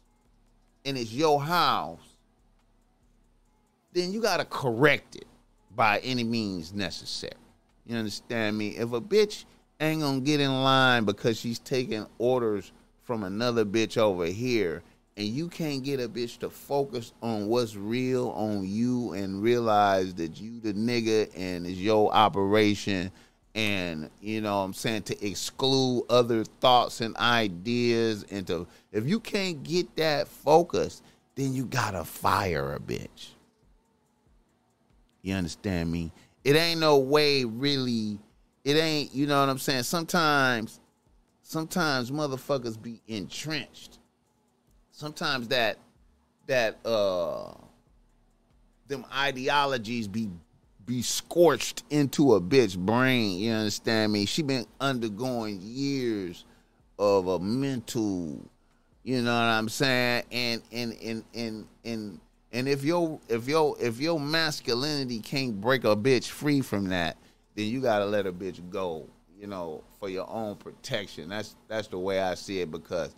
[0.85, 1.99] and it's your house,
[3.93, 5.27] then you got to correct it
[5.75, 7.35] by any means necessary.
[7.87, 8.69] You understand me?
[8.69, 9.45] If a bitch
[9.81, 12.71] ain't gonna get in line because she's taking orders
[13.03, 14.83] from another bitch over here,
[15.17, 20.15] and you can't get a bitch to focus on what's real on you and realize
[20.15, 23.11] that you the nigga and it's your operation
[23.55, 29.21] and you know I'm saying to exclude other thoughts and ideas and to if you
[29.21, 31.03] can't get that focus,
[31.35, 33.31] then you gotta fire a bitch.
[35.23, 36.13] You understand me?
[36.45, 38.19] It ain't no way really,
[38.65, 39.85] it ain't, you know what I'm saying?
[39.85, 40.81] Sometimes,
[41.43, 43.99] sometimes motherfuckers be entrenched.
[44.91, 45.79] Sometimes that
[46.49, 47.53] that uh
[48.89, 50.29] them ideologies be
[50.87, 53.39] be scorched into a bitch brain.
[53.39, 54.27] You understand me?
[54.27, 56.45] She been undergoing years
[56.99, 58.39] of a mental,
[59.03, 60.25] you know what I'm saying?
[60.31, 62.21] And and and and and
[62.53, 67.17] and if your if your if your masculinity can't break a bitch free from that,
[67.55, 69.07] then you gotta let a bitch go.
[69.39, 71.29] You know, for your own protection.
[71.29, 73.15] That's that's the way I see it because,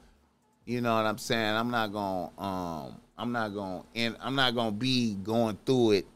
[0.65, 1.55] you know what I'm saying.
[1.55, 6.07] I'm not gonna um I'm not gonna and I'm not gonna be going through it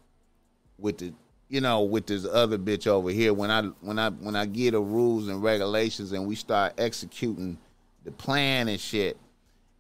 [0.79, 1.13] with the
[1.49, 4.73] you know, with this other bitch over here, when I when I when I get
[4.73, 7.59] the rules and regulations and we start executing
[8.05, 9.17] the plan and shit,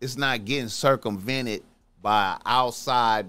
[0.01, 1.62] it's not getting circumvented
[2.01, 3.27] by outside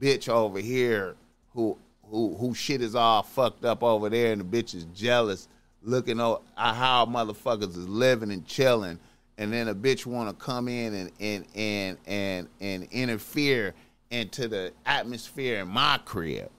[0.00, 1.14] bitch over here
[1.52, 5.48] who who who shit is all fucked up over there and the bitch is jealous
[5.82, 8.98] looking at uh, how motherfuckers is living and chilling.
[9.38, 13.74] And then a bitch want to come in and and and and and interfere
[14.10, 16.50] into the atmosphere in my crib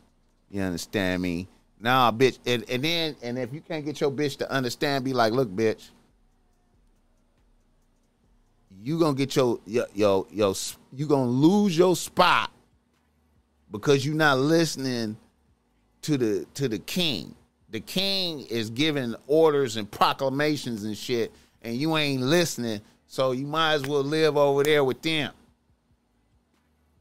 [0.50, 1.48] you understand me?
[1.80, 2.40] Nah, bitch.
[2.46, 5.50] And, and then, and if you can't get your bitch to understand, be like, look,
[5.50, 5.90] bitch,
[8.82, 10.54] you gonna get your yo yo yo
[10.94, 12.52] you gonna lose your spot
[13.72, 15.18] because you're not listening
[16.04, 17.36] to the to the king.
[17.70, 21.34] The king is giving orders and proclamations and shit,
[21.64, 22.82] and you ain't listening.
[23.08, 25.34] So you might as well live over there with them.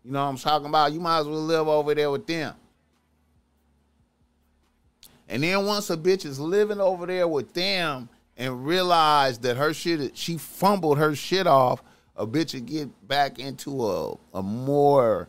[0.02, 0.92] You know what I'm talking about?
[0.92, 2.54] You might as well live over there with them.
[5.28, 9.74] And then once a bitch is living over there with them and realize that her
[9.74, 11.82] shit, she fumbled her shit off,
[12.14, 15.28] a bitch would get back into a, a more,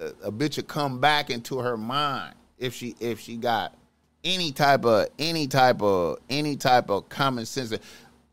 [0.00, 3.76] a, bitch would come back into her mind if she if she got
[4.24, 7.74] any type of any type of any type of common sense.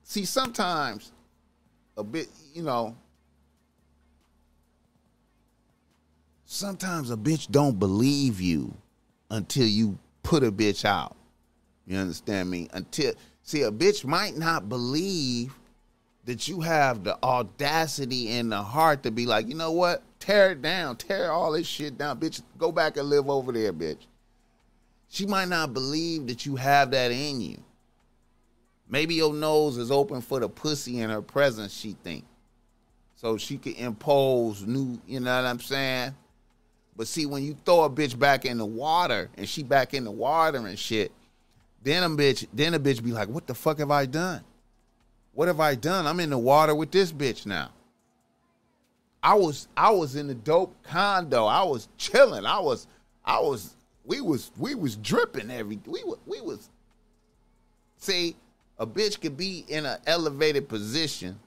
[0.03, 1.11] See, sometimes
[1.97, 2.95] a bit, you know,
[6.45, 8.73] sometimes a bitch don't believe you
[9.30, 11.15] until you put a bitch out.
[11.85, 12.69] You understand me?
[12.73, 15.53] Until see a bitch might not believe
[16.25, 20.01] that you have the audacity and the heart to be like, you know what?
[20.19, 22.41] Tear it down, tear all this shit down, bitch.
[22.57, 24.07] Go back and live over there, bitch.
[25.09, 27.61] She might not believe that you have that in you.
[28.89, 32.25] Maybe your nose is open for the pussy in her presence, she think.
[33.15, 36.15] So she can impose new, you know what I'm saying?
[36.95, 40.03] But see, when you throw a bitch back in the water and she back in
[40.03, 41.11] the water and shit,
[41.81, 44.43] then a bitch, then a bitch be like, "What the fuck have I done?
[45.33, 46.05] What have I done?
[46.05, 47.71] I'm in the water with this bitch now."
[49.21, 51.45] I was, I was in the dope condo.
[51.45, 52.45] I was chilling.
[52.45, 52.87] I was,
[53.23, 55.79] I was, we was, we was dripping every.
[55.85, 56.69] We we was.
[57.97, 58.35] See,
[58.77, 61.39] a bitch could be in an elevated position,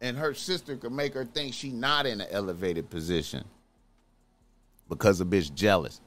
[0.00, 3.44] and her sister could make her think she not in an elevated position
[4.90, 6.02] because a bitch jealous.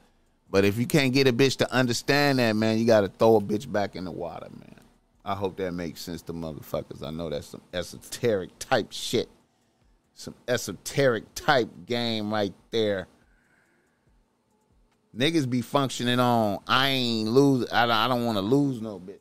[0.52, 3.38] But if you can't get a bitch to understand that, man, you got to throw
[3.38, 4.82] a bitch back in the water, man.
[5.26, 7.02] I hope that makes sense to motherfuckers.
[7.02, 9.30] I know that's some esoteric type shit.
[10.14, 13.08] Some esoteric type game right there.
[15.18, 19.20] Niggas be functioning on, I ain't lose, I, I don't want to lose no bitch.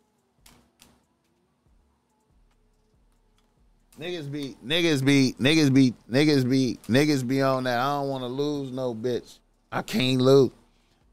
[4.01, 7.78] Niggas be, niggas be, niggas be, niggas be, niggas be on that.
[7.78, 9.39] I don't want to lose no bitch.
[9.73, 10.51] I can't lose.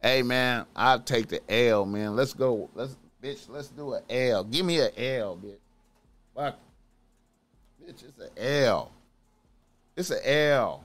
[0.02, 2.16] Hey man, I'll take the L, man.
[2.16, 2.70] Let's go.
[2.76, 4.44] Let's bitch, let's do an L.
[4.44, 5.58] Give me an L, bitch.
[6.36, 6.60] Fuck.
[7.82, 8.92] Bitch, it's an L.
[9.96, 10.84] It's an L.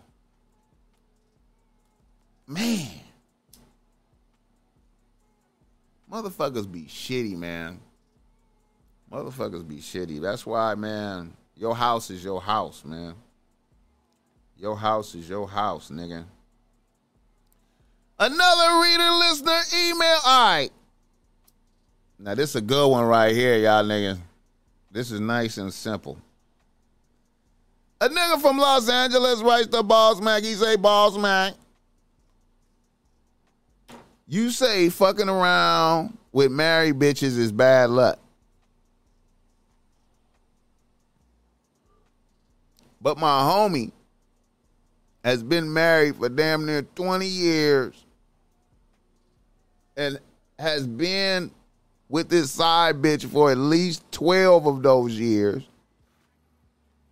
[2.47, 2.89] Man.
[6.11, 7.81] Motherfuckers be shitty, man.
[9.11, 10.21] Motherfuckers be shitty.
[10.21, 13.15] That's why, man, your house is your house, man.
[14.57, 16.25] Your house is your house, nigga.
[18.19, 20.19] Another reader, listener, email.
[20.25, 20.71] All right.
[22.19, 24.19] Now, this is a good one right here, y'all niggas.
[24.91, 26.19] This is nice and simple.
[28.01, 30.45] A nigga from Los Angeles writes to Boss Mac.
[30.45, 31.55] He say, Boss Mac,
[34.29, 38.19] you say fucking around with married bitches is bad luck.
[43.01, 43.93] But my homie
[45.25, 48.04] has been married for damn near 20 years
[49.97, 50.19] and
[50.59, 51.51] has been
[52.09, 55.63] with this side bitch for at least 12 of those years.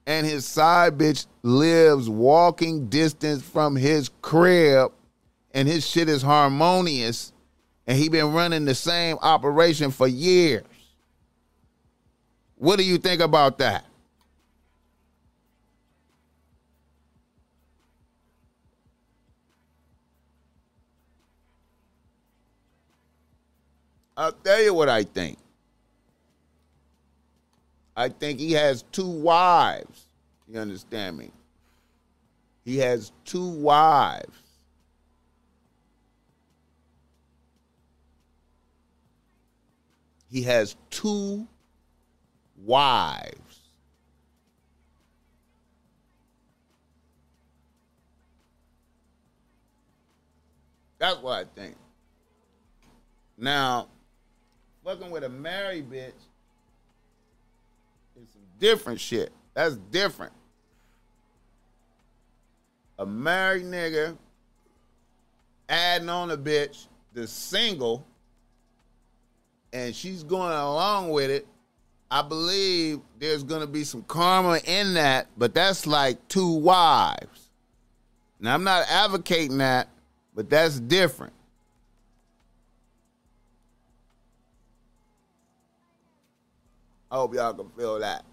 [0.06, 4.92] And his side bitch lives walking distance from his crib
[5.52, 7.32] and his shit is harmonious
[7.86, 10.64] and he been running the same operation for years.
[12.56, 13.84] What do you think about that?
[24.16, 25.38] I'll tell you what I think.
[27.96, 30.06] I think he has two wives.
[30.48, 31.30] You understand me?
[32.64, 34.38] He has two wives.
[40.30, 41.46] He has two
[42.64, 43.60] wives.
[50.98, 51.74] That's what I think.
[53.36, 53.88] Now,
[54.84, 56.12] fucking with a married bitch
[58.20, 59.30] is some different shit.
[59.54, 60.32] That's different.
[62.98, 64.16] A married nigga
[65.68, 68.06] adding on a bitch the single
[69.72, 71.46] and she's going along with it.
[72.10, 77.48] I believe there's gonna be some karma in that, but that's like two wives.
[78.38, 79.88] Now I'm not advocating that,
[80.34, 81.32] but that's different.
[87.12, 88.24] I hope y'all can feel that.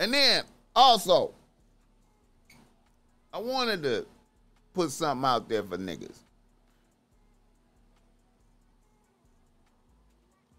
[0.00, 0.42] And then
[0.74, 1.32] also,
[3.32, 4.06] I wanted to
[4.74, 6.18] put something out there for niggas.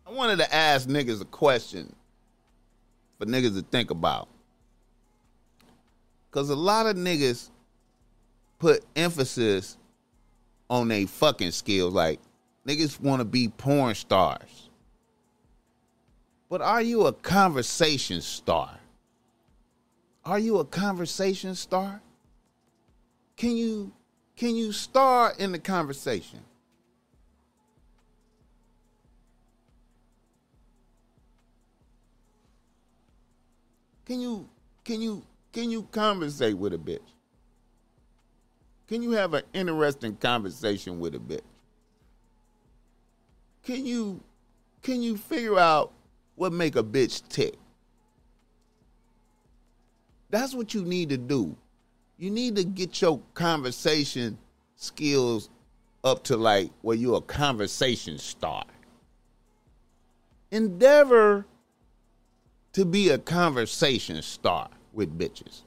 [0.08, 1.94] I wanted to ask niggas a question
[3.18, 4.30] for niggas to think about.
[6.32, 7.50] Cause a lot of niggas
[8.58, 9.78] put emphasis
[10.70, 11.94] on their fucking skills.
[11.94, 12.22] Like
[12.66, 14.69] niggas want to be porn stars.
[16.50, 18.80] But are you a conversation star?
[20.26, 22.02] Are you a conversation star?
[23.38, 23.94] Can you
[24.36, 26.40] can you star in the conversation?
[34.06, 34.50] Can you
[34.84, 35.24] can you
[35.54, 37.00] can you conversate with a bitch?
[38.88, 41.42] Can you have an interesting conversation with a bitch?
[43.64, 44.20] Can you
[44.82, 45.92] can you figure out
[46.40, 47.56] what make a bitch tick?
[50.30, 51.58] That's what you need to do.
[52.18, 54.38] You need to get your conversation
[54.78, 55.50] skills
[56.02, 58.64] up to like where you're a conversation star.
[60.50, 61.46] Endeavor
[62.72, 65.64] to be a conversation star with bitches.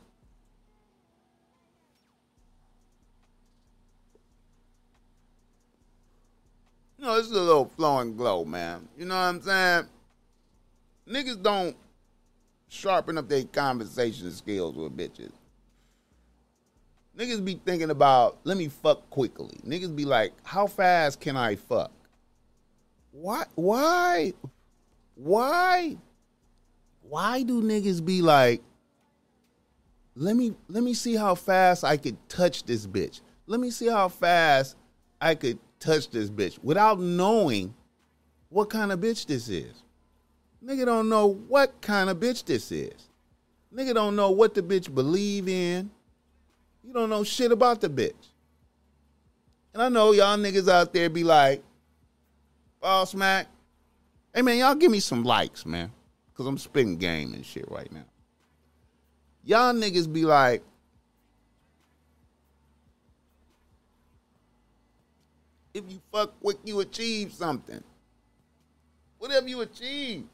[6.99, 8.89] You know, it's a little flowing glow, man.
[8.97, 9.89] You know what I'm saying?
[11.09, 11.77] Niggas don't
[12.69, 15.33] sharpen up their conversation skills with bitches.
[17.16, 19.59] Niggas be thinking about, let me fuck quickly.
[19.66, 21.93] Niggas be like, how fast can I fuck?
[23.11, 23.45] Why?
[23.55, 24.33] Why?
[25.15, 25.99] Why?
[27.03, 28.62] Why do niggas be like,
[30.15, 33.20] let me let me see how fast I could touch this bitch.
[33.47, 34.77] Let me see how fast
[35.20, 37.74] I could touch this bitch without knowing
[38.49, 39.83] what kind of bitch this is.
[40.65, 43.09] Nigga don't know what kind of bitch this is.
[43.75, 45.91] Nigga don't know what the bitch believe in.
[46.85, 48.13] You don't know shit about the bitch.
[49.73, 51.63] And I know y'all niggas out there be like,
[52.81, 53.47] Boss Mac.
[54.35, 55.91] Hey man, y'all give me some likes, man.
[56.35, 58.05] Cause I'm spitting game and shit right now.
[59.45, 60.63] Y'all niggas be like,
[65.75, 67.83] if you fuck with you achieve something.
[69.19, 70.25] Whatever you achieve.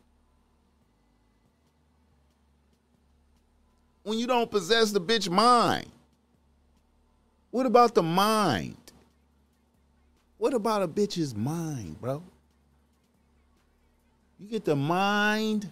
[4.09, 5.85] When you don't possess the bitch mind.
[7.51, 8.78] What about the mind?
[10.39, 12.22] What about a bitch's mind, bro?
[14.40, 15.68] You get the mind.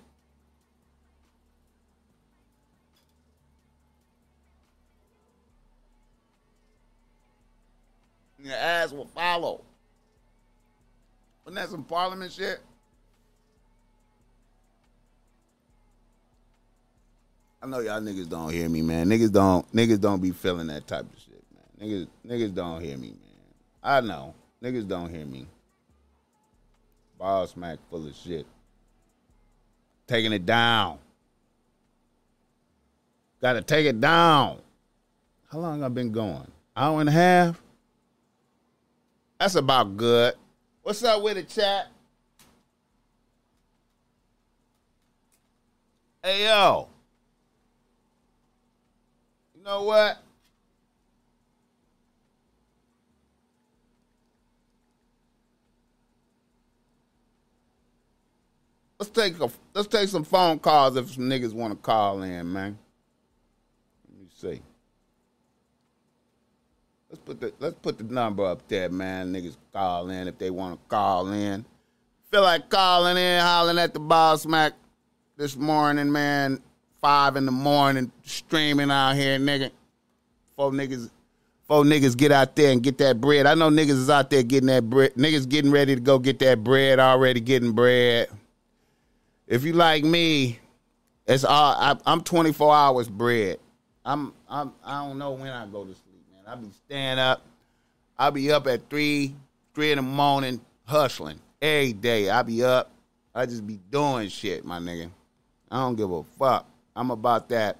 [8.38, 9.64] Your ass will follow.
[11.46, 12.60] Wasn't that some parliament shit?
[17.62, 19.08] I know y'all niggas don't hear me, man.
[19.08, 21.88] Niggas don't niggas don't be feeling that type of shit, man.
[21.88, 23.16] Niggas niggas don't hear me, man.
[23.82, 24.34] I know.
[24.62, 25.46] Niggas don't hear me.
[27.18, 28.46] Boss Mac full of shit.
[30.06, 30.98] Taking it down.
[33.40, 34.58] Gotta take it down.
[35.50, 36.50] How long I been going?
[36.76, 37.60] Hour and a half?
[39.38, 40.34] That's about good.
[40.82, 41.88] What's up with it, chat?
[46.22, 46.88] Hey yo.
[49.66, 50.18] Know what?
[59.00, 62.52] Let's take a let's take some phone calls if some niggas want to call in,
[62.52, 62.78] man.
[64.08, 64.62] Let me see.
[67.10, 69.32] Let's put the let's put the number up there, man.
[69.32, 71.64] Niggas call in if they want to call in.
[72.30, 74.74] Feel like calling in, hollering at the boss, Mac,
[75.36, 76.62] this morning, man.
[77.06, 79.70] Five in the morning, streaming out here, nigga.
[80.56, 81.08] Four niggas,
[81.68, 83.46] four niggas get out there and get that bread.
[83.46, 85.14] I know niggas is out there getting that bread.
[85.14, 88.26] Niggas getting ready to go get that bread, already getting bread.
[89.46, 90.58] If you like me,
[91.28, 93.60] it's all I, I'm 24 hours bread.
[94.04, 96.42] I'm I'm I don't know when I go to sleep, man.
[96.52, 97.40] I be staying up.
[98.18, 99.32] I be up at three
[99.76, 102.30] three in the morning hustling every day.
[102.30, 102.90] I be up.
[103.32, 105.08] I just be doing shit, my nigga.
[105.70, 106.66] I don't give a fuck.
[106.96, 107.76] I'm about that.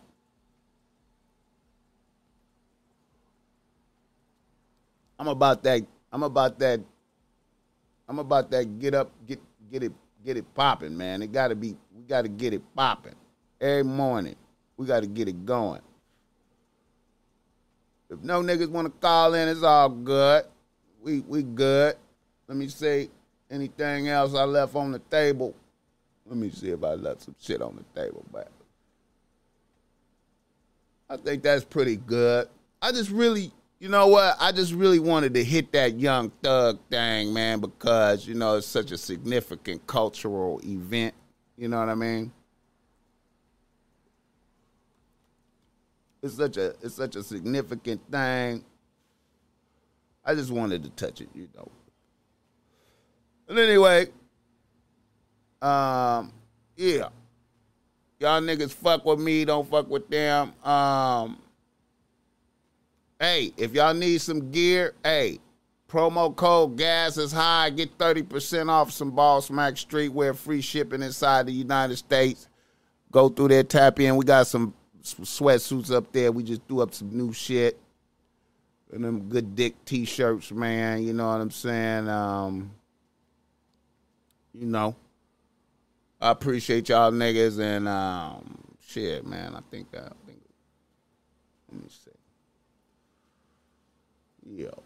[5.19, 5.83] I'm about that.
[6.13, 6.81] I'm about that.
[8.07, 8.79] I'm about that.
[8.79, 9.41] Get up, get
[9.73, 11.23] get it, get it popping, man.
[11.23, 11.75] It got to be.
[11.97, 13.15] We got to get it popping
[13.59, 14.37] every morning.
[14.77, 15.81] We got to get it going.
[18.11, 20.45] If no niggas want to call in, it's all good.
[21.03, 21.97] We we good.
[22.47, 23.09] Let me see
[23.51, 25.55] anything else I left on the table.
[26.27, 28.49] Let me see if I left some shit on the table, but
[31.09, 32.49] I think that's pretty good.
[32.83, 34.37] I just really, you know what?
[34.41, 38.67] I just really wanted to hit that Young Thug thing, man, because you know it's
[38.67, 41.15] such a significant cultural event.
[41.57, 42.33] You know what I mean?
[46.23, 48.65] It's such a it's such a significant thing.
[50.25, 51.71] I just wanted to touch it, you know.
[53.47, 54.09] But anyway,
[55.63, 56.33] um,
[56.77, 57.11] yeah.
[58.19, 60.53] Y'all niggas fuck with me, don't fuck with them.
[60.65, 61.39] Um,
[63.21, 65.39] hey, if y'all need some gear, hey,
[65.89, 67.71] promo code gas is high.
[67.71, 72.49] Get 30% off some Boss Mac streetwear, free shipping inside the United States.
[73.13, 74.17] Go through there, tap in.
[74.17, 76.33] We got some, sweatsuits up there.
[76.33, 77.79] We just threw up some new shit.
[78.93, 81.03] And them good dick t-shirts, man.
[81.03, 82.09] You know what I'm saying?
[82.09, 82.71] Um,
[84.55, 84.97] you know.
[86.21, 89.55] I appreciate y'all niggas and um, shit, man.
[89.55, 90.41] I think I think.
[91.71, 92.11] Let me see.
[94.63, 94.83] Yo,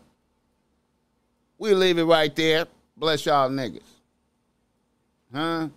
[1.59, 2.67] we leave it right there.
[2.97, 3.83] Bless y'all niggas,
[5.33, 5.69] huh?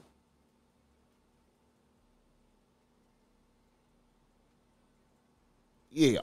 [5.92, 6.22] Yeah.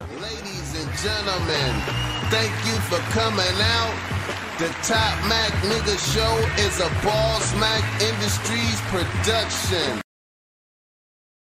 [0.00, 1.80] Ladies and gentlemen,
[2.28, 4.49] thank you for coming out.
[4.60, 10.02] The Top Mac Nigga Show is a Boss Mac Industries production.